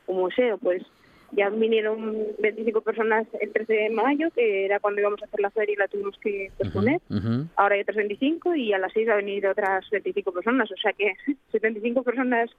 un 0.07 0.17
museo, 0.17 0.57
pues 0.57 0.83
ya 1.31 1.49
vinieron 1.49 2.27
25 2.39 2.81
personas 2.81 3.25
el 3.41 3.51
13 3.51 3.73
de 3.73 3.89
mayo, 3.89 4.29
que 4.35 4.65
era 4.65 4.79
cuando 4.79 5.01
íbamos 5.01 5.21
a 5.21 5.25
hacer 5.25 5.39
la 5.39 5.49
feria 5.49 5.73
y 5.73 5.77
la 5.77 5.87
tuvimos 5.87 6.17
que 6.19 6.51
posponer. 6.57 7.01
Ahora 7.55 7.75
hay 7.75 7.81
otras 7.81 7.97
25 7.97 8.55
y 8.55 8.73
a 8.73 8.77
las 8.77 8.93
6 8.93 9.09
va 9.09 9.13
a 9.13 9.17
venir 9.17 9.47
otras 9.47 9.89
25 9.89 10.31
personas, 10.31 10.71
o 10.71 10.77
sea 10.77 10.93
que 10.93 11.13
75 11.51 12.03
personas 12.03 12.51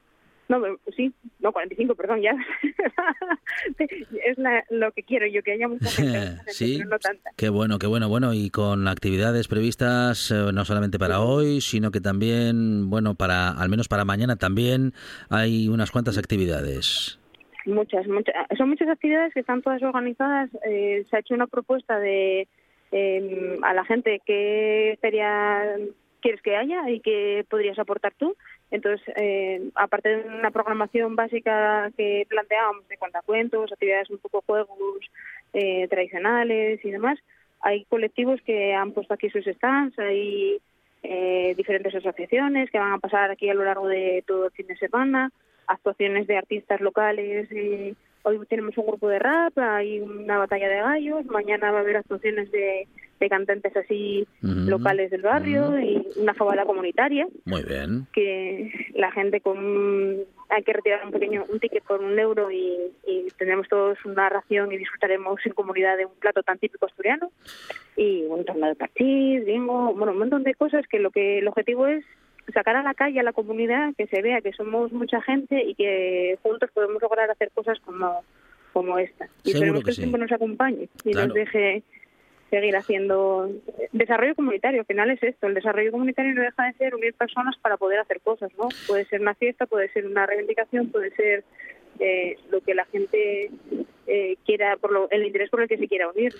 no, 0.48 0.62
sí, 0.96 1.12
no, 1.40 1.52
45, 1.52 1.94
perdón, 1.94 2.20
ya. 2.20 2.36
es 3.78 4.36
lo 4.70 4.92
que 4.92 5.02
quiero 5.02 5.26
yo, 5.26 5.42
que 5.42 5.52
haya 5.52 5.68
mucha 5.68 5.88
gente, 5.88 6.40
sí, 6.48 6.80
no 6.80 6.98
tanta. 6.98 7.30
Qué 7.36 7.48
bueno, 7.48 7.78
qué 7.78 7.86
bueno, 7.86 8.08
bueno, 8.08 8.34
y 8.34 8.50
con 8.50 8.86
actividades 8.88 9.48
previstas 9.48 10.30
eh, 10.30 10.50
no 10.52 10.64
solamente 10.64 10.98
para 10.98 11.20
hoy, 11.20 11.60
sino 11.60 11.90
que 11.90 12.00
también, 12.00 12.90
bueno, 12.90 13.14
para 13.14 13.50
al 13.50 13.68
menos 13.68 13.88
para 13.88 14.04
mañana 14.04 14.36
también 14.36 14.92
hay 15.30 15.68
unas 15.68 15.90
cuantas 15.90 16.18
actividades. 16.18 17.18
Muchas, 17.66 18.06
muchas. 18.06 18.34
Son 18.58 18.68
muchas 18.68 18.88
actividades 18.88 19.32
que 19.32 19.40
están 19.40 19.62
todas 19.62 19.82
organizadas. 19.82 20.50
Eh, 20.66 21.06
se 21.08 21.16
ha 21.16 21.20
hecho 21.20 21.34
una 21.34 21.46
propuesta 21.46 21.98
de 21.98 22.46
em, 22.92 23.64
a 23.64 23.72
la 23.72 23.84
gente 23.84 24.20
qué 24.26 24.98
feria 25.00 25.78
quieres 26.24 26.42
que 26.42 26.56
haya 26.56 26.90
y 26.90 27.00
qué 27.00 27.44
podrías 27.48 27.78
aportar 27.78 28.14
tú 28.18 28.34
entonces, 28.74 29.06
eh, 29.14 29.70
aparte 29.76 30.08
de 30.08 30.28
una 30.28 30.50
programación 30.50 31.14
básica 31.14 31.92
que 31.96 32.26
planteábamos 32.28 32.88
de 32.88 32.96
cuentacuentos, 32.96 33.70
actividades 33.70 34.10
un 34.10 34.18
poco 34.18 34.42
juegos 34.44 34.98
eh, 35.52 35.86
tradicionales 35.86 36.84
y 36.84 36.90
demás, 36.90 37.16
hay 37.60 37.84
colectivos 37.84 38.40
que 38.42 38.74
han 38.74 38.90
puesto 38.90 39.14
aquí 39.14 39.30
sus 39.30 39.44
stands, 39.44 39.96
hay 39.96 40.58
eh, 41.04 41.54
diferentes 41.56 41.94
asociaciones 41.94 42.68
que 42.68 42.80
van 42.80 42.94
a 42.94 42.98
pasar 42.98 43.30
aquí 43.30 43.48
a 43.48 43.54
lo 43.54 43.64
largo 43.64 43.86
de 43.86 44.24
todo 44.26 44.46
el 44.46 44.50
fin 44.50 44.66
de 44.66 44.76
semana, 44.76 45.30
actuaciones 45.68 46.26
de 46.26 46.36
artistas 46.36 46.80
locales. 46.80 47.48
Hoy 48.24 48.38
tenemos 48.48 48.76
un 48.76 48.86
grupo 48.86 49.08
de 49.08 49.18
rap, 49.18 49.56
hay 49.58 50.00
una 50.00 50.38
batalla 50.38 50.68
de 50.68 50.76
gallos, 50.76 51.26
mañana 51.26 51.70
va 51.70 51.78
a 51.78 51.80
haber 51.80 51.96
actuaciones 51.98 52.50
de 52.50 52.88
de 53.20 53.28
cantantes 53.28 53.76
así 53.76 54.26
locales 54.42 55.10
del 55.10 55.22
barrio 55.22 55.78
y 55.78 56.06
una 56.16 56.34
fabada 56.34 56.64
comunitaria. 56.64 57.26
Muy 57.44 57.62
bien. 57.62 58.06
Que 58.12 58.70
la 58.94 59.10
gente 59.12 59.40
con 59.40 60.16
hay 60.50 60.62
que 60.62 60.72
retirar 60.72 61.04
un 61.04 61.12
pequeño 61.12 61.44
un 61.48 61.58
ticket 61.58 61.82
por 61.84 62.02
un 62.02 62.18
euro 62.18 62.50
y, 62.50 62.74
tendremos 63.38 63.68
todos 63.68 63.98
una 64.04 64.28
ración 64.28 64.70
y 64.72 64.78
disfrutaremos 64.78 65.40
en 65.44 65.52
comunidad 65.52 65.96
de 65.96 66.06
un 66.06 66.14
plato 66.14 66.42
tan 66.42 66.58
típico 66.58 66.86
asturiano 66.86 67.30
y 67.96 68.24
un 68.28 68.44
torneo 68.44 68.68
de 68.68 68.74
partidos, 68.76 69.46
bingo, 69.46 69.92
bueno, 69.94 70.12
un 70.12 70.18
montón 70.18 70.44
de 70.44 70.54
cosas 70.54 70.86
que 70.86 70.98
lo 70.98 71.10
que 71.10 71.38
el 71.38 71.48
objetivo 71.48 71.86
es 71.86 72.04
sacar 72.52 72.76
a 72.76 72.82
la 72.82 72.94
calle 72.94 73.20
a 73.20 73.22
la 73.22 73.32
comunidad 73.32 73.94
que 73.96 74.06
se 74.06 74.22
vea 74.22 74.40
que 74.40 74.52
somos 74.52 74.92
mucha 74.92 75.22
gente 75.22 75.62
y 75.62 75.74
que 75.74 76.38
juntos 76.42 76.70
podemos 76.72 77.00
lograr 77.00 77.30
hacer 77.30 77.50
cosas 77.52 77.78
como 77.80 78.22
como 78.72 78.98
esta. 78.98 79.28
Y 79.44 79.52
esperemos 79.52 79.84
que, 79.84 79.90
el 79.90 79.96
tiempo 79.96 80.18
nos 80.18 80.32
acompañe 80.32 80.88
y 81.04 81.12
nos 81.12 81.32
deje 81.32 81.84
seguir 82.50 82.76
haciendo 82.76 83.48
desarrollo 83.92 84.34
comunitario. 84.34 84.80
Al 84.80 84.86
final 84.86 85.10
es 85.10 85.22
esto, 85.22 85.46
el 85.46 85.54
desarrollo 85.54 85.92
comunitario 85.92 86.34
no 86.34 86.42
deja 86.42 86.64
de 86.66 86.72
ser 86.74 86.94
unir 86.94 87.14
personas 87.14 87.56
para 87.58 87.76
poder 87.76 88.00
hacer 88.00 88.20
cosas, 88.20 88.50
¿no? 88.58 88.68
Puede 88.88 89.04
ser 89.06 89.20
una 89.20 89.34
fiesta, 89.34 89.66
puede 89.66 89.88
ser 89.90 90.06
una 90.06 90.26
reivindicación, 90.26 90.90
puede 90.90 91.10
ser 91.12 91.44
eh, 92.00 92.36
lo 92.50 92.60
que 92.60 92.74
la 92.74 92.84
gente 92.86 93.50
eh, 94.06 94.36
quiera, 94.44 94.76
por 94.76 94.92
lo, 94.92 95.10
el 95.10 95.24
interés 95.24 95.50
por 95.50 95.62
el 95.62 95.68
que 95.68 95.78
se 95.78 95.88
quiera 95.88 96.08
unir. 96.08 96.34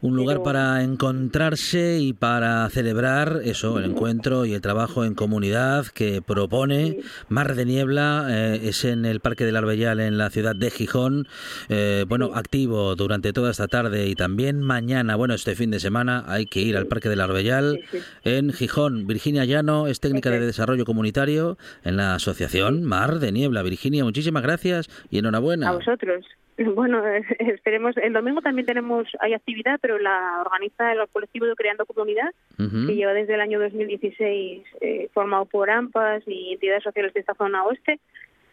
Un 0.00 0.16
lugar 0.16 0.42
para 0.42 0.82
encontrarse 0.82 1.98
y 1.98 2.12
para 2.12 2.68
celebrar 2.70 3.40
eso, 3.44 3.78
el 3.78 3.84
encuentro 3.84 4.44
y 4.44 4.54
el 4.54 4.60
trabajo 4.60 5.04
en 5.04 5.14
comunidad 5.14 5.86
que 5.86 6.22
propone 6.22 6.98
Mar 7.28 7.54
de 7.54 7.64
Niebla, 7.64 8.26
eh, 8.28 8.60
es 8.64 8.84
en 8.84 9.04
el 9.04 9.20
Parque 9.20 9.44
del 9.44 9.56
Arbellal 9.56 10.00
en 10.00 10.18
la 10.18 10.30
ciudad 10.30 10.54
de 10.54 10.70
Gijón, 10.70 11.26
eh, 11.68 12.04
bueno, 12.08 12.32
activo 12.34 12.94
durante 12.96 13.32
toda 13.32 13.50
esta 13.50 13.68
tarde 13.68 14.06
y 14.06 14.14
también 14.14 14.60
mañana, 14.60 15.16
bueno, 15.16 15.34
este 15.34 15.54
fin 15.54 15.70
de 15.70 15.80
semana 15.80 16.24
hay 16.26 16.46
que 16.46 16.60
ir 16.60 16.76
al 16.76 16.86
Parque 16.86 17.08
del 17.08 17.20
Arbellal 17.20 17.80
en 18.24 18.52
Gijón. 18.52 19.06
Virginia 19.06 19.44
Llano 19.44 19.86
es 19.86 20.00
técnica 20.00 20.30
de 20.30 20.40
desarrollo 20.40 20.84
comunitario 20.84 21.56
en 21.84 21.96
la 21.96 22.14
asociación 22.14 22.84
Mar 22.84 23.18
de 23.18 23.32
Niebla. 23.32 23.62
Virginia, 23.62 24.04
muchísimas 24.04 24.42
gracias 24.42 24.88
y 25.10 25.18
enhorabuena. 25.18 25.68
A 25.68 25.72
vosotros. 25.72 26.24
Bueno, 26.74 27.02
esperemos. 27.38 27.96
El 27.96 28.12
domingo 28.12 28.40
también 28.40 28.66
tenemos, 28.66 29.06
hay 29.20 29.34
actividad, 29.34 29.78
pero 29.80 29.98
la 29.98 30.42
organiza 30.44 30.92
el 30.92 31.06
colectivo 31.08 31.46
de 31.46 31.54
Creando 31.54 31.86
Comunidad, 31.86 32.32
que 32.56 32.94
lleva 32.94 33.12
desde 33.12 33.34
el 33.34 33.40
año 33.40 33.60
2016 33.60 34.62
eh, 34.80 35.08
formado 35.12 35.44
por 35.44 35.70
AMPAS 35.70 36.22
y 36.26 36.54
entidades 36.54 36.82
sociales 36.82 37.12
de 37.14 37.20
esta 37.20 37.34
zona 37.34 37.64
oeste. 37.64 38.00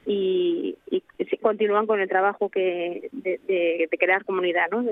Y, 0.05 0.77
continúan 1.41 1.87
con 1.87 2.01
el 2.01 2.09
trabajo 2.09 2.49
que 2.49 3.09
de, 3.11 3.87
crear 3.97 4.25
comunidad 4.25 4.69
¿no? 4.69 4.83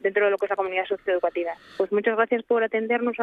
dentro 0.00 0.24
de 0.24 0.30
lo 0.30 0.38
que 0.38 0.46
es 0.46 0.50
la 0.50 0.56
comunidad 0.56 0.86
socioeducativa. 0.86 1.52
Pues 1.76 1.90
muchas 1.90 2.16
gracias 2.16 2.44
por 2.44 2.62
atendernos 2.62 3.16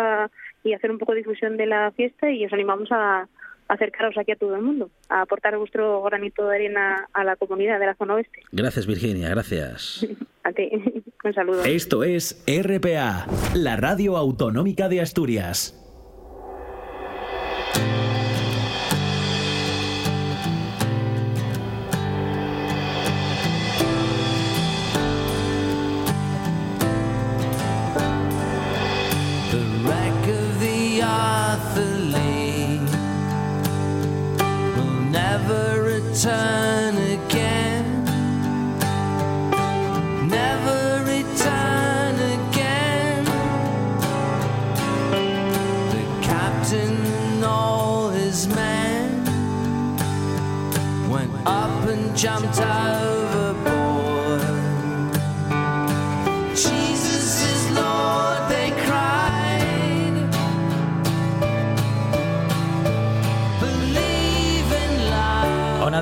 y 0.63 0.73
hacer 0.73 0.91
un 0.91 0.97
poco 0.97 1.13
de 1.13 1.19
difusión 1.19 1.55
de 1.55 1.67
la 1.67 1.91
fiesta 1.91 2.29
y 2.31 2.45
os 2.45 2.51
animamos 2.51 2.89
a, 2.91 3.27
acercaros 3.67 4.17
aquí 4.17 4.31
a 4.31 4.35
todo 4.35 4.55
el 4.55 4.61
mundo, 4.61 4.89
a 5.09 5.21
aportar 5.21 5.57
vuestro 5.57 6.01
granito 6.03 6.47
de 6.47 6.55
arena 6.55 7.07
a 7.13 7.23
la 7.23 7.35
comunidad 7.35 7.79
de 7.79 7.87
la 7.87 7.95
zona 7.95 8.15
oeste. 8.15 8.41
Gracias, 8.51 8.85
Virginia, 8.85 9.29
gracias. 9.29 10.05
a 10.43 10.51
ti, 10.51 10.69
un 11.23 11.33
saludo. 11.33 11.63
Esto 11.63 12.03
es 12.03 12.43
RPA, 12.47 13.25
la 13.55 13.75
radio 13.75 14.17
autonómica 14.17 14.89
de 14.89 15.01
Asturias. 15.01 15.81
Return 36.15 36.95
again. 36.95 38.05
Never 40.29 41.03
return 41.03 42.15
again. 42.37 43.25
The 45.91 46.03
captain 46.21 46.95
and 47.05 47.43
all 47.43 48.11
his 48.11 48.47
men 48.47 49.25
went 51.09 51.31
up 51.45 51.85
and 51.89 52.15
jumped 52.15 52.59
overboard. 52.59 53.04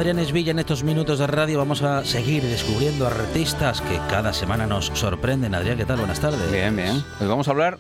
Adrián 0.03 0.19
Esvilla 0.19 0.51
en 0.51 0.59
estos 0.59 0.83
minutos 0.83 1.19
de 1.19 1.27
radio 1.27 1.59
vamos 1.59 1.81
a 1.81 2.03
seguir 2.03 2.43
descubriendo 2.43 3.07
artistas 3.07 3.79
que 3.79 3.97
cada 4.09 4.33
semana 4.33 4.67
nos 4.67 4.87
sorprenden. 4.87 5.55
Adrián, 5.55 5.77
¿qué 5.77 5.85
tal? 5.85 5.95
Buenas 5.99 6.19
tardes. 6.19 6.51
Bien, 6.51 6.75
bien. 6.75 7.01
Hoy 7.21 7.27
vamos 7.27 7.47
a 7.47 7.51
hablar 7.51 7.77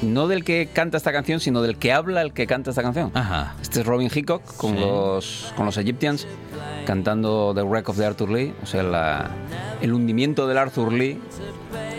no 0.00 0.28
del 0.28 0.44
que 0.44 0.68
canta 0.72 0.98
esta 0.98 1.10
canción, 1.10 1.40
sino 1.40 1.62
del 1.62 1.76
que 1.76 1.92
habla 1.92 2.22
el 2.22 2.32
que 2.32 2.46
canta 2.46 2.70
esta 2.70 2.82
canción. 2.84 3.10
Ajá. 3.12 3.56
Este 3.60 3.80
es 3.80 3.86
Robin 3.86 4.08
Hickok 4.14 4.54
con, 4.56 4.74
Sí. 4.74 4.78
los, 4.80 5.52
con 5.56 5.66
los 5.66 5.76
Egyptians 5.76 6.28
cantando 6.86 7.52
The 7.56 7.62
Wreck 7.64 7.88
of 7.88 7.96
the 7.98 8.06
Arthur 8.06 8.30
Lee, 8.30 8.54
o 8.62 8.66
sea, 8.66 8.84
la- 8.84 9.30
el 9.82 9.92
hundimiento 9.92 10.46
del 10.46 10.58
Arthur 10.58 10.92
Lee. 10.92 11.20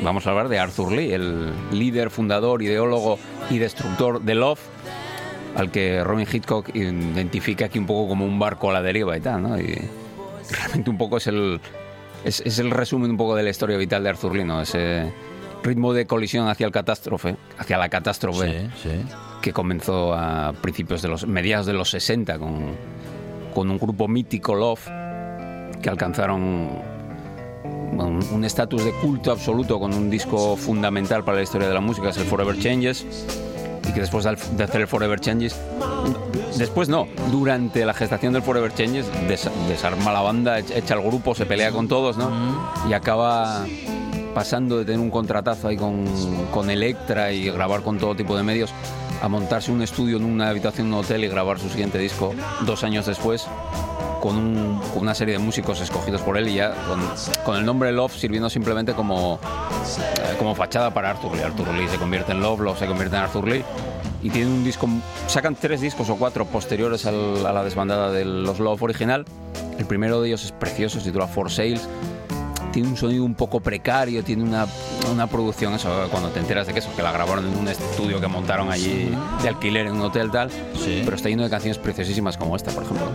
Vamos 0.01 0.25
a 0.25 0.29
hablar 0.29 0.47
de 0.47 0.57
Arthur 0.57 0.93
Lee, 0.93 1.11
el 1.11 1.51
líder, 1.73 2.11
fundador, 2.11 2.61
ideólogo 2.63 3.19
y 3.49 3.57
destructor 3.57 4.21
de 4.21 4.35
Love, 4.35 4.59
al 5.55 5.71
que 5.71 6.03
Robin 6.03 6.27
Hitchcock 6.31 6.75
identifica 6.75 7.65
aquí 7.65 7.79
un 7.79 7.85
poco 7.85 8.09
como 8.09 8.25
un 8.25 8.37
barco 8.37 8.69
a 8.69 8.73
la 8.73 8.81
deriva 8.81 9.17
y 9.17 9.21
tal, 9.21 9.41
¿no? 9.41 9.59
Y 9.59 9.79
realmente 10.51 10.89
un 10.89 10.97
poco 10.97 11.17
es 11.17 11.27
el, 11.27 11.59
es, 12.23 12.41
es 12.41 12.59
el 12.59 12.71
resumen 12.71 13.11
un 13.11 13.17
poco 13.17 13.35
de 13.35 13.43
la 13.43 13.49
historia 13.49 13.77
vital 13.77 14.03
de 14.03 14.09
Arthur 14.09 14.35
Lee, 14.35 14.43
¿no? 14.43 14.61
Ese 14.61 15.11
ritmo 15.63 15.93
de 15.93 16.05
colisión 16.05 16.47
hacia 16.47 16.65
el 16.65 16.71
catástrofe, 16.71 17.37
hacia 17.57 17.77
la 17.77 17.89
catástrofe 17.89 18.69
Sí, 18.81 18.89
sí. 18.89 19.05
que 19.41 19.51
comenzó 19.53 20.13
a 20.13 20.53
principios 20.61 21.01
de 21.01 21.07
los 21.07 21.25
mediados 21.25 21.65
de 21.65 21.73
los 21.73 21.89
60 21.89 22.37
con, 22.37 22.75
con 23.53 23.71
un 23.71 23.79
grupo 23.79 24.07
mítico 24.07 24.53
Love 24.55 24.85
que 25.81 25.89
alcanzaron 25.89 26.41
un 26.43 26.95
un 27.97 28.43
estatus 28.43 28.83
de 28.83 28.91
culto 28.91 29.31
absoluto 29.31 29.79
con 29.79 29.93
un 29.93 30.09
disco 30.09 30.57
fundamental 30.57 31.23
para 31.23 31.37
la 31.37 31.43
historia 31.43 31.67
de 31.69 31.73
la 31.73 31.79
música, 31.79 32.09
es 32.09 32.17
el 32.17 32.25
Forever 32.25 32.57
Changes 32.59 33.05
y 33.87 33.93
que 33.93 34.01
después 34.01 34.23
de 34.25 34.63
hacer 34.63 34.81
el 34.81 34.87
Forever 34.87 35.19
Changes 35.19 35.55
después 36.57 36.89
no, 36.89 37.07
durante 37.31 37.85
la 37.85 37.93
gestación 37.93 38.33
del 38.33 38.41
Forever 38.41 38.73
Changes 38.73 39.05
des- 39.27 39.49
desarma 39.67 40.11
la 40.13 40.21
banda, 40.21 40.59
echa 40.59 40.75
echa 40.77 40.93
el 40.95 41.01
grupo, 41.01 41.35
se 41.35 41.45
pelea 41.45 41.71
con 41.71 41.87
todos, 41.87 42.17
¿no? 42.17 42.29
Y 42.89 42.93
acaba 42.93 43.65
pasando 44.33 44.77
de 44.77 44.85
tener 44.85 44.99
un 44.99 45.09
contratazo 45.11 45.67
ahí 45.69 45.77
con, 45.77 46.05
con 46.51 46.69
Electra 46.69 47.31
y 47.31 47.49
grabar 47.49 47.81
con 47.83 47.97
todo 47.97 48.15
tipo 48.15 48.35
de 48.35 48.43
medios 48.43 48.71
a 49.21 49.27
montarse 49.29 49.71
un 49.71 49.81
estudio 49.81 50.17
en 50.17 50.25
una 50.25 50.49
habitación 50.49 50.89
de 50.89 50.93
un 50.97 50.99
hotel 51.03 51.23
y 51.23 51.27
grabar 51.29 51.57
su 51.59 51.69
siguiente 51.69 51.97
disco 51.97 52.33
dos 52.65 52.83
años 52.83 53.05
después 53.05 53.47
con, 54.25 54.37
un- 54.37 54.79
con 54.93 55.03
una 55.03 55.13
serie 55.13 55.33
de 55.33 55.39
músicos 55.39 55.79
escogidos 55.81 56.21
por 56.21 56.37
él 56.37 56.47
y 56.49 56.55
ya 56.55 56.73
con, 56.87 56.99
con 57.43 57.57
el 57.57 57.65
nombre 57.65 57.91
Love 57.91 58.15
sirviendo 58.17 58.49
simplemente 58.49 58.93
como, 58.93 59.39
eh, 59.39 60.35
como 60.39 60.55
fachada 60.55 60.91
para 60.93 61.11
Arthur 61.11 61.35
Lee. 61.35 61.43
Arthur 61.43 61.67
Lee 61.75 61.87
se 61.87 61.97
convierte 61.97 62.31
en 62.31 62.41
Love, 62.41 62.61
Love 62.61 62.79
se 62.79 62.87
convierte 62.87 63.15
en 63.15 63.21
Arthur 63.21 63.47
Lee 63.47 63.63
y 64.23 64.29
tienen 64.31 64.51
un 64.51 64.63
disco, 64.63 64.87
sacan 65.27 65.55
tres 65.55 65.81
discos 65.81 66.09
o 66.09 66.15
cuatro 66.15 66.45
posteriores 66.45 67.05
al- 67.05 67.45
a 67.45 67.53
la 67.53 67.63
desbandada 67.63 68.11
de 68.11 68.25
los 68.25 68.59
Love 68.59 68.81
original. 68.81 69.25
El 69.77 69.85
primero 69.85 70.21
de 70.21 70.29
ellos 70.29 70.43
es 70.45 70.51
precioso, 70.51 70.99
se 70.99 71.05
titula 71.05 71.27
For 71.27 71.51
Sales 71.51 71.87
tiene 72.71 72.89
un 72.89 72.97
sonido 72.97 73.23
un 73.23 73.35
poco 73.35 73.61
precario, 73.61 74.21
tiene 74.21 74.43
una, 74.43 74.67
una 75.09 75.27
producción, 75.27 75.73
eso, 75.75 75.89
cuando 76.11 76.27
te 76.27 76.41
enteras 76.41 76.67
de 76.67 76.73
que 76.73 76.79
eso, 76.79 76.89
que 76.93 77.01
la 77.01 77.13
grabaron 77.13 77.47
en 77.47 77.57
un 77.57 77.67
estudio 77.69 78.19
que 78.19 78.27
montaron 78.27 78.69
allí 78.69 79.15
de 79.41 79.47
alquiler 79.47 79.85
en 79.87 79.93
un 79.93 80.01
hotel 80.01 80.29
tal, 80.29 80.49
Sí. 80.83 81.01
pero 81.05 81.15
está 81.15 81.29
lleno 81.29 81.43
de 81.43 81.49
canciones 81.49 81.77
preciosísimas 81.77 82.35
como 82.35 82.53
esta, 82.53 82.71
por 82.71 82.83
ejemplo. 82.83 83.07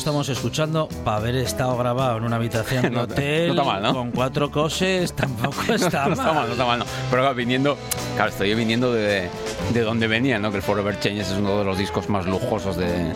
Estamos 0.00 0.28
escuchando, 0.28 0.88
para 1.04 1.18
haber 1.18 1.36
estado 1.36 1.76
grabado 1.76 2.18
en 2.18 2.24
una 2.24 2.36
habitación 2.36 2.82
de 2.82 2.90
No- 2.90 3.02
hotel 3.02 3.54
no 3.54 3.62
está 3.62 3.64
mal, 3.64 3.82
¿no? 3.82 3.94
con 3.94 4.10
cuatro 4.10 4.50
coses, 4.50 5.12
tampoco 5.12 5.62
está 5.72 6.06
no 6.06 6.14
está 6.14 6.32
mal, 6.32 6.46
no 6.46 6.52
está 6.52 6.64
mal, 6.66 6.78
no. 6.80 6.84
Pero 7.10 7.22
claro, 7.22 7.34
viniendo, 7.34 7.76
claro, 8.16 8.30
estoy 8.30 8.54
viniendo 8.54 8.92
de, 8.92 9.28
de 9.72 9.80
donde 9.82 10.06
venía, 10.08 10.38
¿no? 10.38 10.50
Que 10.50 10.56
el 10.58 10.62
Forever 10.62 10.98
Changes 10.98 11.30
es 11.30 11.38
uno 11.38 11.58
de 11.58 11.64
los 11.64 11.78
discos 11.78 12.08
más 12.08 12.26
lujosos 12.26 12.76
de, 12.76 13.12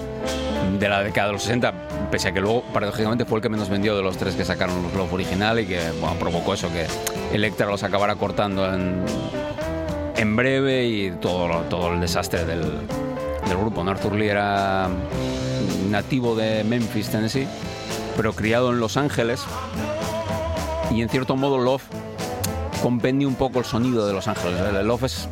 de 0.79 0.89
la 0.89 1.03
década 1.03 1.29
de 1.29 1.33
los 1.35 1.43
60, 1.43 1.73
pese 2.11 2.29
a 2.29 2.33
que 2.33 2.41
luego, 2.41 2.63
paradójicamente, 2.73 3.25
fue 3.25 3.39
el 3.39 3.43
que 3.43 3.49
menos 3.49 3.69
vendió 3.69 3.97
de 3.97 4.03
los 4.03 4.17
tres 4.17 4.35
que 4.35 4.45
sacaron 4.45 4.83
los 4.83 4.95
Love 4.95 5.13
original 5.13 5.59
y 5.61 5.67
que, 5.67 5.81
bueno, 6.01 6.17
provocó 6.19 6.55
eso, 6.55 6.69
que 6.73 6.87
Electra 7.35 7.67
los 7.67 7.83
acabara 7.83 8.15
cortando 8.17 8.73
en, 8.73 9.05
en 10.17 10.37
breve 10.37 10.85
y 10.87 11.11
todo, 11.21 11.49
todo 11.71 11.93
el 11.93 12.01
desastre 12.01 12.45
del, 12.45 12.61
del 12.63 13.57
grupo. 13.59 13.83
¿no? 13.83 13.91
Arthur 13.91 14.15
Lee 14.15 14.29
era 14.29 14.89
nativo 15.91 16.35
de 16.35 16.65
Memphis, 16.65 17.11
Tennessee, 17.11 17.47
pero 18.17 18.33
criado 18.33 18.71
en 18.73 18.81
Los 18.81 18.97
Ángeles 18.97 19.41
y 20.91 21.03
en 21.03 21.09
cierto 21.09 21.37
modo 21.37 21.59
Love 21.59 21.83
compendia 22.83 23.27
un 23.27 23.35
poco 23.35 23.59
el 23.59 23.65
sonido 23.65 24.07
de 24.07 24.13
Los 24.13 24.29
Ángeles. 24.29 24.61
El 24.61 24.87
Love 24.87 25.05
es, 25.05 25.29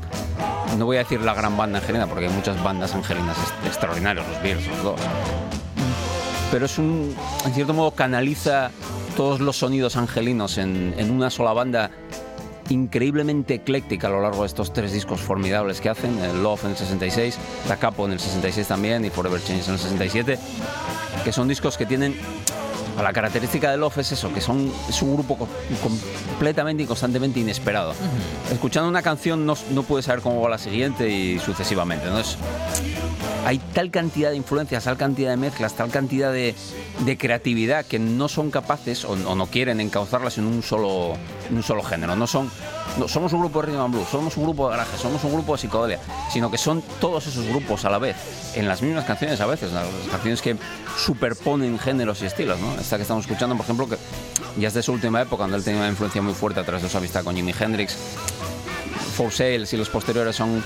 no 0.78 0.86
voy 0.86 0.96
a 0.96 1.00
decir 1.00 1.20
la 1.20 1.34
gran 1.34 1.56
banda 1.56 1.78
angelina, 1.78 2.06
porque 2.06 2.26
hay 2.26 2.32
muchas 2.32 2.62
bandas 2.62 2.94
angelinas 2.94 3.36
extraordinarias, 3.66 4.26
los 4.26 4.42
Bears, 4.42 4.66
los 4.66 4.82
dos. 4.82 5.00
Pero 6.50 6.66
es 6.66 6.78
un, 6.78 7.14
en 7.44 7.54
cierto 7.54 7.74
modo 7.74 7.92
canaliza 7.92 8.70
todos 9.16 9.40
los 9.40 9.58
sonidos 9.58 9.96
angelinos 9.96 10.58
en 10.58 11.10
una 11.10 11.30
sola 11.30 11.52
banda 11.52 11.90
increíblemente 12.68 13.54
ecléctica 13.54 14.08
a 14.08 14.10
lo 14.10 14.20
largo 14.20 14.42
de 14.42 14.46
estos 14.46 14.72
tres 14.72 14.92
discos 14.92 15.20
formidables 15.20 15.80
que 15.80 15.88
hacen, 15.88 16.18
el 16.18 16.42
Love 16.42 16.64
en 16.64 16.70
el 16.70 16.76
66, 16.76 17.38
Da 17.68 17.76
Capo 17.76 18.06
en 18.06 18.12
el 18.12 18.20
66 18.20 18.68
también 18.68 19.04
y 19.04 19.10
Forever 19.10 19.42
Change 19.42 19.66
en 19.66 19.74
el 19.74 19.78
67, 19.78 20.38
que 21.24 21.32
son 21.32 21.48
discos 21.48 21.76
que 21.76 21.86
tienen 21.86 22.16
la 23.00 23.12
característica 23.12 23.70
de 23.70 23.76
Love 23.76 23.98
es 23.98 24.12
eso, 24.12 24.32
que 24.32 24.40
son, 24.40 24.70
es 24.88 25.00
un 25.02 25.14
grupo 25.14 25.36
co- 25.38 25.48
completamente 25.82 26.82
y 26.82 26.86
constantemente 26.86 27.40
inesperado. 27.40 27.94
Escuchando 28.52 28.88
una 28.88 29.02
canción 29.02 29.46
no, 29.46 29.54
no 29.70 29.82
puedes 29.82 30.06
saber 30.06 30.20
cómo 30.22 30.40
va 30.40 30.50
la 30.50 30.58
siguiente 30.58 31.08
y 31.08 31.38
sucesivamente. 31.38 32.06
¿no? 32.06 32.18
Es- 32.18 32.36
hay 33.44 33.58
tal 33.72 33.90
cantidad 33.90 34.30
de 34.30 34.36
influencias, 34.36 34.84
tal 34.84 34.96
cantidad 34.96 35.30
de 35.30 35.36
mezclas, 35.36 35.74
tal 35.74 35.90
cantidad 35.90 36.32
de, 36.32 36.54
de 37.04 37.18
creatividad 37.18 37.84
que 37.84 37.98
no 37.98 38.28
son 38.28 38.52
capaces 38.52 39.04
o, 39.04 39.12
o 39.14 39.34
no 39.34 39.46
quieren 39.46 39.80
encauzarlas 39.80 40.38
en 40.38 40.46
un 40.46 40.62
solo, 40.62 41.14
en 41.50 41.56
un 41.56 41.62
solo 41.64 41.82
género. 41.82 42.14
No 42.14 42.28
son, 42.28 42.48
no 42.98 43.08
somos 43.08 43.32
un 43.32 43.40
grupo 43.40 43.60
de 43.60 43.66
rhythm 43.68 43.80
and 43.80 43.94
blues, 43.94 44.08
somos 44.08 44.36
un 44.36 44.44
grupo 44.44 44.66
de 44.70 44.76
garaje, 44.76 44.96
somos 44.96 45.24
un 45.24 45.32
grupo 45.32 45.54
de 45.54 45.58
psicodelia, 45.58 45.98
sino 46.32 46.52
que 46.52 46.58
son 46.58 46.84
todos 47.00 47.26
esos 47.26 47.44
grupos 47.46 47.84
a 47.84 47.90
la 47.90 47.98
vez, 47.98 48.14
en 48.54 48.68
las 48.68 48.80
mismas 48.80 49.04
canciones 49.06 49.40
a 49.40 49.46
veces, 49.46 49.72
las 49.72 49.86
canciones 50.08 50.40
que 50.40 50.56
superponen 50.96 51.80
géneros 51.80 52.22
y 52.22 52.26
estilos. 52.26 52.60
¿no? 52.60 52.80
Esta 52.82 52.96
que 52.96 53.02
estamos 53.02 53.24
escuchando, 53.24 53.54
por 53.54 53.64
ejemplo, 53.64 53.88
que 53.88 53.96
ya 54.60 54.66
es 54.66 54.74
de 54.74 54.82
su 54.82 54.92
última 54.92 55.22
época, 55.22 55.36
cuando 55.36 55.56
él 55.56 55.62
tenía 55.62 55.80
una 55.80 55.88
influencia 55.88 56.20
muy 56.20 56.34
fuerte 56.34 56.58
a 56.58 56.64
través 56.64 56.82
de 56.82 56.88
su 56.88 56.98
amistad 56.98 57.22
con 57.22 57.36
Jimi 57.36 57.54
Hendrix. 57.58 57.96
For 59.14 59.30
Sales 59.30 59.72
y 59.72 59.76
los 59.76 59.88
posteriores 59.88 60.34
son 60.34 60.64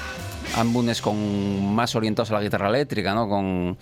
álbumes 0.57 1.03
con 1.03 1.75
más 1.75 1.95
orientados 1.95 2.31
a 2.31 2.35
la 2.35 2.41
guitarra 2.41 2.71
eléctrica, 2.71 3.15
¿no? 3.15 3.29
Con, 3.29 3.77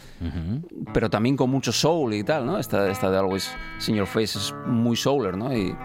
pero 0.93 1.09
también 1.09 1.37
con 1.37 1.49
mucho 1.49 1.71
soul 1.71 2.13
y 2.13 2.25
tal, 2.25 2.45
¿no? 2.45 2.59
Esta, 2.59 2.91
esta 2.91 3.09
de 3.09 3.19
Always 3.19 3.53
Your 3.87 4.09
Face 4.09 4.37
es 4.37 4.53
muy 4.67 4.97
souler, 4.97 5.37
¿no? 5.37 5.57
Y 5.57 5.77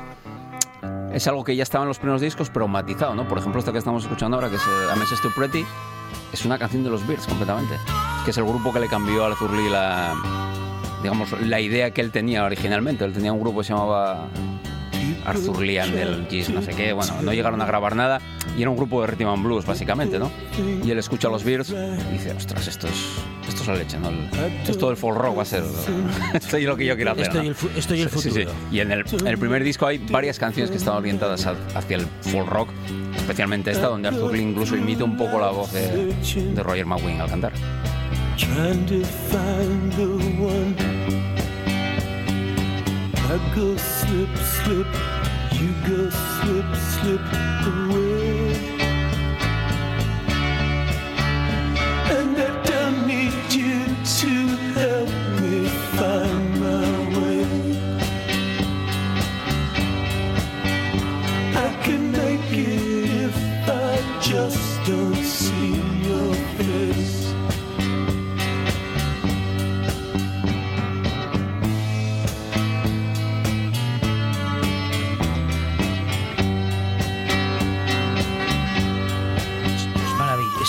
es 1.14 1.28
algo 1.28 1.44
que 1.44 1.56
ya 1.56 1.62
estaba 1.62 1.84
en 1.84 1.90
los 1.90 2.00
primeros 2.00 2.20
discos, 2.20 2.50
pero 2.50 2.68
matizado, 2.68 3.14
¿no? 3.14 3.28
Por 3.28 3.38
ejemplo, 3.38 3.60
esta 3.60 3.72
que 3.72 3.78
estamos 3.78 4.04
escuchando 4.04 4.38
ahora, 4.38 4.50
que 4.50 4.56
es 4.56 4.64
A 4.92 4.96
Message 4.96 5.22
Too 5.22 5.32
Pretty, 5.36 5.64
es 6.34 6.46
una 6.46 6.58
canción 6.58 6.84
de 6.84 6.90
los 6.90 7.06
Bears 7.06 7.28
completamente, 7.28 7.76
que 8.26 8.32
es 8.32 8.38
el 8.40 8.46
grupo 8.46 8.74
que 8.74 8.80
le 8.80 8.88
cambió 8.88 9.24
a 9.24 9.28
Arthur 9.28 9.54
Lee 9.54 9.70
la, 9.70 10.49
digamos, 11.04 11.32
la 11.42 11.60
idea 11.60 11.92
que 11.92 12.02
él 12.02 12.12
tenía 12.12 12.44
originalmente. 12.44 13.06
Él 13.06 13.14
tenía 13.14 13.32
un 13.34 13.40
grupo 13.40 13.60
que 13.60 13.66
se 13.66 13.74
llamaba 13.74 14.28
Arthur 15.26 15.62
Lee 15.62 15.78
and 15.78 15.96
el 15.98 16.28
Gis, 16.30 16.50
no 16.50 16.62
sé 16.62 16.72
qué. 16.74 16.94
Bueno, 16.94 17.14
no 17.22 17.34
llegaron 17.34 17.62
a 17.62 17.66
grabar 17.66 17.96
nada 17.96 18.20
y 18.58 18.62
era 18.62 18.70
un 18.72 18.78
grupo 18.78 19.02
de 19.02 19.08
rhythm 19.08 19.28
and 19.28 19.44
blues, 19.46 19.66
básicamente, 19.66 20.18
¿no? 20.20 20.32
Y 20.84 20.90
él 20.92 20.98
escucha 20.98 21.28
a 21.28 21.32
los 21.32 21.44
Bears 21.44 21.70
y 21.70 22.14
dice, 22.14 22.32
ostras, 22.34 22.68
estos, 22.68 22.92
estos 23.48 23.68
la 23.68 23.76
leche, 23.76 23.98
¿no? 24.00 24.10
El- 24.10 24.28
esto 24.68 24.88
del 24.88 24.98
folk 24.98 25.18
rock 25.18 25.38
va 25.38 25.42
a 25.44 25.46
ser 25.46 25.64
esto 26.34 26.58
es 26.58 26.64
lo 26.66 26.76
que 26.76 26.86
yo 26.86 26.96
quiero 26.96 27.12
hacer. 27.12 27.24
Esto 27.28 27.38
¿no? 27.44 27.50
el 27.50 27.56
fu- 27.56 27.70
esto 27.78 27.96
y 27.96 28.02
el 28.02 28.10
Sí, 28.10 28.20
sí, 28.20 28.30
futuro. 28.30 28.52
sí. 28.52 28.76
Y 28.76 28.80
en 28.80 28.92
el, 28.92 29.06
en 29.20 29.28
el 29.28 29.38
primer 29.38 29.64
disco 29.64 29.86
hay 29.86 29.98
varias 30.00 30.40
canciones 30.40 30.72
que 30.72 30.78
están 30.78 30.96
orientadas 30.96 31.46
a- 31.46 31.56
hacia 31.76 31.98
el 31.98 32.06
folk 32.22 32.48
rock, 32.50 32.70
especialmente 33.16 33.72
esta, 33.72 33.88
donde 33.88 34.08
Arthur 34.10 34.34
Lee 34.34 34.42
incluso 34.42 34.76
imita 34.76 35.04
un 35.04 35.16
poco 35.16 35.40
la 35.40 35.50
voz 35.52 35.72
de, 35.74 36.14
de 36.54 36.64
Roger 36.64 36.86
McGuinn 36.86 37.22
al 37.22 37.30
cantar. 37.30 37.52
Trying 38.40 38.86
to 38.86 39.04
find 39.04 39.92
the 39.94 40.08
one. 40.40 40.74
I 43.18 43.36
go 43.54 43.76
slip, 43.76 44.34
slip, 44.38 44.88
you 45.60 45.74
go 45.86 46.10
slip, 46.10 46.70
slip 46.94 47.22
away. 47.68 48.09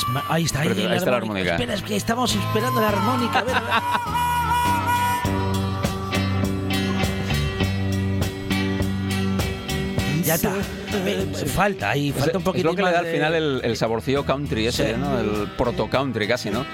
Es 0.01 0.22
ahí 0.28 0.44
está, 0.44 0.61
ahí, 0.61 0.68
Pero 0.68 0.80
ahí 0.80 0.88
la 0.88 0.96
está 0.96 1.11
la 1.11 1.16
armónica. 1.18 1.51
Espera, 1.53 1.74
es 1.74 1.82
que 1.82 1.96
estamos 1.96 2.34
esperando 2.34 2.80
la 2.80 2.88
armónica. 2.88 3.38
a 3.40 3.44
ver, 3.44 3.57
a 3.57 3.61
ver. 3.61 3.70
Ya 10.24 10.34
está. 10.34 10.53
Ve, 11.05 11.26
Falta 11.46 11.90
ahí, 11.90 12.11
Es, 12.11 12.14
falta 12.16 12.38
un 12.38 12.42
es 12.42 12.44
poquito 12.44 12.68
lo 12.68 12.74
que 12.76 12.82
le 12.82 12.92
da 12.92 12.98
al 13.01 13.07
final 13.07 13.34
el, 13.34 13.61
el 13.64 13.76
saborcillo 13.76 14.24
country 14.24 14.66
ese, 14.66 14.92
Sí. 14.92 15.01
¿no? 15.01 15.18
El 15.18 15.48
proto 15.57 15.88
country 15.88 16.28
casi, 16.28 16.51
¿no? 16.51 16.64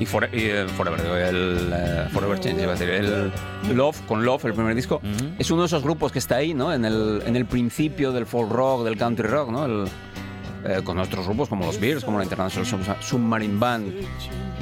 Y, 0.00 0.02
y, 0.02 0.06
eh, 0.32 0.66
Forever, 0.76 1.00
el 1.00 1.70
eh, 1.72 2.08
Forever 2.12 2.40
Change, 2.40 2.62
iba 2.62 2.72
a 2.72 2.74
decir. 2.76 2.88
El 2.90 3.32
Love, 3.76 4.00
con 4.06 4.24
Love, 4.24 4.46
el 4.46 4.54
primer 4.54 4.74
disco, 4.74 5.00
es 5.38 5.50
uno 5.50 5.62
de 5.62 5.66
esos 5.66 5.82
grupos 5.82 6.10
que 6.12 6.18
está 6.18 6.36
ahí, 6.36 6.54
¿no? 6.54 6.72
En 6.72 6.84
el, 6.84 7.22
en 7.26 7.36
el 7.36 7.46
principio 7.46 8.10
del 8.12 8.26
folk 8.26 8.50
rock, 8.50 8.84
del 8.84 8.96
country 8.96 9.28
rock, 9.28 9.50
¿no? 9.50 9.64
El, 9.66 9.84
eh, 10.64 10.80
con 10.84 10.98
otros 10.98 11.26
grupos 11.26 11.48
como 11.48 11.66
los 11.66 11.78
Bears, 11.80 12.04
como 12.04 12.18
la 12.18 12.24
International 12.24 12.66
Sub- 12.66 13.02
Submarine 13.02 13.58
Band, 13.58 13.92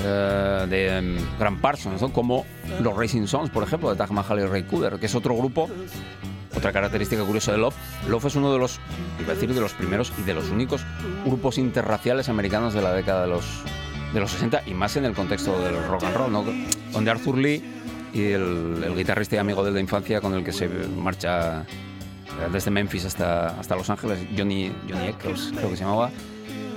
eh, 0.04 0.66
de 0.68 1.18
Grant 1.38 1.60
Parsons, 1.60 2.02
como 2.12 2.44
los 2.80 2.96
Racing 2.96 3.26
Sons, 3.26 3.50
por 3.50 3.62
ejemplo, 3.62 3.90
de 3.90 3.96
Taj 3.96 4.10
Mahal 4.10 4.40
y 4.40 4.44
Ray 4.46 4.62
Cooder, 4.64 4.98
que 4.98 5.06
es 5.06 5.14
otro 5.14 5.34
grupo 5.36 5.68
otra 6.56 6.72
característica 6.72 7.22
curiosa 7.22 7.52
de 7.52 7.58
Love, 7.58 7.74
Love 8.08 8.24
es 8.24 8.34
uno 8.36 8.50
de 8.50 8.58
los, 8.58 8.80
iba 9.20 9.32
a 9.32 9.34
decir, 9.34 9.52
de 9.52 9.60
los 9.60 9.74
primeros 9.74 10.10
y 10.18 10.22
de 10.22 10.32
los 10.32 10.48
únicos 10.50 10.86
grupos 11.26 11.58
interraciales 11.58 12.30
americanos 12.30 12.72
de 12.72 12.80
la 12.80 12.94
década 12.94 13.22
de 13.22 13.28
los, 13.28 13.44
de 14.14 14.20
los 14.20 14.30
60 14.30 14.62
y 14.66 14.72
más 14.72 14.96
en 14.96 15.04
el 15.04 15.12
contexto 15.12 15.58
del 15.60 15.76
rock 15.86 16.04
and 16.04 16.16
roll, 16.16 16.32
¿no? 16.32 16.44
donde 16.92 17.10
Arthur 17.10 17.36
Lee 17.36 17.62
y 18.14 18.22
el, 18.32 18.82
el 18.86 18.94
guitarrista 18.96 19.36
y 19.36 19.38
amigo 19.38 19.62
de 19.64 19.70
la 19.70 19.80
infancia 19.80 20.22
con 20.22 20.32
el 20.32 20.42
que 20.44 20.52
se 20.52 20.66
marcha 20.68 21.66
desde 22.52 22.70
Memphis 22.70 23.04
hasta, 23.04 23.58
hasta 23.58 23.76
Los 23.76 23.88
Ángeles, 23.90 24.18
Johnny, 24.36 24.72
Johnny 24.90 25.08
Eccles, 25.08 25.52
creo 25.56 25.70
que 25.70 25.76
se 25.76 25.84
llamaba, 25.84 26.10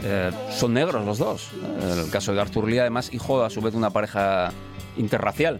eh, 0.03 0.31
son 0.51 0.73
negros 0.73 1.05
los 1.05 1.17
dos. 1.17 1.49
En 1.81 1.99
el 1.99 2.09
caso 2.09 2.33
de 2.33 2.41
Arthur 2.41 2.67
Lee, 2.69 2.79
además, 2.79 3.13
hijo 3.13 3.43
a 3.43 3.49
su 3.49 3.61
vez 3.61 3.73
de 3.73 3.77
una 3.77 3.89
pareja 3.89 4.51
interracial 4.97 5.59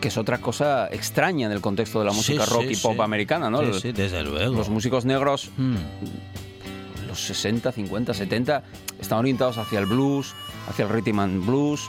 que 0.00 0.08
es 0.08 0.16
otra 0.16 0.38
cosa 0.38 0.86
extraña 0.92 1.46
en 1.46 1.52
el 1.52 1.60
contexto 1.60 1.98
de 1.98 2.04
la 2.04 2.12
Sí, 2.12 2.18
música 2.18 2.46
rock 2.46 2.66
sí, 2.68 2.72
y 2.74 2.76
pop 2.76 2.92
sí. 2.94 3.00
americana, 3.00 3.50
¿no? 3.50 3.72
Sí, 3.74 3.90
desde 3.90 4.22
luego. 4.22 4.54
Los 4.54 4.68
músicos 4.68 5.04
negros, 5.04 5.50
Hmm. 5.56 5.74
los 7.08 7.20
60, 7.20 7.72
50, 7.72 8.14
70, 8.14 8.62
están 9.00 9.18
orientados 9.18 9.58
hacia 9.58 9.80
el 9.80 9.86
blues, 9.86 10.34
hacia 10.68 10.84
el 10.84 10.90
rhythm 10.90 11.18
and 11.18 11.44
blues, 11.44 11.80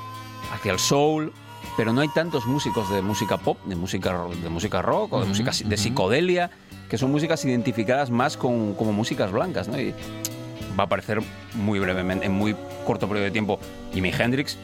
hacia 0.51 0.71
el 0.71 0.79
soul, 0.79 1.31
pero 1.79 1.93
no 1.93 2.01
hay 2.01 2.09
tantos 2.09 2.45
músicos 2.45 2.89
de 2.91 3.01
música 3.01 3.37
pop, 3.37 3.57
de 3.63 3.73
música, 3.77 4.25
de 4.43 4.49
música 4.49 4.81
rock 4.81 5.13
o 5.13 5.21
de 5.21 5.27
música 5.27 5.53
si- 5.53 5.63
de 5.63 5.77
psicodelia, 5.77 6.51
que 6.89 6.97
son 6.97 7.09
músicas 7.09 7.45
identificadas 7.45 8.09
más 8.09 8.35
con, 8.35 8.73
como 8.73 8.91
músicas 8.91 9.31
blancas, 9.31 9.69
¿no? 9.69 9.79
Y 9.79 9.91
va 10.77 10.83
a 10.83 10.87
aparecer 10.87 11.21
muy 11.53 11.79
brevemente, 11.79 12.25
en 12.25 12.33
muy 12.33 12.53
corto 12.85 13.07
periodo 13.07 13.23
de 13.23 13.31
tiempo, 13.31 13.59
Jimi 13.93 14.11
Hendrix, 14.11 14.57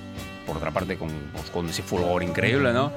por 0.46 0.58
otra 0.58 0.72
parte, 0.72 0.98
con, 0.98 1.08
pues, 1.32 1.50
con 1.52 1.70
ese 1.70 1.84
fulgor 1.84 2.22
increíble, 2.22 2.74
¿no? 2.74 2.92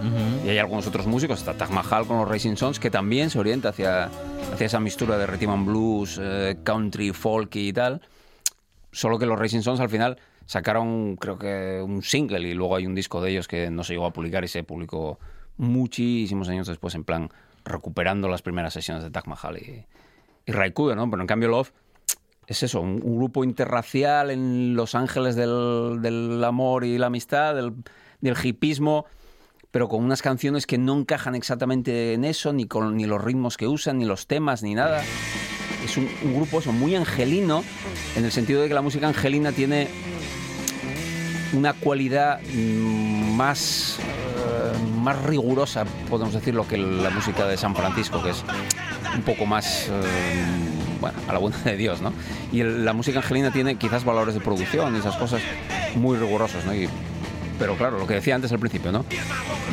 Y 0.44 0.48
hay 0.48 0.58
algunos 0.58 0.88
otros 0.88 1.06
músicos, 1.06 1.38
está 1.38 1.54
Taj 1.54 1.70
Mahal 1.70 2.04
con 2.04 2.18
los 2.18 2.28
Racing 2.28 2.56
Sons, 2.56 2.80
que 2.80 2.90
también 2.90 3.30
se 3.30 3.38
orienta 3.38 3.68
hacia, 3.68 4.10
hacia 4.52 4.66
esa 4.66 4.80
mistura 4.80 5.16
de 5.16 5.28
rhythm 5.28 5.50
and 5.50 5.64
blues, 5.66 6.18
eh, 6.20 6.56
country, 6.64 7.12
folky 7.12 7.68
y 7.68 7.72
tal. 7.72 8.00
Solo 8.90 9.16
que 9.16 9.26
los 9.26 9.38
Racing 9.38 9.60
Sons 9.60 9.78
al 9.78 9.88
final 9.90 10.18
sacaron, 10.48 11.16
creo 11.16 11.38
que, 11.38 11.82
un 11.84 12.02
single 12.02 12.48
y 12.48 12.54
luego 12.54 12.74
hay 12.74 12.86
un 12.86 12.94
disco 12.94 13.20
de 13.20 13.30
ellos 13.30 13.46
que 13.46 13.70
no 13.70 13.84
se 13.84 13.92
llegó 13.92 14.06
a 14.06 14.14
publicar 14.14 14.42
y 14.44 14.48
se 14.48 14.64
publicó 14.64 15.18
muchísimos 15.58 16.48
años 16.48 16.66
después, 16.66 16.94
en 16.94 17.04
plan, 17.04 17.28
recuperando 17.66 18.28
las 18.28 18.40
primeras 18.40 18.72
sesiones 18.72 19.04
de 19.04 19.10
Taj 19.10 19.26
Mahal 19.26 19.58
y, 19.58 19.84
y 20.46 20.52
¿no? 20.52 21.10
Pero 21.10 21.20
en 21.20 21.26
cambio 21.26 21.48
Love 21.48 21.70
es 22.46 22.62
eso, 22.62 22.80
un, 22.80 23.02
un 23.04 23.18
grupo 23.18 23.44
interracial 23.44 24.30
en 24.30 24.74
Los 24.74 24.94
Ángeles 24.94 25.36
del, 25.36 25.98
del 26.00 26.42
amor 26.42 26.86
y 26.86 26.96
la 26.96 27.08
amistad, 27.08 27.54
del, 27.54 27.74
del 28.22 28.34
hipismo, 28.42 29.04
pero 29.70 29.86
con 29.90 30.02
unas 30.02 30.22
canciones 30.22 30.66
que 30.66 30.78
no 30.78 30.98
encajan 30.98 31.34
exactamente 31.34 32.14
en 32.14 32.24
eso, 32.24 32.54
ni 32.54 32.64
con 32.64 32.96
ni 32.96 33.04
los 33.04 33.22
ritmos 33.22 33.58
que 33.58 33.68
usan, 33.68 33.98
ni 33.98 34.06
los 34.06 34.26
temas, 34.26 34.62
ni 34.62 34.74
nada. 34.74 35.02
Es 35.84 35.98
un, 35.98 36.08
un 36.24 36.34
grupo 36.34 36.60
eso, 36.60 36.72
muy 36.72 36.96
angelino, 36.96 37.62
en 38.16 38.24
el 38.24 38.32
sentido 38.32 38.62
de 38.62 38.68
que 38.68 38.74
la 38.74 38.80
música 38.80 39.06
angelina 39.06 39.52
tiene 39.52 39.88
una 41.52 41.72
cualidad 41.72 42.40
más, 43.34 43.98
eh, 44.00 44.78
más 45.00 45.22
rigurosa, 45.22 45.84
podemos 46.10 46.34
decirlo, 46.34 46.66
que 46.66 46.76
la 46.76 47.10
música 47.10 47.46
de 47.46 47.56
San 47.56 47.74
Francisco, 47.74 48.22
que 48.22 48.30
es 48.30 48.44
un 49.14 49.22
poco 49.22 49.46
más, 49.46 49.88
eh, 49.88 50.44
a 51.28 51.32
la 51.32 51.38
buena 51.38 51.56
de 51.58 51.76
Dios, 51.76 52.00
¿no? 52.02 52.12
Y 52.52 52.62
la 52.62 52.92
música 52.92 53.18
angelina 53.20 53.50
tiene 53.52 53.76
quizás 53.76 54.04
valores 54.04 54.34
de 54.34 54.40
producción 54.40 54.94
y 54.96 54.98
esas 54.98 55.16
cosas 55.16 55.40
muy 55.94 56.16
rigurosos, 56.18 56.64
¿no? 56.64 56.74
Y- 56.74 56.88
pero 57.58 57.76
claro, 57.76 57.98
lo 57.98 58.06
que 58.06 58.14
decía 58.14 58.34
antes 58.36 58.52
al 58.52 58.58
principio, 58.60 58.92
¿no? 58.92 59.04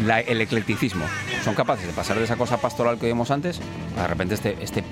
La- 0.06 0.20
el 0.22 0.42
eclecticismo. 0.42 1.06
Son 1.44 1.54
capaces 1.54 1.86
de 1.86 1.94
pasar 1.94 2.18
de 2.18 2.24
esa 2.24 2.36
cosa 2.36 2.58
pastoral 2.58 2.98
que 2.98 3.06
vimos 3.08 3.30
antes 3.32 3.60
a 3.98 4.02
de 4.04 4.08
repente 4.08 4.34
este, 4.36 4.58
este 4.62 4.84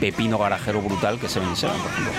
pepino 0.00 0.38
garajero 0.38 0.80
brutal 0.80 1.18
que 1.18 1.28
Seven 1.28 1.54
Seven, 1.56 1.76
por 1.78 1.90
ejemplo. 1.90 2.12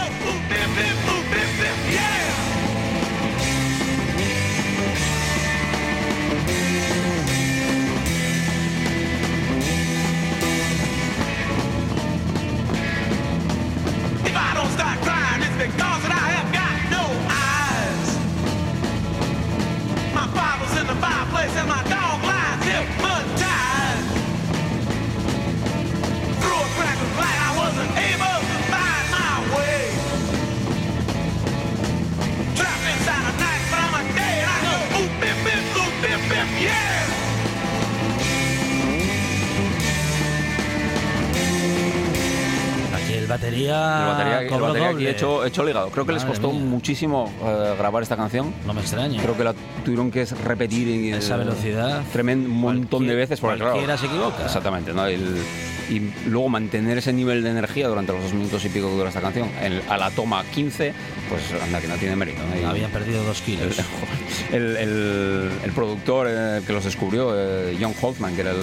Batería. 43.30 43.99
El 43.99 44.05
batería, 44.07 44.41
el 44.55 44.61
batería 44.61 44.89
aquí 44.89 45.07
hecho, 45.07 45.45
hecho 45.45 45.63
ligado. 45.63 45.89
Creo 45.89 46.05
que 46.05 46.11
les 46.13 46.26
costó 46.26 46.51
mía. 46.51 46.61
muchísimo 46.61 47.32
eh, 47.41 47.76
grabar 47.78 48.03
esta 48.03 48.17
canción. 48.17 48.53
No 48.65 48.74
me 48.74 48.82
extraña. 48.82 49.22
Creo 49.22 49.38
que 49.38 49.43
la 49.43 49.53
tuvieron 49.86 50.11
que 50.11 50.26
repetir 50.26 50.88
y, 50.88 51.11
Esa 51.11 51.38
velocidad. 51.38 52.03
Tremendo, 52.11 52.49
un 52.49 52.59
montón 52.59 53.07
de 53.07 53.15
veces. 53.15 53.39
Porque, 53.39 53.57
claro, 53.57 53.72
cualquiera 53.74 53.97
se 53.97 54.07
equivoca. 54.07 54.45
Exactamente. 54.45 54.93
¿no? 54.93 55.05
El- 55.05 55.41
y 55.90 56.12
luego 56.30 56.50
mantener 56.50 56.98
ese 57.00 57.12
nivel 57.14 57.44
de 57.44 57.50
energía 57.50 57.88
durante 57.88 58.12
los 58.14 58.22
dos 58.24 58.34
minutos 58.34 58.64
y 58.66 58.70
pico 58.70 58.88
que 58.90 58.96
dura 58.96 59.10
esta 59.10 59.22
canción 59.22 59.50
en- 59.62 59.82
a 59.90 59.98
la 59.98 60.12
toma 60.12 60.44
15, 60.46 60.94
pues 61.30 61.62
anda 61.62 61.80
que 61.82 61.88
no 61.88 61.96
tiene 61.96 62.16
mérito. 62.16 62.42
Y- 62.60 62.64
Habían 62.64 62.92
perdido 62.92 63.24
dos 63.24 63.42
kilos. 63.42 63.78
el, 64.52 64.78
el- 64.78 65.52
el 65.64 65.72
productor 65.72 66.28
eh, 66.30 66.62
que 66.66 66.74
los 66.74 66.84
descubrió, 66.86 67.32
eh, 67.36 67.78
John 67.82 67.94
Holtzman, 68.00 68.36
que 68.36 68.42
era 68.42 68.52
el, 68.52 68.58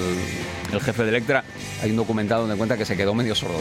el 0.73 0.81
jefe 0.81 1.03
de 1.03 1.09
Electra, 1.11 1.45
hay 1.83 1.91
un 1.91 1.97
documental 1.97 2.39
donde 2.41 2.57
cuenta 2.57 2.77
que 2.77 2.85
se 2.85 2.97
quedó 2.97 3.15
medio 3.15 3.35
sordo, 3.35 3.59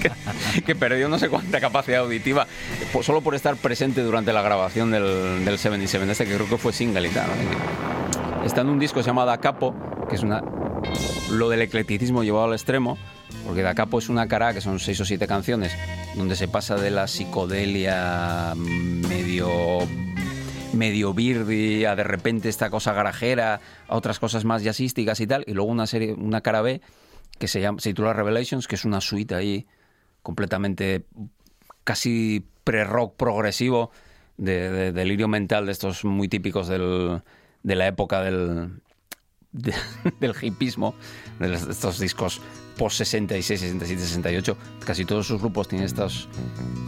que, 0.00 0.08
que- 0.08 0.62
que 0.62 0.74
perdió 0.76 1.08
no 1.08 1.18
sé 1.18 1.28
cuánta 1.28 1.60
capacidad 1.60 2.00
auditiva 2.00 2.46
po- 2.92 3.02
solo 3.02 3.20
por 3.20 3.34
estar 3.34 3.56
presente 3.56 4.02
durante 4.02 4.32
la 4.32 4.42
grabación 4.42 4.90
del, 4.90 5.44
del 5.44 5.58
77, 5.58 6.10
este 6.10 6.26
que 6.26 6.34
creo 6.34 6.48
que 6.48 6.58
fue 6.58 6.72
single 6.72 7.06
y 7.08 7.10
tal. 7.10 7.26
¿no? 7.26 8.44
Está 8.46 8.60
en 8.60 8.68
un 8.68 8.78
disco 8.78 8.96
que 9.00 9.02
se 9.02 9.08
llama 9.10 9.24
Da 9.24 9.38
Capo, 9.38 9.74
que 10.08 10.14
es 10.14 10.22
una 10.22 10.40
lo 11.30 11.48
del 11.48 11.62
eclecticismo 11.62 12.24
llevado 12.24 12.46
al 12.46 12.52
extremo, 12.52 12.98
porque 13.46 13.62
Da 13.62 13.74
Capo 13.74 13.98
es 13.98 14.08
una 14.08 14.28
cara 14.28 14.54
que 14.54 14.60
son 14.60 14.78
seis 14.78 15.00
o 15.00 15.04
siete 15.04 15.26
canciones, 15.26 15.76
donde 16.16 16.36
se 16.36 16.48
pasa 16.48 16.76
de 16.76 16.90
la 16.90 17.06
psicodelia 17.06 18.54
medio 18.56 19.80
medio 20.72 21.14
birdi 21.14 21.84
a 21.84 21.96
de 21.96 22.04
repente 22.04 22.48
esta 22.48 22.68
cosa 22.68 22.92
garajera 22.92 23.60
a 23.88 23.96
otras 23.96 24.18
cosas 24.18 24.44
más 24.44 24.62
jazzísticas 24.62 25.20
y 25.20 25.26
tal 25.26 25.44
y 25.46 25.54
luego 25.54 25.70
una 25.70 25.86
serie 25.86 26.12
una 26.12 26.42
cara 26.42 26.60
B 26.60 26.82
que 27.38 27.48
se 27.48 27.62
llama 27.62 27.78
titula 27.78 28.12
Revelations 28.12 28.68
que 28.68 28.74
es 28.74 28.84
una 28.84 29.00
suite 29.00 29.34
ahí 29.34 29.66
completamente 30.22 31.06
casi 31.84 32.44
pre-rock 32.64 33.16
progresivo 33.16 33.90
de, 34.36 34.70
de 34.70 34.92
delirio 34.92 35.28
mental 35.28 35.64
de 35.64 35.72
estos 35.72 36.04
muy 36.04 36.28
típicos 36.28 36.68
de 36.68 37.22
la 37.62 37.86
época 37.86 38.20
del, 38.20 38.80
de- 39.52 39.74
del 40.20 40.34
hipismo, 40.42 40.94
de 41.38 41.54
estos 41.54 41.98
discos 41.98 42.40
post 42.76 42.98
66, 42.98 43.60
67, 43.60 44.02
68, 44.02 44.56
casi 44.84 45.04
todos 45.04 45.26
sus 45.26 45.40
grupos 45.40 45.68
tienen 45.68 45.86
estas, 45.86 46.28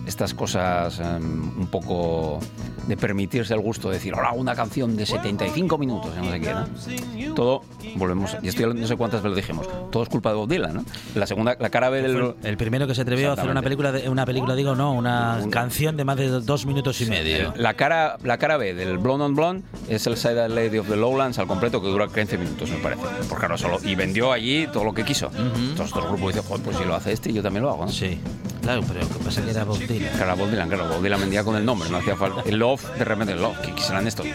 estas 0.06 0.34
cosas 0.34 1.00
em, 1.00 1.58
un 1.58 1.66
poco 1.68 2.40
de 2.86 2.96
permitirse 2.96 3.54
el 3.54 3.60
gusto 3.60 3.88
de 3.88 3.94
decir, 3.94 4.14
ahora 4.14 4.32
una 4.32 4.54
canción 4.54 4.96
de 4.96 5.06
75 5.06 5.78
minutos, 5.78 6.10
y 6.16 6.24
no 6.24 6.30
sé 6.30 6.40
qué, 6.40 6.54
¿no? 6.54 7.34
Todo, 7.34 7.62
volvemos, 7.96 8.36
y 8.42 8.48
estoy 8.48 8.72
no 8.74 8.86
sé 8.86 8.96
cuántas 8.96 9.22
veces 9.22 9.30
lo 9.30 9.36
dijimos, 9.36 9.68
todo 9.90 10.02
es 10.02 10.08
culpa 10.08 10.30
de 10.30 10.36
Bob 10.36 10.48
Dylan, 10.48 10.74
¿no? 10.74 10.84
La 11.14 11.26
segunda, 11.26 11.56
la 11.58 11.70
cara 11.70 11.90
B 11.90 12.02
del... 12.02 12.34
El 12.42 12.56
primero 12.56 12.86
que 12.86 12.94
se 12.94 13.02
atrevió 13.02 13.30
a 13.30 13.32
hacer 13.34 13.50
una 13.50 13.62
película, 13.62 13.92
de, 13.92 14.08
una 14.08 14.24
película 14.24 14.54
digo, 14.54 14.74
no, 14.74 14.92
una 14.92 15.40
canción 15.50 15.96
de 15.96 16.04
más 16.04 16.16
de 16.16 16.28
dos 16.28 16.66
minutos 16.66 17.00
y 17.00 17.06
medio. 17.06 17.52
La 17.56 17.74
cara, 17.74 18.16
la 18.22 18.38
cara 18.38 18.56
B 18.56 18.74
del 18.74 18.98
Blonde 18.98 19.24
on 19.24 19.34
Blonde 19.34 19.62
es 19.88 20.06
el 20.06 20.16
Side 20.16 20.48
Lady 20.48 20.78
of 20.78 20.88
the 20.88 20.96
Lowlands 20.96 21.38
al 21.38 21.46
completo 21.46 21.80
que 21.80 21.88
dura 21.88 22.08
15 22.08 22.38
minutos, 22.38 22.70
me 22.70 22.78
parece. 22.78 23.02
Porque 23.28 23.40
claro, 23.40 23.58
solo, 23.58 23.78
y 23.84 23.94
vendió 23.94 24.32
allí 24.32 24.66
todo 24.72 24.84
lo 24.84 24.94
que 24.94 25.04
quiso. 25.04 25.30
Entonces 25.78 25.96
el 26.04 26.08
grupo 26.10 26.28
dice, 26.28 26.40
joder, 26.42 26.64
pues 26.64 26.76
si 26.76 26.84
lo 26.84 26.94
hace 26.94 27.12
este, 27.12 27.32
yo 27.32 27.42
también 27.42 27.62
lo 27.62 27.70
hago. 27.70 27.84
¿no? 27.86 27.92
Sí, 27.92 28.18
claro, 28.62 28.82
pero 28.86 29.00
lo 29.00 29.08
que 29.08 29.24
pasa 29.24 29.44
que 29.44 29.50
era 29.50 29.64
Bob 29.64 29.78
Dylan. 29.78 30.16
Claro, 30.16 30.36
Bob 30.36 30.50
Dylan, 30.50 30.68
claro, 30.68 30.88
Bob 30.88 31.02
Dylan 31.02 31.20
vendía 31.20 31.44
con 31.44 31.56
el 31.56 31.64
nombre, 31.64 31.88
no 31.88 31.98
hacía 31.98 32.16
falta. 32.16 32.42
El 32.44 32.56
Love, 32.58 32.82
de 32.98 33.04
repente, 33.04 33.32
el 33.32 33.40
Love, 33.40 33.56
¿qué, 33.60 33.80
serán 33.80 34.06
estos? 34.06 34.26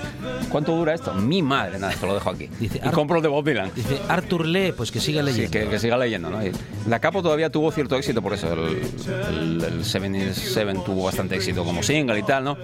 ¿Cuánto 0.49 0.75
dura 0.75 0.93
esto? 0.93 1.13
Mi 1.13 1.41
madre, 1.41 1.79
nada, 1.79 1.91
esto 1.93 2.07
lo 2.07 2.13
dejo 2.13 2.29
aquí. 2.29 2.49
y 2.61 2.69
Ar- 2.79 2.93
compro 2.93 3.17
el 3.17 3.23
de 3.23 3.27
Bob 3.29 3.45
Dylan. 3.45 3.71
Dice 3.75 3.99
Arthur 4.07 4.45
Lee, 4.45 4.71
pues 4.75 4.91
que 4.91 4.99
siga 4.99 5.21
leyendo. 5.21 5.51
Sí, 5.51 5.59
que, 5.59 5.69
que 5.69 5.79
siga 5.79 5.97
leyendo, 5.97 6.29
¿no? 6.29 6.45
Y 6.45 6.51
La 6.87 6.99
Capo 6.99 7.21
todavía 7.21 7.49
tuvo 7.49 7.71
cierto 7.71 7.95
éxito 7.97 8.21
por 8.21 8.33
eso. 8.33 8.51
El, 8.53 8.81
el, 9.29 9.63
el 9.63 9.85
77 9.85 10.73
tuvo 10.85 11.03
bastante 11.03 11.35
éxito 11.35 11.63
como 11.65 11.83
single 11.83 12.19
y 12.19 12.23
tal, 12.23 12.43
¿no? 12.45 12.57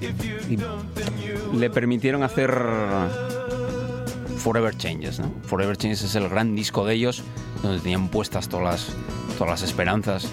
Y 0.00 1.56
le 1.56 1.70
permitieron 1.70 2.22
hacer 2.22 2.50
Forever 4.38 4.76
Changes, 4.76 5.20
¿no? 5.20 5.32
Forever 5.42 5.76
Changes 5.76 6.02
es 6.02 6.14
el 6.14 6.28
gran 6.28 6.54
disco 6.54 6.84
de 6.84 6.94
ellos, 6.94 7.22
donde 7.62 7.80
tenían 7.80 8.08
puestas 8.08 8.48
todas 8.48 8.64
las, 8.64 8.96
todas 9.36 9.50
las 9.50 9.62
esperanzas 9.62 10.28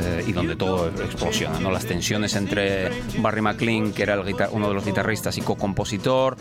eh, 0.00 0.24
y 0.26 0.32
donde 0.32 0.56
todo 0.56 0.88
explosiona, 0.88 1.58
¿no? 1.60 1.70
Las 1.70 1.86
tensiones 1.86 2.36
entre 2.36 2.90
Barry 3.18 3.40
McLean, 3.40 3.92
que 3.92 4.02
era 4.02 4.14
el 4.14 4.34
uno 4.52 4.68
de 4.68 4.74
los 4.74 4.84
guitarristas 4.84 5.38
y 5.38 5.40
co-compositor, 5.40 6.36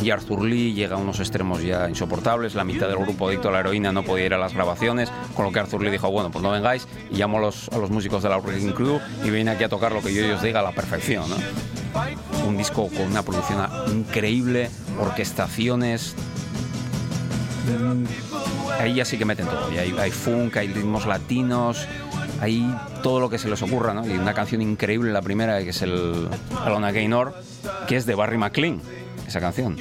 y 0.00 0.10
Arthur 0.10 0.44
Lee 0.44 0.72
llega 0.72 0.96
a 0.96 0.98
unos 0.98 1.20
extremos 1.20 1.62
ya 1.62 1.88
insoportables. 1.88 2.54
La 2.54 2.64
mitad 2.64 2.88
del 2.88 2.96
grupo 2.96 3.28
adicto 3.28 3.48
a 3.48 3.52
la 3.52 3.60
heroína 3.60 3.92
no 3.92 4.02
podía 4.02 4.26
ir 4.26 4.34
a 4.34 4.38
las 4.38 4.54
grabaciones, 4.54 5.10
con 5.34 5.44
lo 5.44 5.52
que 5.52 5.60
Arthur 5.60 5.82
Lee 5.82 5.90
dijo, 5.90 6.10
bueno, 6.10 6.30
pues 6.30 6.42
no 6.42 6.50
vengáis, 6.50 6.86
y 7.10 7.16
llamo 7.16 7.38
a 7.38 7.40
los, 7.40 7.68
a 7.68 7.78
los 7.78 7.90
músicos 7.90 8.22
de 8.22 8.28
la 8.28 8.38
Wrecking 8.38 8.72
Crew 8.72 9.00
y 9.24 9.30
viene 9.30 9.50
aquí 9.50 9.64
a 9.64 9.68
tocar 9.68 9.92
lo 9.92 10.02
que 10.02 10.14
yo 10.14 10.34
os 10.34 10.42
diga 10.42 10.60
a 10.60 10.62
la 10.62 10.72
perfección, 10.72 11.24
¿no? 11.28 11.36
Un 12.46 12.56
disco 12.56 12.88
con 12.88 13.02
una 13.02 13.22
producción 13.22 13.66
increíble, 13.90 14.70
orquestaciones, 14.98 16.14
ahí 18.78 18.94
ya 18.94 19.04
sí 19.04 19.18
que 19.18 19.24
meten 19.24 19.46
todo. 19.46 19.72
Y 19.72 19.78
hay, 19.78 19.94
hay 19.98 20.10
funk, 20.10 20.56
hay 20.56 20.68
ritmos 20.68 21.06
latinos, 21.06 21.86
hay 22.40 22.68
todo 23.02 23.20
lo 23.20 23.30
que 23.30 23.38
se 23.38 23.48
les 23.48 23.62
ocurra, 23.62 23.94
¿no? 23.94 24.06
Y 24.06 24.12
una 24.12 24.34
canción 24.34 24.62
increíble, 24.62 25.12
la 25.12 25.22
primera, 25.22 25.62
que 25.62 25.70
es 25.70 25.82
el 25.82 26.28
Alona 26.64 26.92
Gaynor, 26.92 27.34
que 27.86 27.96
es 27.96 28.06
de 28.06 28.14
Barry 28.14 28.38
McLean, 28.38 28.80
esa 29.26 29.40
canción. 29.40 29.76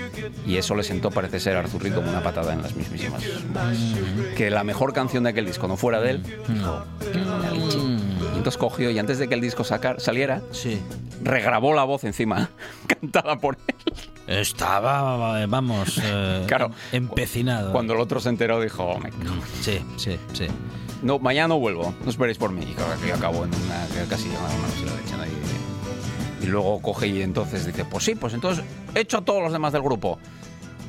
Y 0.45 0.57
eso 0.57 0.75
le 0.75 0.83
sentó, 0.83 1.11
parece 1.11 1.39
ser, 1.39 1.57
a 1.57 1.59
Arthur 1.59 1.91
como 1.93 2.09
una 2.09 2.21
patada 2.23 2.53
en 2.53 2.61
las 2.61 2.75
mismísimas. 2.75 3.23
bolas. 3.49 3.77
Que 4.35 4.49
la 4.49 4.63
mejor 4.63 4.93
canción 4.93 5.23
de 5.23 5.31
aquel 5.31 5.45
disco 5.45 5.67
no 5.67 5.77
fuera 5.77 5.99
de 6.01 6.11
él, 6.11 6.23
dijo, 6.47 6.85
"Qué 7.11 7.19
buena 7.19 7.51
leche". 7.51 7.77
Y 7.79 8.37
entonces 8.37 8.57
cogió 8.57 8.89
y 8.91 8.99
antes 8.99 9.17
de 9.19 9.27
que 9.27 9.33
el 9.33 9.41
disco 9.41 9.63
sacar, 9.63 9.99
saliera, 9.99 10.41
regrabó 11.23 11.73
la 11.73 11.83
voz 11.83 12.03
encima, 12.03 12.49
cantada 12.87 13.37
por 13.37 13.57
él. 13.67 13.93
Estaba, 14.27 15.41
eh, 15.41 15.45
vamos, 15.47 15.99
eh, 16.03 16.43
Claro. 16.47 16.71
empecinado. 16.91 17.71
Cuando 17.71 17.93
el 17.93 17.99
otro 17.99 18.19
se 18.19 18.29
enteró, 18.29 18.61
dijo, 18.61 18.83
"Oh, 18.85 18.99
me 18.99 19.09
cago". 19.09 19.35
Sí, 19.61 19.79
sí, 19.97 20.17
sí. 20.33 20.47
No, 21.01 21.17
mañana 21.19 21.49
no 21.49 21.59
vuelvo, 21.59 21.93
no 22.03 22.09
esperéis 22.09 22.37
por 22.37 22.51
mí. 22.51 22.63
Y 22.69 22.73
claro, 22.73 22.93
que 23.01 23.11
acabó 23.11 23.43
en 23.45 23.51
una 23.55 24.05
casi 24.09 24.29
y 26.41 26.47
luego 26.47 26.81
coge 26.81 27.07
y 27.07 27.21
entonces 27.21 27.65
dice, 27.67 27.85
pues 27.85 28.03
sí, 28.03 28.15
pues 28.15 28.33
entonces 28.33 28.65
echo 28.95 29.19
a 29.19 29.21
todos 29.21 29.43
los 29.43 29.51
demás 29.53 29.73
del 29.73 29.81
grupo. 29.83 30.17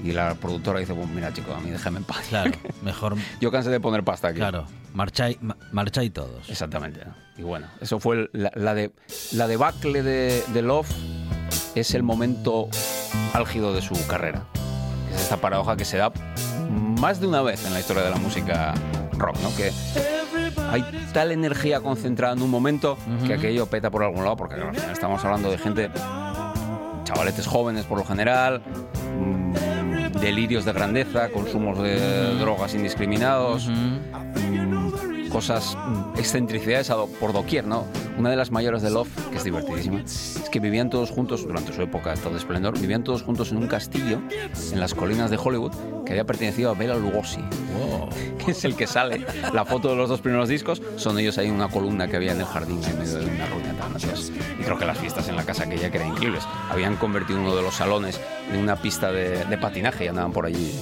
Y 0.03 0.13
la 0.13 0.35
productora 0.35 0.81
dice, 0.81 0.95
pues 0.95 1.07
mira 1.09 1.33
chico, 1.33 1.53
a 1.55 1.61
mí 1.61 1.71
déjame 1.71 1.99
en 1.99 2.05
paz. 2.05 2.25
Claro, 2.29 2.53
mejor. 2.83 3.17
Yo 3.41 3.51
cansé 3.53 3.71
de 3.71 3.79
poner 3.79 4.03
pasta 4.03 4.29
aquí. 4.29 4.39
Claro, 4.39 4.67
marcháis, 4.95 5.41
ma- 5.43 5.57
marcháis 5.71 6.13
todos. 6.13 6.49
Exactamente. 6.49 7.01
Y 7.37 7.43
bueno, 7.43 7.67
eso 7.81 8.01
fue 8.01 8.29
la, 8.33 8.51
la 8.55 8.75
de, 8.75 8.93
la 9.33 9.47
debacle 9.47 10.03
de, 10.03 10.43
de 10.53 10.63
Love, 10.63 10.89
es 11.75 11.95
el 11.95 12.03
momento 12.03 12.69
álgido 13.33 13.73
de 13.75 13.83
su 13.83 13.95
carrera. 14.07 14.45
Es 15.15 15.23
esta 15.23 15.37
paradoja 15.37 15.77
que 15.77 15.85
se 15.85 15.99
da 15.99 16.13
más 16.71 17.21
de 17.21 17.27
una 17.27 17.43
vez 17.43 17.65
en 17.67 17.73
la 17.73 17.81
historia 17.81 18.03
de 18.03 18.11
la 18.11 18.17
música 18.17 18.75
rock, 19.13 19.37
¿no? 19.43 19.55
Que 19.57 19.73
hay 20.71 20.85
tal 21.13 21.33
energía 21.33 21.81
concentrada 21.81 22.35
en 22.35 22.43
un 22.43 22.51
momento 22.51 22.97
que 23.27 23.35
aquello 23.35 23.67
peta 23.67 23.91
por 23.91 24.03
algún 24.03 24.25
lado, 24.25 24.37
porque 24.37 24.55
al 24.55 24.75
final 24.75 24.91
estamos 24.91 25.25
hablando 25.25 25.51
de 25.51 25.59
gente, 25.59 25.91
chavaletes 27.05 27.47
jóvenes 27.47 27.85
por 27.85 27.99
lo 27.99 28.05
general, 28.05 28.63
mm, 29.19 30.19
delirios 30.21 30.65
de 30.65 30.73
grandeza, 30.73 31.29
consumos 31.31 31.83
de 31.83 32.35
drogas 32.37 32.75
indiscriminados, 32.75 33.69
cosas, 35.33 35.77
mm, 35.77 36.19
excentricidades 36.19 36.93
por 37.19 37.33
doquier, 37.33 37.67
¿no? 37.67 37.87
Una 38.19 38.31
de 38.31 38.37
las 38.37 38.51
mayores 38.51 38.83
de 38.83 38.91
Love, 38.91 39.09
que 39.31 39.39
es 39.39 39.45
divertidísima, 39.45 40.03
es 40.03 40.49
que 40.51 40.61
vivían 40.61 40.91
todos 40.91 41.11
juntos, 41.11 41.47
durante 41.47 41.73
su 41.73 41.81
época 41.81 42.15
de 42.15 42.37
esplendor, 42.37 42.79
vivían 42.79 43.03
todos 43.03 43.23
juntos 43.23 43.51
en 43.51 43.59
un 43.59 43.67
castillo 43.67 44.21
en 44.73 44.81
las 44.81 44.95
colinas 44.95 45.31
de 45.31 45.39
Hollywood 45.39 45.73
que 46.05 46.13
había 46.13 46.25
pertenecido 46.25 46.71
a 46.71 46.75
Bela 46.75 46.97
Lugosi, 46.97 47.41
que 48.45 48.51
es 48.51 48.65
el 48.65 48.77
que 48.77 48.87
sale. 48.87 49.25
La 49.53 49.65
foto 49.65 49.89
de 49.89 49.97
los 49.97 50.09
dos 50.09 50.21
primeros 50.21 50.49
discos 50.49 50.83
son 50.97 51.19
ellos 51.19 51.39
ahí 51.39 51.49
en 51.49 51.55
una 51.55 51.69
columna 51.69 52.09
que 52.09 52.17
había 52.17 52.33
en 52.33 52.41
el 52.41 52.47
jardín 52.47 52.81
en 52.85 52.99
medio 52.99 53.19
de 53.19 53.27
una 53.27 53.47
ruina. 53.47 53.73
¿no? 53.73 53.87
Entonces, 53.87 54.33
y 54.61 54.63
creo 54.63 54.79
que 54.79 54.85
las 54.85 54.99
fiestas 54.99 55.29
en 55.29 55.37
la 55.37 55.45
casa 55.45 55.65
aquella 55.65 55.91
que 55.91 55.97
eran 55.97 56.11
increíbles. 56.11 56.45
Habían 56.71 56.97
convertido 56.97 57.41
uno 57.41 57.57
de 57.57 57.63
los 57.63 57.75
salones 57.75 58.21
en 58.53 58.59
una 58.59 58.77
pista 58.77 59.11
de, 59.13 59.45
de 59.45 59.59
patinaje 59.59 60.05
y 60.05 60.09
andaban 60.09 60.33
por 60.33 60.47
allí 60.47 60.73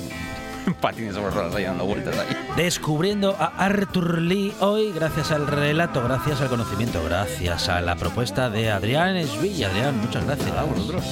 patines 0.74 1.14
sobre 1.14 1.30
ruedas 1.30 1.54
ahí 1.54 1.64
dando 1.64 1.84
vueltas 1.84 2.16
ahí. 2.18 2.36
Descubriendo 2.56 3.36
a 3.38 3.46
Arthur 3.56 4.20
Lee 4.20 4.52
hoy, 4.60 4.92
gracias 4.92 5.30
al 5.30 5.46
relato, 5.46 6.02
gracias 6.02 6.40
al 6.40 6.48
conocimiento, 6.48 7.02
gracias 7.04 7.68
a 7.68 7.80
la 7.80 7.96
propuesta 7.96 8.50
de 8.50 8.70
Adrián 8.70 9.16
Esvilla. 9.16 9.68
Adrián, 9.68 9.98
muchas 10.00 10.24
gracias. 10.24 10.50
A 10.56 10.64
vosotros. 10.64 11.04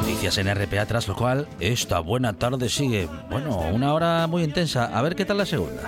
Noticias 0.00 0.38
en 0.38 0.54
RPA, 0.54 0.86
tras 0.86 1.08
lo 1.08 1.14
cual 1.14 1.48
esta 1.60 2.00
buena 2.00 2.32
tarde 2.32 2.68
sigue, 2.68 3.08
bueno, 3.30 3.58
una 3.58 3.92
hora 3.92 4.26
muy 4.26 4.42
intensa. 4.42 4.86
A 4.86 5.02
ver 5.02 5.14
qué 5.14 5.24
tal 5.24 5.38
la 5.38 5.46
segunda. 5.46 5.82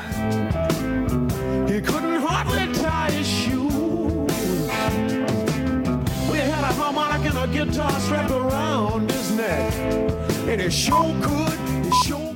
Guitar 7.53 8.01
strapped 8.01 8.31
around 8.33 9.11
his 9.11 9.31
neck. 9.33 10.24
And 10.55 10.63
he 10.63 10.71
sure 10.71 11.13
could, 11.21 11.59
he 11.85 11.91
sure 12.07 12.34